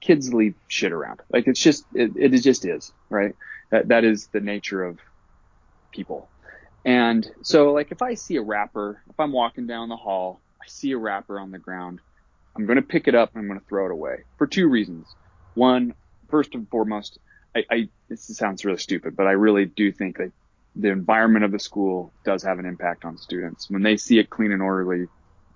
kids 0.00 0.32
leave 0.32 0.54
shit 0.68 0.92
around. 0.92 1.20
Like 1.32 1.46
it's 1.46 1.60
just 1.60 1.84
it, 1.94 2.12
it 2.16 2.30
just 2.38 2.64
is 2.64 2.92
right. 3.08 3.34
That 3.70 3.88
that 3.88 4.04
is 4.04 4.28
the 4.28 4.40
nature 4.40 4.84
of 4.84 4.98
people. 5.90 6.28
And 6.84 7.30
so 7.42 7.72
like 7.72 7.90
if 7.90 8.02
I 8.02 8.14
see 8.14 8.36
a 8.36 8.42
wrapper, 8.42 9.02
if 9.08 9.18
I'm 9.18 9.32
walking 9.32 9.66
down 9.66 9.88
the 9.88 9.96
hall, 9.96 10.40
I 10.62 10.66
see 10.68 10.92
a 10.92 10.98
wrapper 10.98 11.40
on 11.40 11.50
the 11.50 11.58
ground, 11.58 12.00
I'm 12.54 12.66
going 12.66 12.76
to 12.76 12.82
pick 12.82 13.08
it 13.08 13.14
up 13.14 13.30
and 13.34 13.40
I'm 13.40 13.48
going 13.48 13.58
to 13.58 13.66
throw 13.66 13.86
it 13.86 13.92
away 13.92 14.24
for 14.36 14.46
two 14.46 14.68
reasons. 14.68 15.06
One, 15.54 15.94
first 16.28 16.54
and 16.54 16.68
foremost, 16.68 17.18
I, 17.56 17.64
I 17.70 17.88
this 18.08 18.24
sounds 18.24 18.64
really 18.64 18.78
stupid, 18.78 19.16
but 19.16 19.26
I 19.26 19.32
really 19.32 19.64
do 19.64 19.92
think 19.92 20.18
that 20.18 20.32
the 20.76 20.88
environment 20.90 21.44
of 21.44 21.52
the 21.52 21.58
school 21.58 22.12
does 22.24 22.42
have 22.42 22.58
an 22.58 22.66
impact 22.66 23.04
on 23.04 23.16
students. 23.18 23.70
When 23.70 23.82
they 23.82 23.96
see 23.96 24.18
it 24.18 24.28
clean 24.30 24.52
and 24.52 24.60
orderly, 24.62 25.06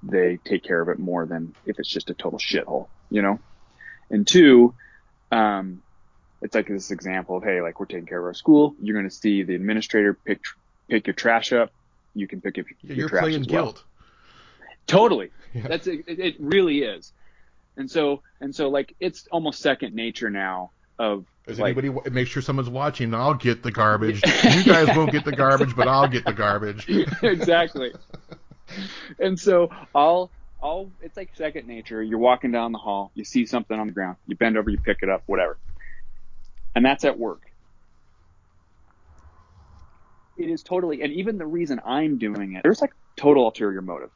they 0.03 0.39
take 0.45 0.63
care 0.63 0.81
of 0.81 0.89
it 0.89 0.99
more 0.99 1.27
than 1.27 1.55
if 1.67 1.79
it's 1.79 1.89
just 1.89 2.11
a 2.11 2.15
total 2.15 2.39
shithole, 2.39 2.87
you 3.11 3.23
know? 3.23 3.41
And 4.11 4.27
two, 4.27 4.75
um, 5.33 5.83
it's 6.41 6.55
like 6.55 6.69
this 6.69 6.91
example 6.93 7.37
of, 7.39 7.43
hey, 7.43 7.61
like 7.63 7.81
we're 7.81 7.87
taking 7.87 8.07
care 8.07 8.19
of 8.21 8.25
our 8.27 8.35
school. 8.35 8.75
You're 8.81 8.95
going 8.95 9.09
to 9.09 9.15
see 9.15 9.43
the 9.43 9.55
administrator 9.57 10.15
pick, 10.15 10.41
pick 10.89 11.07
your 11.07 11.15
trash 11.15 11.53
up. 11.53 11.73
You 12.15 12.29
can 12.29 12.41
pick 12.41 12.59
up 12.59 12.67
your, 12.83 12.97
You're 12.97 13.09
trash 13.09 13.23
playing 13.23 13.41
as 13.43 13.49
well. 13.49 13.65
guilt. 13.65 13.85
Totally. 14.87 15.31
Yeah. 15.53 15.69
That's 15.69 15.87
it, 15.87 16.05
it 16.07 16.37
really 16.39 16.83
is. 16.83 17.13
And 17.77 17.91
so 17.91 18.23
and 18.41 18.55
so 18.55 18.71
like 18.71 18.95
it's 18.99 19.27
almost 19.31 19.61
second 19.61 19.95
nature 19.95 20.31
now 20.31 20.71
of 20.99 21.25
Does 21.47 21.59
like 21.59 21.77
anybody 21.77 22.11
make 22.11 22.29
sure 22.29 22.43
someone's 22.43 22.69
watching? 22.69 23.15
I'll 23.15 23.35
get 23.35 23.63
the 23.63 23.71
garbage. 23.71 24.23
you 24.45 24.65
guys 24.65 24.89
won't 24.97 25.13
get 25.13 25.25
the 25.25 25.33
garbage, 25.33 25.75
but 25.77 25.89
I'll 25.89 26.09
get 26.09 26.25
the 26.25 26.33
garbage. 26.33 26.89
exactly. 27.23 27.93
And 29.19 29.39
so 29.39 29.71
I'll 29.95 30.31
I'll 30.63 30.91
it's 31.01 31.17
like 31.17 31.31
second 31.35 31.67
nature. 31.67 32.03
You're 32.03 32.19
walking 32.19 32.51
down 32.51 32.73
the 32.73 32.79
hall, 32.79 33.11
you 33.15 33.25
see 33.25 33.47
something 33.47 33.79
on 33.79 33.87
the 33.87 33.93
ground, 33.93 34.17
you 34.27 34.37
bend 34.37 34.57
over, 34.57 34.71
you 34.71 34.79
pick 34.79 34.99
it 35.03 35.09
up, 35.09 35.23
whatever. 35.27 35.57
And 36.75 36.85
that's 36.85 37.05
at 37.05 37.19
work. 37.19 37.43
It 40.37 40.51
is 40.51 40.63
totally 40.63 41.03
and 41.03 41.13
even 41.13 41.39
the 41.39 41.47
reason 41.47 41.81
I'm 41.85 42.19
doing 42.19 42.55
it, 42.55 42.63
there's 42.63 42.81
like 42.81 42.93
total 43.17 43.47
ulterior 43.47 43.83
motive 43.83 44.11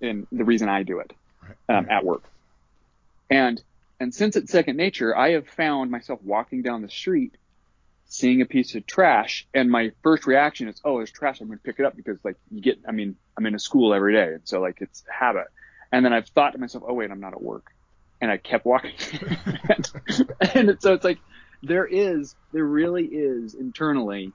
in 0.00 0.26
the 0.32 0.44
reason 0.44 0.68
I 0.68 0.82
do 0.82 0.98
it. 1.00 1.12
Right. 1.42 1.76
um, 1.76 1.86
at 1.90 2.04
work. 2.04 2.24
And 3.30 3.62
and 4.04 4.14
since 4.14 4.36
it's 4.36 4.52
second 4.52 4.76
nature, 4.76 5.16
I 5.16 5.30
have 5.30 5.48
found 5.48 5.90
myself 5.90 6.20
walking 6.22 6.60
down 6.60 6.82
the 6.82 6.90
street, 6.90 7.38
seeing 8.04 8.42
a 8.42 8.44
piece 8.44 8.74
of 8.74 8.86
trash, 8.86 9.48
and 9.54 9.70
my 9.70 9.92
first 10.02 10.26
reaction 10.26 10.68
is, 10.68 10.78
"Oh, 10.84 10.98
there's 10.98 11.10
trash. 11.10 11.40
I'm 11.40 11.46
going 11.46 11.58
to 11.58 11.62
pick 11.62 11.78
it 11.78 11.86
up 11.86 11.96
because 11.96 12.18
like 12.22 12.36
you 12.50 12.60
get. 12.60 12.80
I 12.86 12.92
mean, 12.92 13.16
I'm 13.34 13.46
in 13.46 13.54
a 13.54 13.58
school 13.58 13.94
every 13.94 14.12
day, 14.12 14.34
and 14.34 14.42
so 14.44 14.60
like 14.60 14.82
it's 14.82 15.02
habit." 15.08 15.46
And 15.90 16.04
then 16.04 16.12
I've 16.12 16.28
thought 16.28 16.50
to 16.50 16.58
myself, 16.58 16.84
"Oh 16.86 16.92
wait, 16.92 17.10
I'm 17.10 17.20
not 17.20 17.32
at 17.32 17.42
work," 17.42 17.64
and 18.20 18.30
I 18.30 18.36
kept 18.36 18.66
walking. 18.66 18.92
and, 19.70 19.90
and 20.54 20.82
so 20.82 20.92
it's 20.92 21.04
like 21.04 21.18
there 21.62 21.86
is, 21.86 22.34
there 22.52 22.66
really 22.66 23.06
is 23.06 23.54
internally 23.54 24.32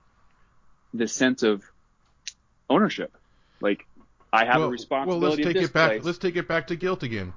this 0.95 1.13
sense 1.13 1.43
of 1.43 1.61
ownership. 2.71 3.15
Like 3.61 3.85
I 4.33 4.45
have 4.45 4.63
a 4.63 4.67
responsibility. 4.67 5.21
well, 5.21 5.29
let's 5.29 5.53
take 5.53 5.63
it 5.63 5.73
back. 5.73 5.91
place. 5.91 6.03
Let's 6.05 6.17
take 6.17 6.37
it 6.37 6.47
back 6.47 6.65
to 6.67 6.75
guilt 6.75 7.03
again. 7.03 7.33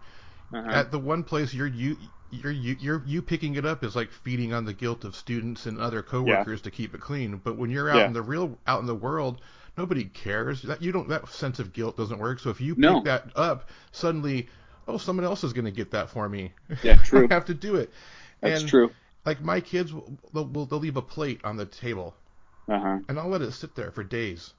Uh-huh. 0.54 0.70
At 0.70 0.90
the 0.90 0.98
one 0.98 1.24
place 1.24 1.54
you're 1.54 1.66
you 1.66 1.96
you're 2.32 2.52
you 2.52 2.76
you're 2.80 3.02
you 3.06 3.22
picking 3.22 3.54
it 3.56 3.64
up 3.66 3.84
is 3.84 3.94
like 3.94 4.10
feeding 4.10 4.52
on 4.52 4.64
the 4.64 4.72
guilt 4.72 5.04
of 5.04 5.14
students 5.16 5.66
and 5.66 5.78
other 5.78 6.02
coworkers 6.02 6.62
to 6.62 6.70
keep 6.70 6.94
it 6.94 7.00
clean. 7.00 7.36
But 7.36 7.56
when 7.56 7.70
you're 7.70 7.90
out 7.90 7.98
Yeah. 7.98 8.06
in 8.06 8.12
the 8.12 8.22
real 8.22 8.58
out 8.66 8.80
in 8.80 8.86
the 8.86 8.94
world, 8.94 9.40
nobody 9.76 10.04
cares. 10.04 10.62
That 10.62 10.82
you 10.82 10.92
don't 10.92 11.08
that 11.08 11.28
sense 11.28 11.58
of 11.60 11.72
guilt 11.72 11.96
doesn't 11.96 12.18
work. 12.18 12.40
So 12.40 12.50
if 12.50 12.60
you 12.60 12.74
No. 12.76 12.94
pick 12.94 13.04
that 13.04 13.30
up, 13.36 13.68
suddenly, 13.92 14.48
oh, 14.88 14.98
someone 14.98 15.24
else 15.26 15.44
is 15.44 15.52
going 15.52 15.66
to 15.66 15.70
get 15.70 15.90
that 15.92 16.10
for 16.10 16.28
me. 16.28 16.52
Yeah, 16.82 16.96
true. 16.96 17.28
I 17.30 17.34
have 17.34 17.44
to 17.46 17.54
do 17.54 17.76
it. 17.76 17.92
That's 18.40 18.62
and, 18.62 18.68
true. 18.68 18.94
Like 19.24 19.40
my 19.42 19.60
kids 19.60 19.92
will 19.92 20.18
they'll, 20.34 20.46
will 20.46 20.66
they'll 20.66 20.80
leave 20.80 20.96
a 20.96 21.02
plate 21.02 21.40
on 21.44 21.56
the 21.56 21.66
table, 21.66 22.16
Uh 22.68 22.78
huh. 22.78 22.98
and 23.08 23.18
I'll 23.18 23.28
let 23.28 23.42
it 23.42 23.52
sit 23.52 23.74
there 23.76 23.92
for 23.92 24.04
days. 24.04 24.54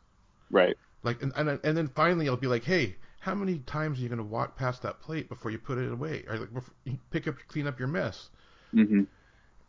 Right. 0.49 0.77
Like 1.03 1.21
and 1.21 1.31
and, 1.35 1.59
and 1.63 1.77
then 1.77 1.87
finally 1.87 2.27
I'll 2.27 2.35
be 2.37 2.47
like, 2.47 2.63
hey, 2.63 2.95
how 3.23 3.33
many 3.33 3.59
times 3.59 3.99
are 3.99 4.01
you 4.01 4.09
going 4.09 4.17
to 4.17 4.23
walk 4.23 4.57
past 4.57 4.81
that 4.81 4.99
plate 4.99 5.29
before 5.29 5.49
you 5.49 5.57
put 5.57 5.77
it 5.77 5.89
away, 5.89 6.25
or 6.27 6.37
like 6.37 6.49
you 6.83 6.97
pick 7.09 7.25
up 7.25 7.35
clean 7.47 7.67
up 7.67 7.79
your 7.79 7.87
mess? 7.87 8.29
hmm 8.73 9.03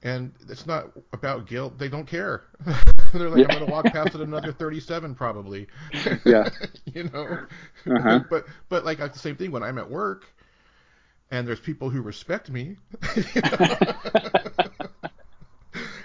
And 0.03 0.33
it's 0.49 0.67
not 0.67 0.91
about 1.13 1.47
guilt. 1.47 1.79
They 1.79 1.89
don't 1.89 2.05
care. 2.07 2.43
They're 3.15 3.31
like, 3.31 3.39
Yeah. 3.39 3.47
I'm 3.49 3.59
going 3.59 3.67
to 3.67 3.73
walk 3.73 3.85
past 3.85 4.17
it 4.17 4.21
another 4.21 4.53
37 4.53 5.15
probably. 5.15 5.69
Yeah. 6.25 6.49
you 6.95 7.05
know. 7.05 7.47
Uh-huh. 7.87 8.21
but 8.29 8.45
but 8.69 8.85
like 8.85 8.99
the 8.99 9.19
same 9.19 9.37
thing 9.37 9.53
when 9.53 9.63
I'm 9.63 9.79
at 9.79 9.89
work, 9.89 10.25
and 11.31 11.47
there's 11.47 11.61
people 11.61 11.91
who 11.91 12.03
respect 12.03 12.51
me. 12.51 12.77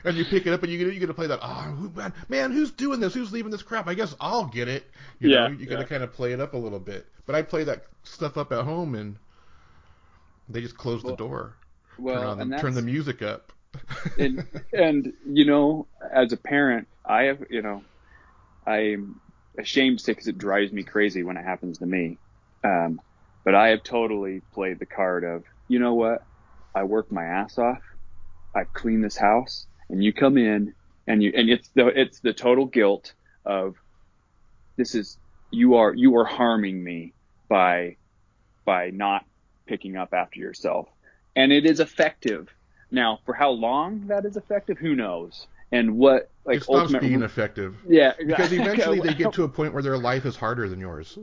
And 0.03 0.15
you 0.17 0.25
pick 0.25 0.45
it 0.47 0.53
up 0.53 0.63
and 0.63 0.71
you 0.71 0.77
get 0.77 0.93
you 0.93 0.99
get 0.99 1.07
to 1.07 1.13
play 1.13 1.27
that. 1.27 1.39
Oh 1.41 1.61
who, 1.77 1.89
man, 1.91 2.13
man, 2.27 2.51
who's 2.51 2.71
doing 2.71 2.99
this? 2.99 3.13
Who's 3.13 3.31
leaving 3.31 3.51
this 3.51 3.61
crap? 3.63 3.87
I 3.87 3.93
guess 3.93 4.15
I'll 4.19 4.45
get 4.45 4.67
it. 4.67 4.85
You 5.19 5.29
Yeah, 5.31 5.47
know, 5.47 5.57
you 5.57 5.65
got 5.65 5.79
to 5.79 5.85
kind 5.85 6.03
of 6.03 6.13
play 6.13 6.33
it 6.33 6.39
up 6.39 6.53
a 6.53 6.57
little 6.57 6.79
bit. 6.79 7.05
But 7.25 7.35
I 7.35 7.41
play 7.41 7.63
that 7.65 7.85
stuff 8.03 8.37
up 8.37 8.51
at 8.51 8.63
home 8.63 8.95
and 8.95 9.17
they 10.47 10.61
just 10.61 10.77
close 10.77 11.01
the 11.01 11.07
Well- 11.09 11.15
door, 11.15 11.55
turn 11.97 12.05
Well, 12.05 12.29
on 12.31 12.41
and 12.41 12.53
the, 12.53 12.57
turn 12.57 12.73
the 12.73 12.81
music 12.81 13.21
up. 13.21 13.51
and 14.17 14.45
and 14.73 15.13
you 15.27 15.45
know, 15.45 15.85
as 16.11 16.33
a 16.33 16.37
parent, 16.37 16.87
I 17.05 17.23
have 17.23 17.43
you 17.49 17.61
know, 17.61 17.83
I'm 18.65 19.19
ashamed 19.57 19.99
to 19.99 20.03
say 20.05 20.11
because 20.13 20.27
it 20.27 20.37
drives 20.37 20.71
me 20.71 20.83
crazy 20.83 21.23
when 21.23 21.37
it 21.37 21.43
happens 21.43 21.77
to 21.79 21.85
me. 21.85 22.17
Um, 22.63 22.95
but 23.43 23.51
But 23.51 23.55
I 23.55 23.69
have 23.69 23.83
totally 23.83 24.41
played 24.53 24.79
the 24.79 24.85
card 24.85 25.23
of, 25.23 25.43
you 25.67 25.79
know 25.79 25.93
what? 25.93 26.23
I 26.75 26.83
work 26.83 27.11
my 27.11 27.25
ass 27.25 27.57
off. 27.57 27.81
I 28.55 28.63
clean 28.63 29.01
this 29.01 29.17
house 29.17 29.65
and 29.89 30.03
you 30.03 30.13
come 30.13 30.37
in 30.37 30.73
and 31.07 31.23
you, 31.23 31.31
and 31.35 31.49
it's 31.49 31.69
the, 31.69 31.87
it's 31.87 32.19
the 32.19 32.33
total 32.33 32.65
guilt 32.65 33.13
of 33.45 33.75
this 34.77 34.95
is, 34.95 35.17
you 35.51 35.75
are, 35.75 35.93
you 35.93 36.15
are 36.17 36.25
harming 36.25 36.83
me 36.83 37.13
by, 37.47 37.97
by 38.65 38.91
not 38.91 39.25
picking 39.65 39.97
up 39.97 40.13
after 40.13 40.39
yourself. 40.39 40.87
And 41.35 41.51
it 41.51 41.65
is 41.65 41.79
effective. 41.79 42.49
Now, 42.91 43.19
for 43.25 43.33
how 43.33 43.51
long 43.51 44.07
that 44.07 44.25
is 44.25 44.37
effective, 44.37 44.77
who 44.77 44.95
knows? 44.95 45.47
And 45.71 45.97
what, 45.97 46.31
like, 46.45 46.57
it 46.57 46.63
stops 46.63 46.79
ultimate, 46.79 47.01
being 47.01 47.21
effective. 47.21 47.75
yeah, 47.87 48.13
Because 48.17 48.51
eventually 48.51 48.99
they 48.99 49.13
get 49.13 49.33
to 49.33 49.43
a 49.43 49.47
point 49.47 49.71
where 49.73 49.83
their 49.83 49.97
life 49.99 50.25
is 50.25 50.35
harder 50.35 50.67
than 50.67 50.79
yours. 50.79 51.19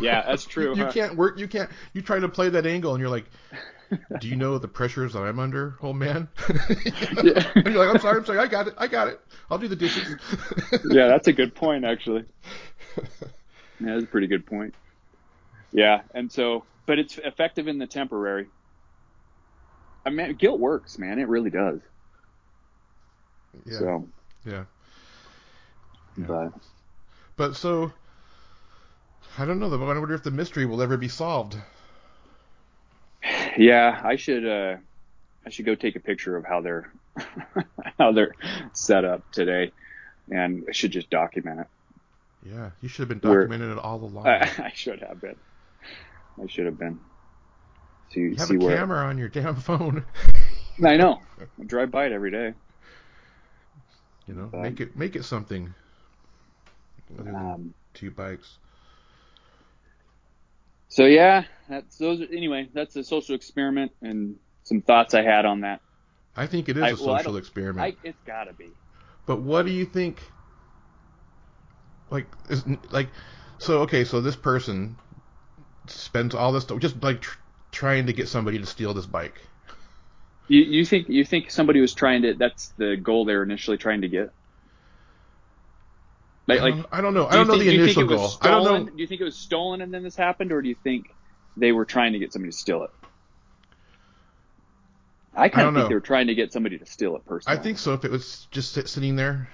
Yeah, 0.00 0.24
that's 0.26 0.46
true, 0.46 0.74
You 0.76 0.84
huh? 0.84 0.92
can't 0.92 1.16
work. 1.16 1.38
You 1.38 1.46
can't. 1.46 1.68
You 1.92 2.00
try 2.00 2.18
to 2.18 2.28
play 2.28 2.48
that 2.48 2.64
angle, 2.64 2.94
and 2.94 3.00
you're 3.00 3.10
like, 3.10 3.26
"Do 4.20 4.28
you 4.28 4.36
know 4.36 4.58
the 4.58 4.68
pressures 4.68 5.12
that 5.12 5.20
I'm 5.20 5.38
under, 5.38 5.76
old 5.80 5.96
man?" 5.96 6.28
Yeah. 7.22 7.44
and 7.54 7.66
you're 7.66 7.84
like, 7.84 7.88
"I'm 7.94 7.98
sorry. 8.00 8.18
I'm 8.18 8.24
sorry. 8.24 8.38
I 8.38 8.46
got 8.46 8.68
it. 8.68 8.74
I 8.78 8.86
got 8.86 9.08
it. 9.08 9.20
I'll 9.50 9.58
do 9.58 9.68
the 9.68 9.76
dishes." 9.76 10.16
yeah, 10.90 11.08
that's 11.08 11.28
a 11.28 11.32
good 11.32 11.54
point, 11.54 11.84
actually. 11.84 12.24
Yeah, 13.80 13.92
that's 13.94 14.04
a 14.04 14.08
pretty 14.08 14.26
good 14.26 14.46
point. 14.46 14.74
Yeah, 15.72 16.02
and 16.14 16.30
so, 16.32 16.64
but 16.86 16.98
it's 16.98 17.18
effective 17.18 17.68
in 17.68 17.78
the 17.78 17.86
temporary. 17.86 18.46
I 20.04 20.10
mean, 20.10 20.34
guilt 20.34 20.60
works, 20.60 20.98
man. 20.98 21.18
It 21.18 21.28
really 21.28 21.50
does. 21.50 21.80
yeah. 23.66 23.78
So, 23.78 24.08
Yeah. 24.44 24.64
but 26.16 26.52
But 27.36 27.56
so, 27.56 27.92
I 29.38 29.44
don't 29.44 29.58
know. 29.58 29.68
though. 29.68 29.82
I 29.82 29.98
wonder 29.98 30.14
if 30.14 30.22
the 30.22 30.30
mystery 30.30 30.64
will 30.64 30.80
ever 30.80 30.96
be 30.96 31.08
solved. 31.08 31.56
Yeah, 33.56 34.00
I 34.04 34.16
should, 34.16 34.46
uh, 34.46 34.76
I 35.44 35.50
should 35.50 35.66
go 35.66 35.74
take 35.74 35.96
a 35.96 36.00
picture 36.00 36.36
of 36.36 36.44
how 36.44 36.60
they're, 36.60 36.92
how 37.98 38.12
they're 38.12 38.34
set 38.72 39.04
up 39.04 39.30
today, 39.32 39.72
and 40.30 40.64
I 40.68 40.72
should 40.72 40.92
just 40.92 41.10
document 41.10 41.60
it. 41.60 41.66
Yeah, 42.48 42.70
you 42.80 42.88
should 42.88 43.08
have 43.08 43.20
been 43.20 43.20
documenting 43.20 43.72
it 43.72 43.78
all 43.78 44.02
along. 44.04 44.26
I, 44.26 44.50
I 44.58 44.72
should 44.74 45.00
have 45.00 45.20
been. 45.20 45.36
I 46.42 46.46
should 46.46 46.66
have 46.66 46.78
been. 46.78 46.98
See, 48.12 48.20
you 48.20 48.36
have 48.36 48.48
see 48.48 48.54
a 48.56 48.58
where 48.58 48.76
camera 48.76 49.06
on 49.06 49.18
your 49.18 49.28
damn 49.28 49.56
phone. 49.56 50.04
I 50.84 50.96
know. 50.96 51.20
I 51.40 51.64
drive 51.64 51.90
by 51.90 52.06
it 52.06 52.12
every 52.12 52.30
day. 52.30 52.52
You 54.28 54.34
know, 54.34 54.50
Um, 54.52 54.62
make 54.62 54.80
it 54.80 54.96
make 54.96 55.16
it 55.16 55.24
something. 55.24 55.72
Um, 57.18 57.72
two 57.94 58.10
bikes. 58.10 58.58
So 60.88 61.04
yeah, 61.04 61.44
that's 61.68 61.98
those. 61.98 62.20
Anyway, 62.20 62.68
that's 62.72 62.96
a 62.96 63.04
social 63.04 63.34
experiment 63.34 63.92
and 64.02 64.36
some 64.64 64.80
thoughts 64.82 65.14
I 65.14 65.22
had 65.22 65.44
on 65.44 65.60
that. 65.62 65.80
I 66.36 66.46
think 66.46 66.68
it 66.68 66.76
is 66.76 66.82
I- 66.82 66.88
a 66.90 66.92
well, 66.94 67.16
social 67.18 67.32
don't- 67.32 67.38
experiment. 67.38 67.96
I, 68.02 68.08
it's 68.08 68.18
gotta 68.26 68.52
be. 68.52 68.70
But 69.26 69.40
what 69.40 69.66
do 69.66 69.72
you 69.72 69.84
think? 69.84 70.22
Like, 72.10 72.26
is 72.48 72.62
like, 72.90 73.08
so 73.58 73.80
okay, 73.80 74.04
so 74.04 74.20
this 74.20 74.36
person 74.36 74.96
spends 75.88 76.34
all 76.34 76.52
this 76.52 76.64
time 76.64 76.78
just 76.78 77.02
like 77.02 77.20
tr- 77.20 77.38
trying 77.72 78.06
to 78.06 78.12
get 78.12 78.28
somebody 78.28 78.58
to 78.58 78.66
steal 78.66 78.94
this 78.94 79.06
bike. 79.06 79.40
You 80.46 80.60
you 80.60 80.84
think 80.84 81.08
you 81.08 81.24
think 81.24 81.50
somebody 81.50 81.80
was 81.80 81.92
trying 81.94 82.22
to? 82.22 82.34
That's 82.34 82.68
the 82.78 82.96
goal 82.96 83.24
they 83.24 83.34
were 83.34 83.42
initially 83.42 83.76
trying 83.78 84.02
to 84.02 84.08
get. 84.08 84.30
Like, 86.46 86.60
I 86.60 86.62
like 86.62 86.74
don't, 86.76 86.86
I 86.92 87.00
don't 87.00 87.14
know. 87.14 87.26
do 87.28 87.28
I 87.28 87.36
don't 87.36 87.46
know 87.46 87.56
think, 87.56 87.60
the 87.64 87.68
do 87.68 87.68
initial 87.68 88.04
goal. 88.04 88.38
I 88.40 88.50
don't 88.50 88.64
know. 88.64 88.84
Do 88.84 88.92
you 88.96 89.06
think 89.06 89.20
it 89.20 89.24
was 89.24 89.38
stolen 89.38 89.80
and 89.80 89.92
then 89.92 90.02
this 90.02 90.16
happened, 90.16 90.52
or 90.52 90.62
do 90.62 90.68
you 90.68 90.74
think 90.76 91.06
they 91.56 91.72
were 91.72 91.84
trying 91.84 92.12
to 92.12 92.18
get 92.18 92.32
somebody 92.32 92.52
to 92.52 92.56
steal 92.56 92.84
it? 92.84 92.90
I 95.34 95.48
kind 95.48 95.64
don't 95.64 95.68
of 95.68 95.74
think 95.74 95.86
know. 95.86 95.88
they 95.88 95.94
were 95.94 96.00
trying 96.00 96.26
to 96.28 96.34
get 96.34 96.52
somebody 96.52 96.78
to 96.78 96.86
steal 96.86 97.14
it 97.14 97.24
personally. 97.26 97.40
I 97.46 97.56
think 97.56 97.78
so. 97.78 97.94
If 97.94 98.04
it 98.04 98.10
was 98.10 98.46
just 98.50 98.72
sit, 98.72 98.88
sitting 98.88 99.16
there, 99.16 99.48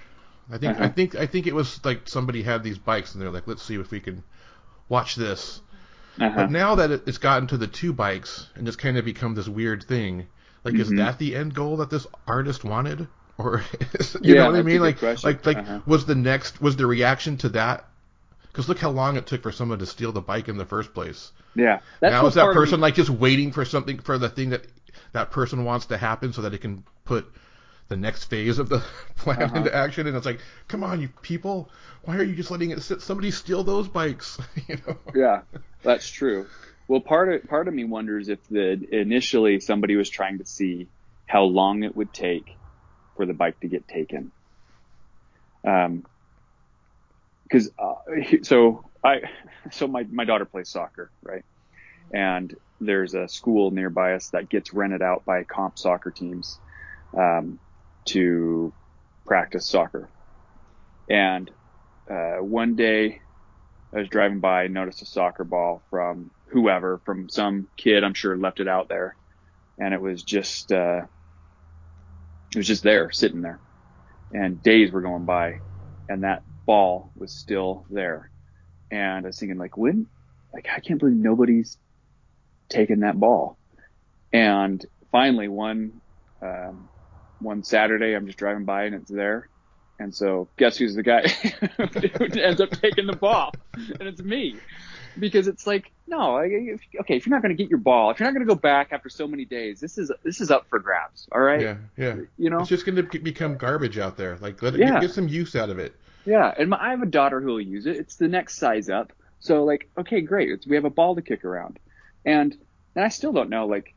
I 0.50 0.58
think 0.58 0.80
I 0.80 0.88
Uh-huh. 0.88 0.88
think 0.88 1.14
I 1.14 1.26
think 1.26 1.46
it 1.46 1.54
was 1.54 1.84
like 1.84 2.08
somebody 2.08 2.42
had 2.42 2.62
these 2.62 2.78
bikes 2.78 3.12
and 3.14 3.22
they're 3.22 3.30
like, 3.30 3.46
let's 3.46 3.62
see 3.62 3.76
if 3.76 3.90
we 3.90 4.00
can 4.00 4.24
watch 4.88 5.16
this. 5.16 5.62
Uh-huh. 6.20 6.36
But 6.36 6.50
now 6.50 6.76
that 6.76 6.90
it's 6.92 7.18
gotten 7.18 7.48
to 7.48 7.58
the 7.58 7.66
two 7.68 7.92
bikes 7.92 8.50
and 8.54 8.68
it's 8.68 8.76
kind 8.76 8.98
of 8.98 9.04
become 9.04 9.34
this 9.34 9.48
weird 9.48 9.84
thing, 9.84 10.28
like 10.64 10.78
is 10.78 10.94
Mhm. 10.94 10.96
that 10.96 11.18
the 11.18 11.36
end 11.36 11.54
goal 11.54 11.78
that 11.78 11.90
this 11.90 12.06
artist 12.26 12.64
wanted, 12.64 13.08
or 13.38 13.64
you 14.22 14.34
Yeah, 14.34 14.34
know 14.34 14.46
what 14.46 14.56
I 14.56 14.62
mean? 14.62 14.80
Like 14.80 14.98
question. 14.98 15.16
like 15.22 15.44
like 15.46 15.64
Uh-huh. 15.64 15.80
was 15.86 16.06
the 16.06 16.14
next 16.14 16.60
was 16.60 16.76
the 16.76 16.86
reaction 16.86 17.36
to 17.38 17.48
that? 17.50 17.88
Because 18.44 18.68
look 18.68 18.78
how 18.78 18.90
long 18.90 19.16
it 19.16 19.26
took 19.26 19.42
for 19.42 19.52
someone 19.52 19.78
to 19.80 19.86
steal 19.86 20.12
the 20.12 20.20
bike 20.20 20.48
in 20.48 20.56
the 20.58 20.66
first 20.66 20.94
place. 20.94 21.32
yeah, 21.54 21.80
that's 22.00 22.20
now 22.20 22.26
is 22.26 22.34
that 22.34 22.38
part 22.38 22.56
of 22.58 22.64
me- 22.64 22.74
person 22.74 22.80
like 22.80 22.94
just 22.94 23.10
waiting 23.10 23.52
for 23.52 23.64
something 23.64 23.98
for 24.00 24.18
the 24.18 24.28
thing 24.28 24.50
that 24.50 24.66
that 25.12 25.30
person 25.30 25.64
wants 25.64 25.86
to 25.86 25.98
happen 25.98 26.32
so 26.32 26.42
that 26.42 26.54
it 26.54 26.58
can 26.60 26.84
put 27.04 27.26
the 27.88 27.96
next 27.96 28.24
phase 28.24 28.58
of 28.58 28.68
the 28.68 28.80
plan 29.16 29.38
Uh-huh. 29.38 29.56
into 29.56 29.74
action? 29.74 30.06
And 30.06 30.16
it's 30.16 30.26
like, 30.26 30.40
come 30.68 30.84
on, 30.84 31.00
you 31.00 31.08
people, 31.22 31.70
why 32.04 32.16
are 32.16 32.22
you 32.24 32.34
just 32.36 32.50
letting 32.50 32.70
it 32.70 32.82
sit? 32.82 33.02
Somebody 33.02 33.30
steal 33.30 33.64
those 33.64 33.88
bikes, 33.88 34.38
you 34.68 34.78
know? 34.86 34.98
Yeah, 35.14 35.42
that's 35.82 36.08
true. 36.08 36.50
Well, 36.88 37.00
part 37.00 37.32
of 37.32 37.48
part 37.48 37.68
of 37.68 37.74
me 37.74 37.84
wonders 37.84 38.28
if 38.28 38.46
the 38.48 38.80
initially 38.90 39.60
somebody 39.60 39.96
was 39.96 40.10
trying 40.10 40.38
to 40.38 40.44
see 40.44 40.88
how 41.26 41.44
long 41.44 41.82
it 41.84 41.94
would 41.96 42.12
take 42.12 42.58
for 43.16 43.26
the 43.26 43.34
bike 43.34 43.60
to 43.60 43.68
get 43.68 43.86
taken. 43.88 44.32
Um, 45.66 46.04
because 47.44 47.70
uh, 47.78 47.94
so 48.42 48.88
I 49.04 49.22
so 49.70 49.86
my 49.86 50.04
my 50.10 50.24
daughter 50.24 50.44
plays 50.44 50.68
soccer, 50.68 51.10
right? 51.22 51.44
And 52.12 52.54
there's 52.80 53.14
a 53.14 53.28
school 53.28 53.70
nearby 53.70 54.14
us 54.14 54.30
that 54.30 54.48
gets 54.48 54.72
rented 54.72 55.02
out 55.02 55.24
by 55.24 55.44
comp 55.44 55.78
soccer 55.78 56.10
teams 56.10 56.58
um, 57.16 57.58
to 58.06 58.72
practice 59.24 59.66
soccer. 59.66 60.08
And 61.08 61.50
uh, 62.10 62.36
one 62.38 62.74
day 62.74 63.20
I 63.94 63.98
was 63.98 64.08
driving 64.08 64.40
by, 64.40 64.66
noticed 64.66 65.02
a 65.02 65.06
soccer 65.06 65.44
ball 65.44 65.82
from 65.90 66.30
whoever, 66.46 67.00
from 67.04 67.28
some 67.28 67.68
kid, 67.76 68.04
I'm 68.04 68.14
sure 68.14 68.36
left 68.36 68.60
it 68.60 68.68
out 68.68 68.88
there. 68.88 69.16
And 69.78 69.94
it 69.94 70.00
was 70.00 70.22
just, 70.22 70.72
uh, 70.72 71.02
it 72.54 72.58
was 72.58 72.66
just 72.66 72.82
there, 72.82 73.10
sitting 73.10 73.42
there. 73.42 73.60
And 74.32 74.62
days 74.62 74.92
were 74.92 75.02
going 75.02 75.24
by 75.24 75.60
and 76.08 76.24
that 76.24 76.42
ball 76.66 77.12
was 77.14 77.34
still 77.34 77.86
there. 77.90 78.30
And 78.90 79.24
I 79.24 79.28
was 79.28 79.38
thinking 79.38 79.58
like, 79.58 79.76
when, 79.76 80.06
like, 80.52 80.68
I 80.74 80.80
can't 80.80 81.00
believe 81.00 81.16
nobody's 81.16 81.78
taken 82.68 83.00
that 83.00 83.18
ball. 83.18 83.58
And 84.32 84.84
finally 85.10 85.48
one, 85.48 86.00
um, 86.42 86.88
one 87.38 87.62
Saturday, 87.62 88.14
I'm 88.14 88.26
just 88.26 88.38
driving 88.38 88.64
by 88.64 88.84
and 88.84 88.94
it's 88.94 89.10
there. 89.10 89.48
And 89.98 90.14
so 90.14 90.50
guess 90.58 90.76
who's 90.76 90.94
the 90.94 91.02
guy 91.02 91.28
who 91.28 92.40
ends 92.40 92.60
up 92.60 92.70
taking 92.70 93.06
the 93.06 93.16
ball? 93.16 93.52
And 93.76 94.08
it's 94.08 94.22
me. 94.22 94.56
Because 95.18 95.46
it's 95.48 95.66
like, 95.66 95.90
no, 96.06 96.38
if, 96.38 96.80
okay, 97.00 97.16
if 97.16 97.26
you're 97.26 97.34
not 97.34 97.42
going 97.42 97.56
to 97.56 97.62
get 97.62 97.70
your 97.70 97.78
ball, 97.78 98.10
if 98.10 98.20
you're 98.20 98.26
not 98.28 98.34
going 98.34 98.46
to 98.46 98.54
go 98.54 98.58
back 98.58 98.88
after 98.92 99.08
so 99.08 99.26
many 99.26 99.44
days, 99.44 99.80
this 99.80 99.98
is, 99.98 100.10
this 100.22 100.40
is 100.40 100.50
up 100.50 100.66
for 100.68 100.78
grabs. 100.78 101.28
All 101.32 101.40
right. 101.40 101.60
Yeah, 101.60 101.76
yeah. 101.96 102.16
You 102.38 102.50
know? 102.50 102.60
It's 102.60 102.68
just 102.68 102.86
going 102.86 102.96
to 102.96 103.18
become 103.18 103.56
garbage 103.56 103.98
out 103.98 104.16
there. 104.16 104.36
Like, 104.38 104.62
let 104.62 104.74
it, 104.74 104.80
Yeah. 104.80 105.00
get, 105.00 105.10
some 105.10 105.28
use 105.28 105.54
out 105.56 105.70
of 105.70 105.78
it. 105.78 105.94
Yeah. 106.24 106.52
And 106.56 106.70
my, 106.70 106.78
I 106.80 106.90
have 106.90 107.02
a 107.02 107.06
daughter 107.06 107.40
who 107.40 107.48
will 107.48 107.60
use 107.60 107.86
it. 107.86 107.96
It's 107.96 108.16
the 108.16 108.28
next 108.28 108.56
size 108.56 108.88
up. 108.88 109.12
So 109.40 109.64
like, 109.64 109.88
okay, 109.98 110.20
great. 110.20 110.50
It's, 110.50 110.66
we 110.66 110.76
have 110.76 110.84
a 110.84 110.90
ball 110.90 111.14
to 111.16 111.22
kick 111.22 111.44
around. 111.44 111.78
And, 112.24 112.56
and 112.94 113.04
I 113.04 113.08
still 113.08 113.32
don't 113.32 113.50
know, 113.50 113.66
like, 113.66 113.94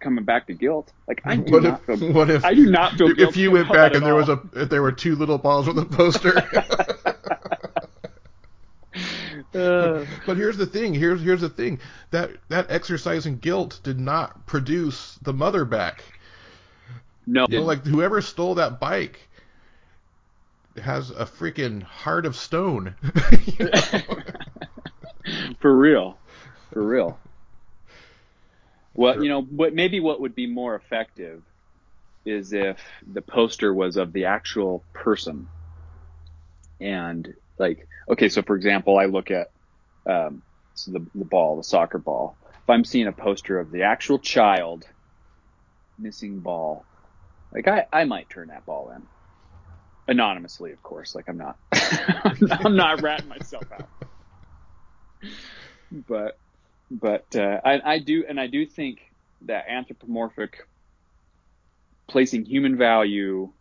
coming 0.00 0.24
back 0.24 0.46
to 0.46 0.54
guilt. 0.54 0.92
Like, 1.08 1.22
I 1.24 1.36
do 1.36 1.52
what 1.52 1.62
not 1.64 1.82
if, 1.88 1.98
feel, 1.98 2.12
what 2.12 2.30
if, 2.30 2.44
I 2.44 2.54
do 2.54 2.70
not 2.70 2.92
feel 2.94 3.18
if 3.18 3.36
you 3.36 3.50
went 3.50 3.68
back 3.72 3.94
and 3.94 4.04
there 4.04 4.14
was 4.14 4.28
a, 4.28 4.40
if 4.54 4.68
there 4.68 4.82
were 4.82 4.92
two 4.92 5.16
little 5.16 5.38
balls 5.38 5.66
with 5.66 5.76
the 5.76 5.84
poster? 5.84 6.34
Uh, 9.58 10.06
But 10.26 10.36
here's 10.36 10.56
the 10.56 10.66
thing. 10.66 10.94
Here's 10.94 11.20
here's 11.22 11.40
the 11.40 11.48
thing. 11.48 11.80
That 12.10 12.30
that 12.48 12.66
exercise 12.70 13.26
in 13.26 13.38
guilt 13.38 13.80
did 13.82 13.98
not 13.98 14.46
produce 14.46 15.16
the 15.22 15.32
mother 15.32 15.64
back. 15.64 16.04
no. 17.26 17.46
You 17.48 17.58
know, 17.60 17.64
like 17.64 17.84
whoever 17.84 18.20
stole 18.22 18.54
that 18.56 18.80
bike 18.80 19.28
has 20.82 21.10
a 21.10 21.24
freaking 21.26 21.82
heart 21.82 22.24
of 22.26 22.36
stone. 22.36 22.94
You 23.58 23.70
know? 23.72 24.00
for 25.60 25.76
real, 25.76 26.18
for 26.72 26.82
real. 26.82 27.18
Well, 28.94 29.22
you 29.22 29.28
know, 29.28 29.42
what 29.42 29.74
maybe 29.74 30.00
what 30.00 30.20
would 30.20 30.34
be 30.34 30.46
more 30.46 30.74
effective 30.74 31.42
is 32.24 32.52
if 32.52 32.78
the 33.12 33.22
poster 33.22 33.72
was 33.72 33.96
of 33.96 34.12
the 34.12 34.24
actual 34.24 34.82
person, 34.92 35.48
and 36.80 37.32
like, 37.58 37.86
okay, 38.10 38.28
so 38.28 38.42
for 38.42 38.56
example, 38.56 38.98
I 38.98 39.06
look 39.06 39.30
at 39.30 39.48
um, 40.06 40.42
so 40.74 40.92
the 40.92 41.06
the 41.14 41.24
ball, 41.24 41.56
the 41.56 41.64
soccer 41.64 41.98
ball. 41.98 42.38
If 42.62 42.70
I'm 42.70 42.84
seeing 42.84 43.06
a 43.06 43.12
poster 43.12 43.58
of 43.58 43.70
the 43.70 43.82
actual 43.82 44.18
child 44.18 44.84
missing 45.98 46.40
ball, 46.40 46.84
like 47.52 47.68
I 47.68 47.86
I 47.92 48.04
might 48.04 48.28
turn 48.28 48.48
that 48.48 48.66
ball 48.66 48.92
in 48.94 49.06
anonymously, 50.06 50.72
of 50.72 50.82
course. 50.82 51.14
Like 51.14 51.28
I'm 51.28 51.38
not 51.38 51.58
I'm 51.72 52.76
not 52.76 53.02
ratting 53.02 53.28
myself 53.28 53.64
out 53.72 53.88
but 55.90 56.38
but 56.90 57.26
uh, 57.36 57.60
I, 57.64 57.80
I 57.84 57.98
do, 57.98 58.24
and 58.26 58.40
I 58.40 58.46
do 58.46 58.64
think 58.64 59.00
that 59.42 59.66
anthropomorphic 59.68 60.66
placing 62.08 62.46
human 62.46 62.78
value, 62.78 63.52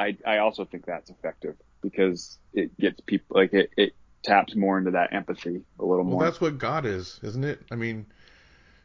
I, 0.00 0.16
I 0.26 0.38
also 0.38 0.64
think 0.64 0.86
that's 0.86 1.10
effective 1.10 1.56
because 1.82 2.38
it 2.52 2.76
gets 2.78 3.00
people 3.06 3.36
like 3.38 3.52
it, 3.54 3.70
it 3.76 3.92
taps 4.24 4.56
more 4.56 4.78
into 4.78 4.92
that 4.92 5.12
empathy 5.14 5.62
a 5.80 5.84
little 5.84 6.04
Well, 6.04 6.16
more. 6.16 6.24
that's 6.24 6.40
what 6.40 6.58
God 6.58 6.86
is, 6.86 7.20
isn't 7.22 7.44
it? 7.44 7.60
I 7.70 7.76
mean, 7.76 8.06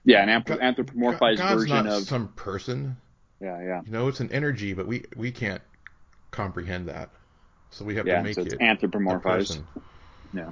yeah, 0.06 0.24
an 0.24 0.30
anthrop- 0.30 0.60
God- 0.60 0.78
anthropomorphized 0.78 1.38
God's 1.38 1.62
version 1.62 1.86
not 1.86 1.88
of 1.88 2.02
some 2.02 2.30
person. 2.30 2.98
yeah, 3.42 3.62
yeah, 3.64 3.82
You 3.86 3.92
know, 3.92 4.08
it's 4.08 4.20
an 4.22 4.32
energy, 4.32 4.74
but 4.74 4.88
we 4.88 5.06
we 5.16 5.32
can't 5.32 5.62
comprehend 6.32 6.90
that. 6.90 7.12
So 7.72 7.86
we 7.86 7.96
have 7.96 8.06
yeah. 8.06 8.18
to 8.18 8.24
make 8.24 8.36
So 8.36 8.42
it's 8.44 8.54
it 8.54 8.62
anthropomorphized. 8.62 9.62
Yeah, 10.34 10.52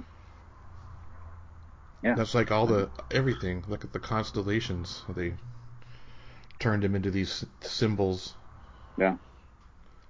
Yeah. 2.03 2.15
That's 2.15 2.35
like 2.35 2.51
all 2.51 2.67
the 2.67 2.91
everything. 3.11 3.63
Look 3.67 3.83
at 3.83 3.93
the 3.93 3.99
constellations. 3.99 5.03
They 5.09 5.35
turned 6.59 6.83
them 6.83 6.95
into 6.95 7.11
these 7.11 7.45
symbols 7.61 8.35
yeah, 8.97 9.15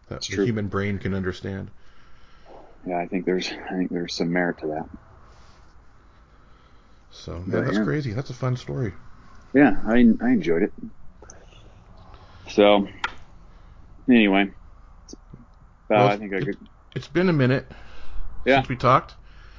that 0.07 0.27
the 0.27 0.35
true. 0.35 0.45
human 0.45 0.67
brain 0.67 0.99
can 0.99 1.13
understand. 1.13 1.71
Yeah. 2.85 2.97
I 2.99 3.07
think 3.07 3.25
there's 3.25 3.49
I 3.51 3.77
think 3.77 3.91
there's 3.91 4.15
some 4.15 4.31
merit 4.31 4.59
to 4.59 4.67
that. 4.67 4.89
So 7.11 7.43
yeah, 7.47 7.61
But, 7.61 7.65
that's 7.65 7.77
yeah. 7.77 7.83
crazy. 7.83 8.13
That's 8.13 8.29
a 8.29 8.33
fun 8.33 8.57
story. 8.57 8.93
Yeah, 9.53 9.73
I 9.87 10.05
I 10.21 10.29
enjoyed 10.31 10.63
it. 10.63 10.73
So 12.49 12.87
anyway, 14.09 14.51
uh, 15.93 15.95
Well, 15.95 16.07
I 16.07 16.17
think 16.17 16.33
I 16.33 16.39
could. 16.41 16.57
It's 16.95 17.07
been 17.07 17.29
a 17.29 17.33
minute 17.33 17.67
Yeah. 18.45 18.57
since 18.57 18.69
we 18.69 18.75
talked. 18.75 19.15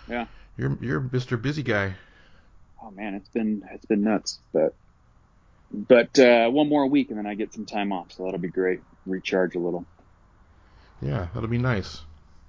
Yeah. 0.09 0.27
You're 0.57 0.77
you're 0.83 1.01
Mr. 1.01 1.41
Busy 1.41 1.63
Guy. 1.63 1.95
Oh 2.83 2.91
man, 2.91 3.15
it's 3.15 3.29
been 3.31 3.63
it's 3.73 3.87
been 3.87 4.03
nuts, 4.03 4.41
but 4.53 4.75
but 5.71 6.19
uh, 6.19 6.49
one 6.51 6.69
more 6.69 6.87
week 6.87 7.11
and 7.11 7.19
then 7.19 7.27
I 7.27 7.35
get 7.35 7.55
some 7.55 7.67
time 7.67 7.93
off, 7.93 8.13
so 8.13 8.25
that'll 8.25 8.41
be 8.41 8.51
great. 8.51 8.81
Recharge 9.07 9.55
a 9.55 9.61
little. 9.61 9.87
Yeah, 11.01 11.29
that'll 11.35 11.49
be 11.49 11.59
nice. 11.59 12.03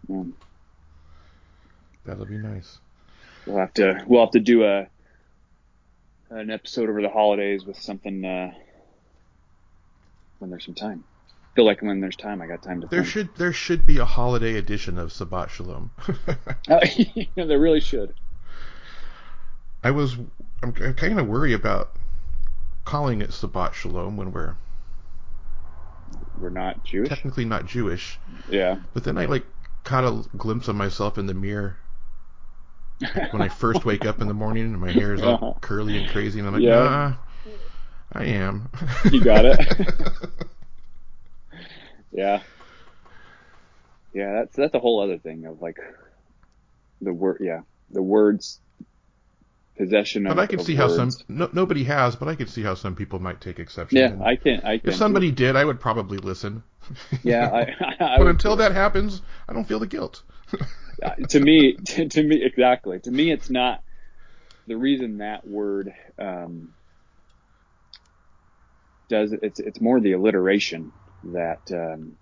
Yeah. 0.07 0.23
That'll 2.05 2.25
be 2.25 2.37
nice. 2.37 2.79
We'll 3.45 3.57
have 3.57 3.73
to 3.75 4.03
we'll 4.07 4.21
have 4.21 4.31
to 4.31 4.39
do 4.39 4.63
a 4.63 4.87
an 6.29 6.49
episode 6.49 6.89
over 6.89 7.01
the 7.01 7.09
holidays 7.09 7.65
with 7.65 7.79
something 7.79 8.25
uh, 8.25 8.51
when 10.39 10.49
there's 10.49 10.65
some 10.65 10.73
time. 10.75 11.03
I 11.29 11.55
feel 11.55 11.65
like 11.65 11.81
when 11.81 11.99
there's 12.01 12.15
time, 12.15 12.41
I 12.41 12.47
got 12.47 12.63
time 12.63 12.81
to. 12.81 12.87
There 12.87 13.01
think. 13.03 13.11
should 13.11 13.35
there 13.37 13.53
should 13.53 13.85
be 13.85 13.97
a 13.99 14.05
holiday 14.05 14.57
edition 14.57 14.97
of 14.97 15.11
Sabbat 15.11 15.51
Shalom. 15.51 15.91
Oh, 16.69 16.79
yeah, 17.35 17.45
there 17.45 17.59
really 17.59 17.81
should. 17.81 18.13
I 19.83 19.91
was 19.91 20.15
I'm, 20.63 20.73
I'm 20.81 20.93
kind 20.93 21.19
of 21.19 21.27
worried 21.27 21.53
about 21.53 21.91
calling 22.85 23.21
it 23.21 23.33
Sabbat 23.33 23.75
Shalom 23.75 24.15
when 24.17 24.31
we're 24.31 24.55
We're 26.39 26.49
not 26.49 26.83
Jewish. 26.85 27.09
technically 27.09 27.43
not 27.45 27.65
Jewish. 27.65 28.17
Yeah. 28.49 28.77
But 28.93 29.03
then 29.03 29.17
I 29.17 29.25
like 29.25 29.45
caught 29.83 30.05
a 30.05 30.23
glimpse 30.37 30.69
of 30.69 30.75
myself 30.77 31.17
in 31.17 31.25
the 31.27 31.33
mirror 31.33 31.75
when 33.31 33.41
I 33.41 33.49
first 33.49 33.85
wake 33.85 34.05
up 34.05 34.21
in 34.21 34.27
the 34.27 34.33
morning 34.33 34.63
and 34.65 34.79
my 34.79 34.91
hair 34.91 35.13
is 35.13 35.21
all 35.21 35.33
Uh-huh. 35.35 35.53
curly 35.61 35.97
and 35.97 36.07
crazy 36.09 36.39
and 36.39 36.47
I'm 36.47 36.53
like, 36.55 36.63
Yeah. 36.63 36.79
nah, 36.79 37.13
I 38.13 38.25
am. 38.25 38.69
You 39.11 39.21
got 39.23 39.45
it. 39.45 39.59
Yeah. 42.11 42.43
Yeah, 44.13 44.33
that's 44.33 44.55
that's 44.55 44.75
a 44.75 44.79
whole 44.79 45.01
other 45.01 45.17
thing 45.17 45.45
of 45.45 45.59
like 45.59 45.77
the 47.01 47.11
word. 47.11 47.39
Yeah, 47.41 47.61
the 47.89 48.03
words 48.03 48.61
possession 49.75 50.27
of. 50.27 50.35
but 50.35 50.41
I 50.43 50.45
can 50.45 50.59
see 50.59 50.75
how 50.75 50.87
some 50.87 51.09
no, 51.27 51.49
nobody 51.51 51.83
has, 51.85 52.15
but 52.15 52.27
I 52.27 52.35
can 52.35 52.45
see 52.47 52.61
how 52.61 52.75
some 52.75 52.95
people 52.95 53.17
might 53.19 53.41
take 53.41 53.57
exception. 53.57 53.97
Yeah, 53.97 54.11
And 54.11 54.23
I 54.23 54.35
can. 54.35 54.61
I 54.63 54.77
can. 54.77 54.91
if 54.91 54.95
somebody 54.95 55.31
did, 55.31 55.55
I 55.55 55.65
would 55.65 55.79
probably 55.79 56.19
listen. 56.19 56.61
Yeah, 57.23 57.49
I. 57.49 57.61
I 57.99 58.17
but 58.19 58.27
until 58.27 58.55
that 58.57 58.73
happens, 58.73 59.23
I 59.49 59.53
don't 59.53 59.67
feel 59.67 59.79
the 59.79 59.87
guilt. 59.87 60.21
To 61.29 61.39
me, 61.39 61.77
to, 61.85 62.07
to 62.09 62.23
me, 62.23 62.43
exactly. 62.43 62.99
To 62.99 63.11
me, 63.11 63.31
it's 63.31 63.49
not 63.49 63.81
the 64.67 64.77
reason 64.77 65.17
that 65.17 65.45
word 65.45 65.91
um, 66.19 66.69
does. 69.09 69.33
It's 69.41 69.59
it's 69.59 69.81
more 69.81 69.99
the 69.99 70.13
alliteration 70.13 70.91
that 71.23 71.61
um, 71.71 72.13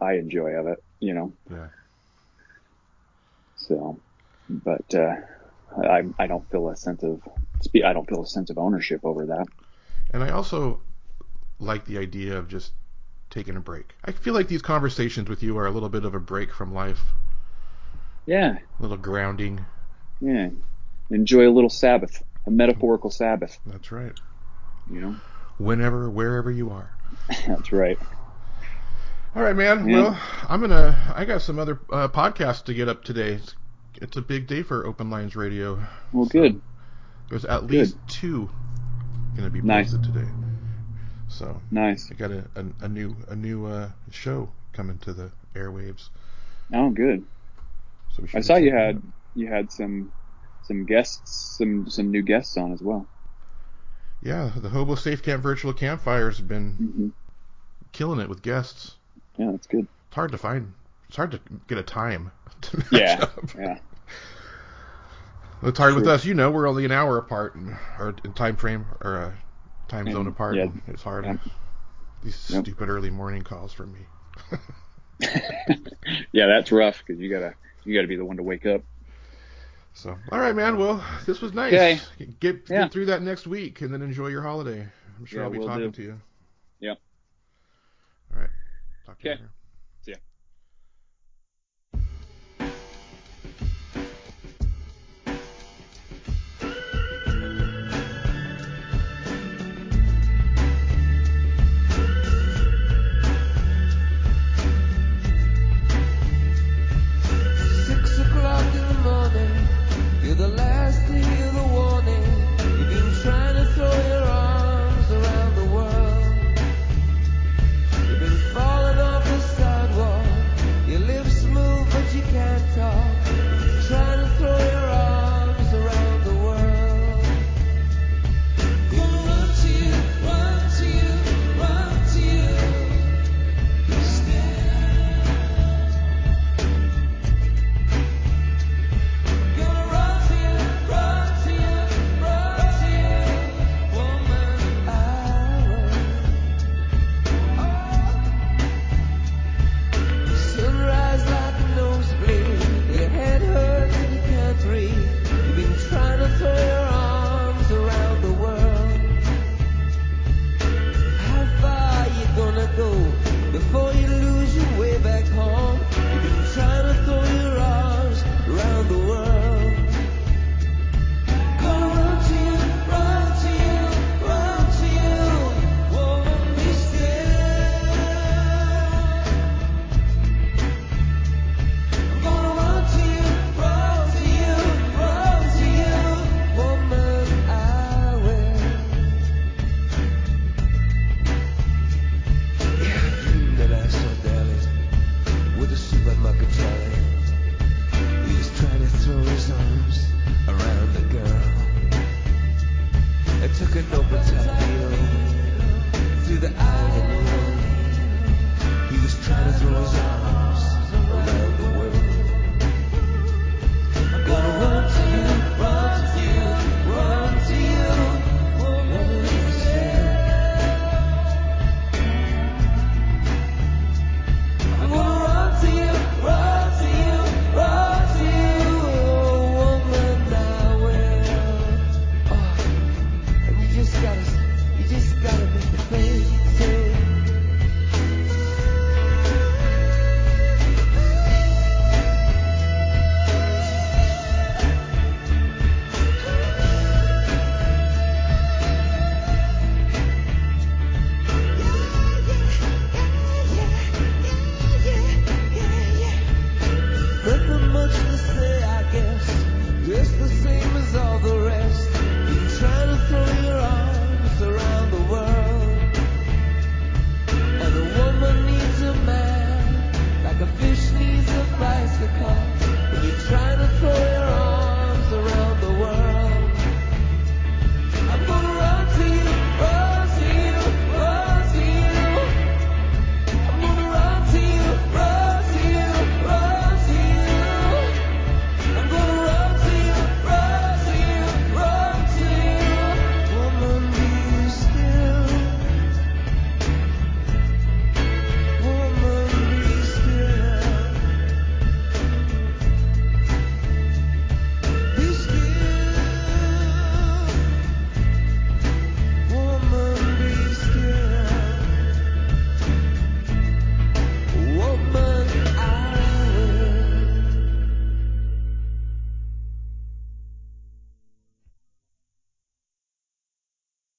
I 0.00 0.14
enjoy 0.14 0.50
of 0.50 0.66
it. 0.68 0.78
You 1.00 1.14
know. 1.14 1.32
Yeah. 1.50 1.68
So, 3.56 4.00
but 4.48 4.94
uh, 4.94 5.14
I 5.82 6.02
I 6.18 6.26
don't 6.26 6.48
feel 6.50 6.68
a 6.68 6.76
sense 6.76 7.02
of 7.02 7.20
I 7.84 7.92
don't 7.92 8.08
feel 8.08 8.22
a 8.22 8.26
sense 8.26 8.50
of 8.50 8.58
ownership 8.58 9.00
over 9.04 9.26
that. 9.26 9.46
And 10.12 10.22
I 10.22 10.30
also 10.30 10.82
like 11.58 11.84
the 11.84 11.98
idea 11.98 12.36
of 12.36 12.48
just 12.48 12.72
taking 13.28 13.56
a 13.56 13.60
break. 13.60 13.94
I 14.04 14.12
feel 14.12 14.34
like 14.34 14.48
these 14.48 14.62
conversations 14.62 15.28
with 15.28 15.42
you 15.42 15.56
are 15.58 15.66
a 15.66 15.70
little 15.70 15.88
bit 15.88 16.04
of 16.04 16.14
a 16.14 16.20
break 16.20 16.52
from 16.52 16.74
life, 16.74 17.00
Yeah, 18.26 18.58
a 18.78 18.82
little 18.82 18.96
grounding. 18.96 19.64
yeah. 20.20 20.50
Enjoy 21.10 21.48
a 21.48 21.50
little 21.50 21.70
Sabbath, 21.70 22.22
a 22.46 22.50
metaphorical 22.50 23.10
Sabbath. 23.10 23.58
That's 23.66 23.90
right. 23.90 24.12
You 24.88 25.00
know, 25.00 25.16
Whenever, 25.58 26.08
wherever 26.08 26.50
you 26.50 26.70
are. 26.70 26.92
that's 27.46 27.72
right. 27.72 27.98
All 29.34 29.42
right, 29.42 29.56
man. 29.56 29.88
Yeah. 29.88 30.02
Well, 30.02 30.20
I'm 30.48 30.60
gonna. 30.60 31.12
I 31.14 31.24
got 31.24 31.42
some 31.42 31.58
other 31.58 31.80
uh, 31.92 32.08
podcasts 32.08 32.64
to 32.64 32.74
get 32.74 32.88
up 32.88 33.02
today. 33.04 33.34
It's, 33.34 33.54
it's 33.96 34.16
a 34.16 34.22
big 34.22 34.46
day 34.46 34.62
for 34.62 34.86
Open 34.86 35.10
Lines 35.10 35.34
Radio. 35.36 35.82
Well, 36.12 36.26
So, 36.26 36.30
good. 36.30 36.60
There's 37.28 37.44
at 37.44 37.62
Good. 37.62 37.70
least 37.70 37.96
two 38.08 38.50
gonna 39.36 39.50
be 39.50 39.60
Nice. 39.60 39.92
posted 39.92 40.12
today. 40.14 40.28
So 41.28 41.60
Nice. 41.70 42.08
I 42.10 42.14
got 42.14 42.30
a, 42.32 42.44
a, 42.56 42.84
a 42.84 42.88
new 42.88 43.16
a 43.28 43.36
new 43.36 43.66
uh, 43.66 43.90
show 44.10 44.48
coming 44.72 44.98
to 44.98 45.12
the 45.12 45.30
airwaves. 45.54 46.08
Oh, 46.72 46.90
good. 46.90 47.24
So 48.26 48.38
I 48.38 48.40
saw 48.40 48.56
you 48.56 48.72
had 48.72 49.02
you 49.34 49.48
had 49.48 49.70
some 49.72 50.12
some 50.62 50.84
guests, 50.86 51.56
some 51.58 51.88
some 51.88 52.10
new 52.10 52.22
guests 52.22 52.56
on 52.56 52.72
as 52.72 52.82
well. 52.82 53.08
Yeah, 54.22 54.52
the 54.56 54.70
Hobo 54.70 54.94
Safe 54.94 55.22
Camp 55.22 55.42
virtual 55.42 55.74
campfires 55.74 56.38
have 56.38 56.48
been 56.48 56.78
hmm 56.78 57.10
killing 57.92 58.18
it 58.20 58.28
with 58.28 58.42
guests. 58.42 58.96
Yeah, 59.38 59.50
that's 59.52 59.66
good. 59.66 59.88
It's 60.08 60.14
hard 60.16 60.32
to 60.32 60.38
find. 60.38 60.74
It's 61.08 61.16
hard 61.16 61.30
to 61.32 61.40
get 61.66 61.78
a 61.78 61.82
time 61.82 62.32
to 62.60 62.76
match 62.92 63.18
Yeah, 63.18 63.20
up. 63.20 63.50
yeah, 63.54 63.78
It's 65.62 65.78
hard 65.78 65.94
with 65.94 66.06
us, 66.06 66.24
you 66.26 66.34
know. 66.34 66.50
We're 66.50 66.66
only 66.68 66.84
an 66.84 66.92
hour 66.92 67.16
apart, 67.16 67.54
and, 67.54 67.78
or 67.98 68.14
in 68.24 68.34
time 68.34 68.56
frame 68.56 68.86
or 69.00 69.16
uh, 69.16 69.32
time 69.88 70.06
And, 70.06 70.10
zone 70.10 70.26
apart. 70.26 70.60
yeah, 70.60 70.70
it's 70.86 71.02
hard. 71.02 71.26
yeah. 71.26 71.36
These 72.22 72.36
Yep. 72.48 72.66
stupid 72.66 72.88
early 72.88 73.10
morning 73.10 73.42
calls 73.42 73.72
from 73.72 73.92
me. 73.92 74.08
yeah. 76.32 76.46
That's 76.46 76.72
rough 76.72 77.02
because 77.06 77.20
you 77.20 77.30
gotta 77.30 77.54
you 77.84 77.94
gotta 77.94 78.08
be 78.08 78.16
the 78.16 78.24
one 78.24 78.36
to 78.36 78.42
wake 78.42 78.66
up. 78.66 78.82
So, 79.92 80.16
all 80.32 80.38
right, 80.38 80.54
man. 80.54 80.78
Well, 80.78 81.04
this 81.26 81.40
was 81.40 81.52
nice. 81.52 81.74
Okay. 81.74 82.00
Get 82.40 82.68
Yeah. 82.68 82.82
get 82.82 82.92
through 82.92 83.06
that 83.06 83.22
next 83.22 83.46
week, 83.46 83.80
and 83.82 83.92
then 83.92 84.02
enjoy 84.02 84.28
your 84.28 84.42
holiday. 84.42 84.86
I'm 85.18 85.26
sure 85.26 85.40
Yeah, 85.40 85.44
I'll 85.46 85.50
be 85.50 85.58
talking 85.58 85.92
do. 85.92 85.96
to 85.96 86.02
you. 86.02 86.20
Yep. 86.80 86.98
All 88.34 88.40
right. 88.40 88.50
Talk 89.06 89.18
to 89.18 89.24
you 89.24 89.30
Okay. 89.30 89.42
later. 89.42 89.50